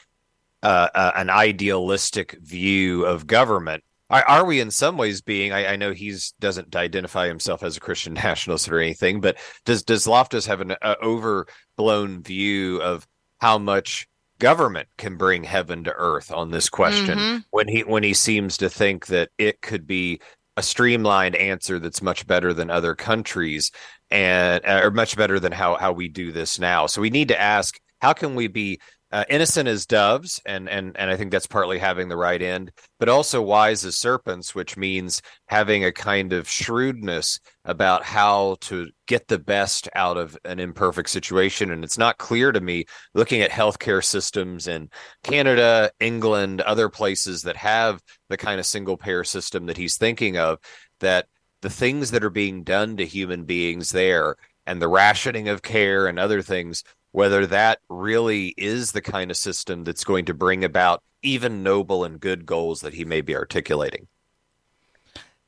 uh, 0.66 0.88
uh, 0.96 1.12
an 1.14 1.30
idealistic 1.30 2.36
view 2.42 3.04
of 3.04 3.28
government. 3.28 3.84
Are, 4.10 4.24
are, 4.24 4.44
we 4.44 4.58
in 4.58 4.72
some 4.72 4.96
ways 4.96 5.22
being? 5.22 5.52
I, 5.52 5.74
I 5.74 5.76
know 5.76 5.92
he's 5.92 6.32
doesn't 6.40 6.74
identify 6.74 7.28
himself 7.28 7.62
as 7.62 7.76
a 7.76 7.80
Christian 7.80 8.14
nationalist 8.24 8.68
or 8.68 8.80
anything, 8.80 9.20
but 9.20 9.38
does 9.64 9.84
does 9.84 10.08
Loftus 10.08 10.44
have 10.46 10.60
an 10.60 10.74
uh, 10.82 10.96
overblown 11.00 12.20
view 12.20 12.82
of 12.82 13.06
how 13.40 13.58
much 13.58 14.08
government 14.40 14.88
can 14.98 15.16
bring 15.16 15.44
heaven 15.44 15.84
to 15.84 15.92
earth 15.92 16.32
on 16.32 16.50
this 16.50 16.68
question 16.68 17.16
mm-hmm. 17.16 17.38
when 17.50 17.68
he 17.68 17.84
when 17.84 18.02
he 18.02 18.12
seems 18.12 18.56
to 18.56 18.68
think 18.68 19.06
that 19.06 19.28
it 19.38 19.62
could 19.62 19.86
be 19.86 20.20
a 20.56 20.64
streamlined 20.64 21.36
answer 21.36 21.78
that's 21.78 22.02
much 22.02 22.26
better 22.26 22.52
than 22.52 22.70
other 22.70 22.96
countries 22.96 23.70
and 24.10 24.66
uh, 24.66 24.80
or 24.82 24.90
much 24.90 25.16
better 25.16 25.38
than 25.38 25.52
how 25.52 25.76
how 25.76 25.92
we 25.92 26.08
do 26.08 26.32
this 26.32 26.58
now. 26.58 26.88
So 26.88 27.00
we 27.00 27.10
need 27.10 27.28
to 27.28 27.40
ask 27.40 27.78
how 28.00 28.12
can 28.12 28.34
we 28.34 28.48
be 28.48 28.80
uh, 29.12 29.24
innocent 29.28 29.68
as 29.68 29.86
doves, 29.86 30.40
and 30.44 30.68
and 30.68 30.96
and 30.96 31.10
I 31.10 31.16
think 31.16 31.30
that's 31.30 31.46
partly 31.46 31.78
having 31.78 32.08
the 32.08 32.16
right 32.16 32.42
end, 32.42 32.72
but 32.98 33.08
also 33.08 33.40
wise 33.40 33.84
as 33.84 33.98
serpents, 33.98 34.54
which 34.54 34.76
means 34.76 35.22
having 35.46 35.84
a 35.84 35.92
kind 35.92 36.32
of 36.32 36.48
shrewdness 36.48 37.38
about 37.64 38.02
how 38.02 38.56
to 38.62 38.88
get 39.06 39.28
the 39.28 39.38
best 39.38 39.88
out 39.94 40.16
of 40.16 40.36
an 40.44 40.58
imperfect 40.58 41.08
situation. 41.08 41.70
And 41.70 41.84
it's 41.84 41.98
not 41.98 42.18
clear 42.18 42.50
to 42.50 42.60
me, 42.60 42.84
looking 43.14 43.42
at 43.42 43.50
healthcare 43.50 44.04
systems 44.04 44.66
in 44.66 44.88
Canada, 45.22 45.90
England, 46.00 46.60
other 46.62 46.88
places 46.88 47.42
that 47.42 47.56
have 47.56 48.00
the 48.28 48.36
kind 48.36 48.58
of 48.58 48.66
single 48.66 48.96
payer 48.96 49.24
system 49.24 49.66
that 49.66 49.76
he's 49.76 49.96
thinking 49.96 50.36
of, 50.36 50.58
that 51.00 51.26
the 51.62 51.70
things 51.70 52.10
that 52.10 52.24
are 52.24 52.30
being 52.30 52.64
done 52.64 52.96
to 52.96 53.06
human 53.06 53.44
beings 53.44 53.90
there 53.90 54.36
and 54.66 54.82
the 54.82 54.88
rationing 54.88 55.48
of 55.48 55.62
care 55.62 56.06
and 56.06 56.18
other 56.18 56.42
things 56.42 56.82
whether 57.16 57.46
that 57.46 57.78
really 57.88 58.48
is 58.58 58.92
the 58.92 59.00
kind 59.00 59.30
of 59.30 59.38
system 59.38 59.84
that's 59.84 60.04
going 60.04 60.26
to 60.26 60.34
bring 60.34 60.62
about 60.62 61.02
even 61.22 61.62
noble 61.62 62.04
and 62.04 62.20
good 62.20 62.44
goals 62.44 62.82
that 62.82 62.92
he 62.92 63.06
may 63.06 63.22
be 63.22 63.34
articulating. 63.34 64.06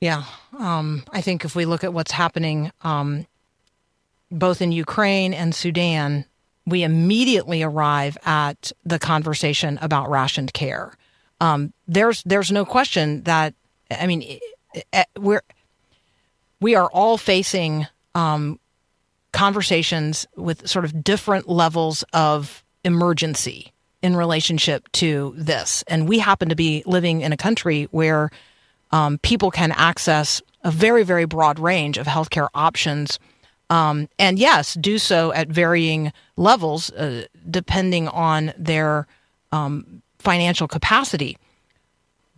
Yeah, 0.00 0.24
um, 0.58 1.04
I 1.12 1.20
think 1.20 1.44
if 1.44 1.54
we 1.54 1.66
look 1.66 1.84
at 1.84 1.92
what's 1.92 2.12
happening 2.12 2.72
um, 2.80 3.26
both 4.30 4.62
in 4.62 4.72
Ukraine 4.72 5.34
and 5.34 5.54
Sudan, 5.54 6.24
we 6.64 6.84
immediately 6.84 7.62
arrive 7.62 8.16
at 8.24 8.72
the 8.86 8.98
conversation 8.98 9.78
about 9.82 10.08
rationed 10.08 10.54
care. 10.54 10.94
Um, 11.38 11.74
there's 11.86 12.22
there's 12.22 12.50
no 12.50 12.64
question 12.64 13.24
that 13.24 13.52
I 13.90 14.06
mean 14.06 14.40
we're 15.18 15.42
we 16.62 16.76
are 16.76 16.88
all 16.88 17.18
facing 17.18 17.86
um, 18.14 18.58
conversations 19.33 20.26
with 20.37 20.66
sort 20.68 20.85
of 20.85 21.05
different 21.05 21.49
levels 21.49 22.05
of 22.12 22.64
emergency 22.85 23.72
in 24.03 24.16
relationship 24.16 24.91
to 24.93 25.35
this. 25.37 25.83
And 25.89 26.09
we 26.09 26.18
happen 26.18 26.49
to 26.49 26.57
be 26.57 26.83
living 26.87 27.20
in 27.20 27.33
a 27.33 27.37
country 27.37 27.89
where 27.91 28.31
um, 28.91 29.18
people 29.18 29.51
can 29.51 29.72
access 29.72 30.41
a 30.62 30.70
very, 30.70 31.03
very 31.03 31.24
broad 31.24 31.59
range 31.59 31.99
of 31.99 32.07
healthcare 32.07 32.49
options. 32.55 33.18
Um, 33.70 34.09
and 34.18 34.39
yes, 34.39 34.74
do 34.74 34.99
so 34.99 35.33
at 35.33 35.49
varying 35.49 36.12
levels 36.37 36.91
uh, 36.93 37.26
depending 37.51 38.09
on 38.09 38.53
their 38.57 39.07
um, 39.53 40.03
financial 40.18 40.68
capacity. 40.68 41.37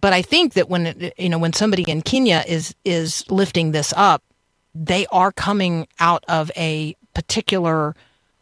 But 0.00 0.12
I 0.12 0.22
think 0.22 0.54
that 0.54 0.68
when 0.68 1.12
you 1.18 1.28
know 1.28 1.38
when 1.38 1.52
somebody 1.52 1.82
in 1.82 2.00
Kenya 2.00 2.42
is 2.48 2.74
is 2.84 3.22
lifting 3.30 3.72
this 3.72 3.92
up, 3.96 4.22
they 4.74 5.06
are 5.06 5.32
coming 5.32 5.86
out 5.98 6.24
of 6.28 6.50
a 6.56 6.96
particular 7.14 7.94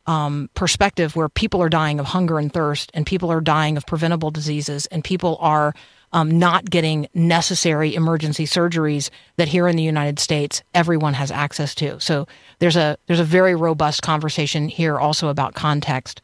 um, 0.07 0.49
perspective 0.55 1.14
where 1.16 1.29
people 1.29 1.62
are 1.62 1.68
dying 1.68 2.01
of 2.01 2.07
hunger 2.07 2.39
and 2.39 2.53
thirst, 2.53 2.91
and 2.95 3.05
people 3.05 3.31
are 3.31 3.41
dying 3.41 3.76
of 3.76 3.87
preventable 3.87 4.31
diseases, 4.31 4.87
and 4.87 5.05
people 5.05 5.37
are 5.41 5.74
um, 6.12 6.39
not 6.39 6.68
getting 6.70 7.09
necessary 7.12 7.95
emergency 7.95 8.47
surgeries 8.47 9.11
that 9.37 9.49
here 9.49 9.68
in 9.68 9.76
the 9.76 9.83
United 9.83 10.18
States 10.18 10.62
everyone 10.74 11.14
has 11.14 11.31
access 11.31 11.74
to. 11.74 12.01
So 12.01 12.26
there's 12.59 12.76
a 12.76 12.97
there's 13.07 13.20
a 13.20 13.24
very 13.24 13.55
robust 13.55 14.03
conversation 14.03 14.68
here 14.68 14.99
also 14.99 15.29
about 15.29 15.55
context. 15.55 16.22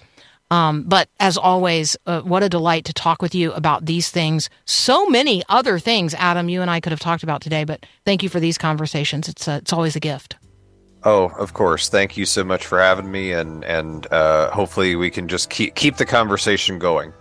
Um, 0.51 0.84
but 0.84 1.09
as 1.18 1.36
always, 1.36 1.97
uh, 2.07 2.20
what 2.20 2.42
a 2.42 2.49
delight 2.49 2.84
to 2.84 2.92
talk 2.92 3.22
with 3.22 3.34
you 3.34 3.53
about 3.53 3.86
these 3.86 4.11
things. 4.11 4.51
So 4.66 5.07
many 5.07 5.42
other 5.49 5.78
things, 5.78 6.14
Adam, 6.14 6.49
you 6.49 6.62
and 6.62 6.70
I 6.70 6.80
could 6.80 6.92
have 6.92 7.01
talked 7.01 7.22
about 7.22 7.40
today, 7.40 7.64
but 7.64 7.86
thank 8.05 8.22
you 8.22 8.28
for 8.28 8.40
these 8.40 8.59
conversations. 8.59 9.28
It's 9.28 9.49
uh, 9.49 9.59
it's 9.62 9.72
always 9.72 9.97
a 9.97 10.01
gift. 10.01 10.36
Oh, 11.05 11.26
of 11.38 11.53
course. 11.53 11.88
Thank 11.88 12.16
you 12.16 12.24
so 12.24 12.45
much 12.45 12.66
for 12.66 12.80
having 12.80 13.11
me, 13.11 13.32
and 13.32 13.64
and 13.64 14.07
uh, 14.12 14.51
hopefully 14.51 14.97
we 14.97 15.11
can 15.11 15.28
just 15.28 15.51
keep 15.51 15.74
keep 15.74 15.97
the 15.97 16.07
conversation 16.07 16.78
going. 16.78 17.12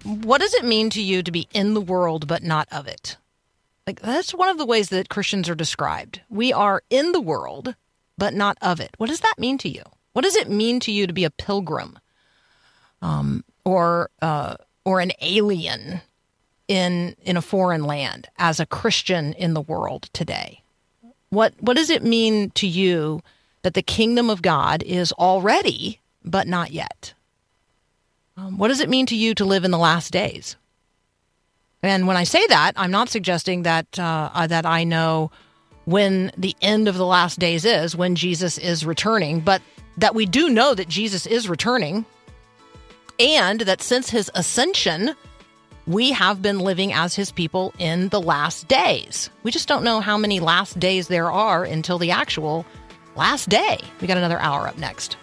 what 0.05 0.41
does 0.41 0.53
it 0.55 0.65
mean 0.65 0.91
to 0.91 1.01
you 1.01 1.23
to 1.23 1.31
be 1.31 1.47
in 1.53 1.75
the 1.75 1.81
world 1.81 2.27
but 2.27 2.43
not 2.43 2.67
of 2.73 2.89
it? 2.89 3.19
Like 3.87 4.01
that's 4.01 4.35
one 4.35 4.49
of 4.49 4.59
the 4.59 4.67
ways 4.67 4.89
that 4.89 5.09
Christians 5.09 5.49
are 5.49 5.55
described. 5.55 6.23
We 6.29 6.53
are 6.53 6.83
in 6.91 7.13
the 7.13 7.21
world 7.21 7.77
but 8.21 8.35
not 8.35 8.59
of 8.61 8.79
it. 8.79 8.91
What 8.99 9.09
does 9.09 9.21
that 9.21 9.39
mean 9.39 9.59
to 9.59 9.69
you? 9.69 9.83
What 10.13 10.23
does 10.23 10.37
it 10.37 10.51
mean 10.51 10.79
to 10.81 10.93
you 10.93 11.07
to 11.07 11.13
be 11.13 11.25
a 11.25 11.31
pilgrim, 11.31 11.99
um, 13.01 13.43
or 13.65 14.11
uh, 14.21 14.57
or 14.85 15.01
an 15.01 15.13
alien 15.23 16.03
in 16.69 17.17
in 17.23 17.37
a 17.37 17.43
foreign 17.43 17.83
land 17.83 18.29
as 18.37 18.61
a 18.61 18.67
Christian 18.67 19.33
in 19.33 19.55
the 19.55 19.61
world 19.61 20.11
today? 20.13 20.63
What 21.31 21.55
what 21.61 21.77
does 21.77 21.91
it 21.91 22.05
mean 22.05 22.51
to 22.51 22.67
you 22.67 23.23
that 23.63 23.75
the 23.75 23.83
kingdom 23.83 24.29
of 24.29 24.43
God 24.43 24.83
is 24.83 25.13
already 25.13 26.01
but 26.23 26.47
not 26.47 26.73
yet? 26.73 27.15
Um, 28.37 28.59
what 28.59 28.69
does 28.69 28.81
it 28.81 28.91
mean 28.91 29.07
to 29.07 29.17
you 29.17 29.35
to 29.35 29.45
live 29.45 29.65
in 29.65 29.71
the 29.71 29.79
last 29.79 30.13
days? 30.13 30.57
And 31.83 32.07
when 32.07 32.19
I 32.19 32.25
say 32.25 32.47
that, 32.49 32.73
I'm 32.77 32.91
not 32.91 33.09
suggesting 33.09 33.63
that 33.63 33.99
uh, 33.99 34.31
uh, 34.35 34.47
that 34.49 34.67
I 34.67 34.85
know 34.85 35.31
when 35.91 36.31
the 36.37 36.55
end 36.63 36.89
of 36.89 36.97
the 36.97 37.07
last 37.07 37.39
days 37.39 37.65
is, 37.65 37.97
when 37.97 38.15
Jesus 38.15 38.59
is 38.59 38.87
returning, 38.87 39.41
but 39.41 39.61
that 39.97 40.15
we 40.15 40.25
do 40.25 40.49
know 40.49 40.75
that 40.75 40.89
Jesus 40.89 41.27
is 41.27 41.49
returning, 41.49 42.05
and 43.19 43.61
that 43.63 43.83
since 43.83 44.09
his 44.09 44.31
ascension, 44.35 45.15
we 45.87 46.13
have 46.13 46.41
been 46.41 46.61
living 46.61 46.93
as 46.93 47.15
his 47.15 47.33
people 47.33 47.75
in 47.79 48.09
the 48.11 48.21
last 48.21 48.69
days. 48.69 49.31
We 49.43 49.51
just 49.51 49.69
don't 49.69 49.83
know 49.83 50.01
how 50.01 50.17
many 50.17 50.39
last 50.39 50.79
days 50.79 51.09
there 51.09 51.31
are 51.31 51.65
until 51.65 51.99
the 51.99 52.13
actual 52.13 52.65
last 53.17 53.49
day. 53.49 53.79
We 54.01 54.07
got 54.07 54.17
another 54.17 54.39
hour 54.39 54.69
up 54.69 54.79
next. 54.79 55.17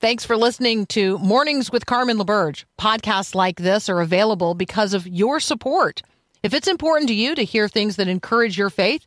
Thanks 0.00 0.24
for 0.24 0.36
listening 0.36 0.84
to 0.86 1.16
Mornings 1.18 1.72
with 1.72 1.86
Carmen 1.86 2.18
LaBerge. 2.18 2.64
Podcasts 2.78 3.34
like 3.34 3.56
this 3.56 3.88
are 3.88 4.02
available 4.02 4.54
because 4.54 4.92
of 4.92 5.06
your 5.06 5.40
support. 5.40 6.02
If 6.42 6.52
it's 6.52 6.68
important 6.68 7.08
to 7.08 7.14
you 7.14 7.34
to 7.34 7.42
hear 7.42 7.68
things 7.68 7.96
that 7.96 8.06
encourage 8.06 8.58
your 8.58 8.68
faith, 8.68 9.06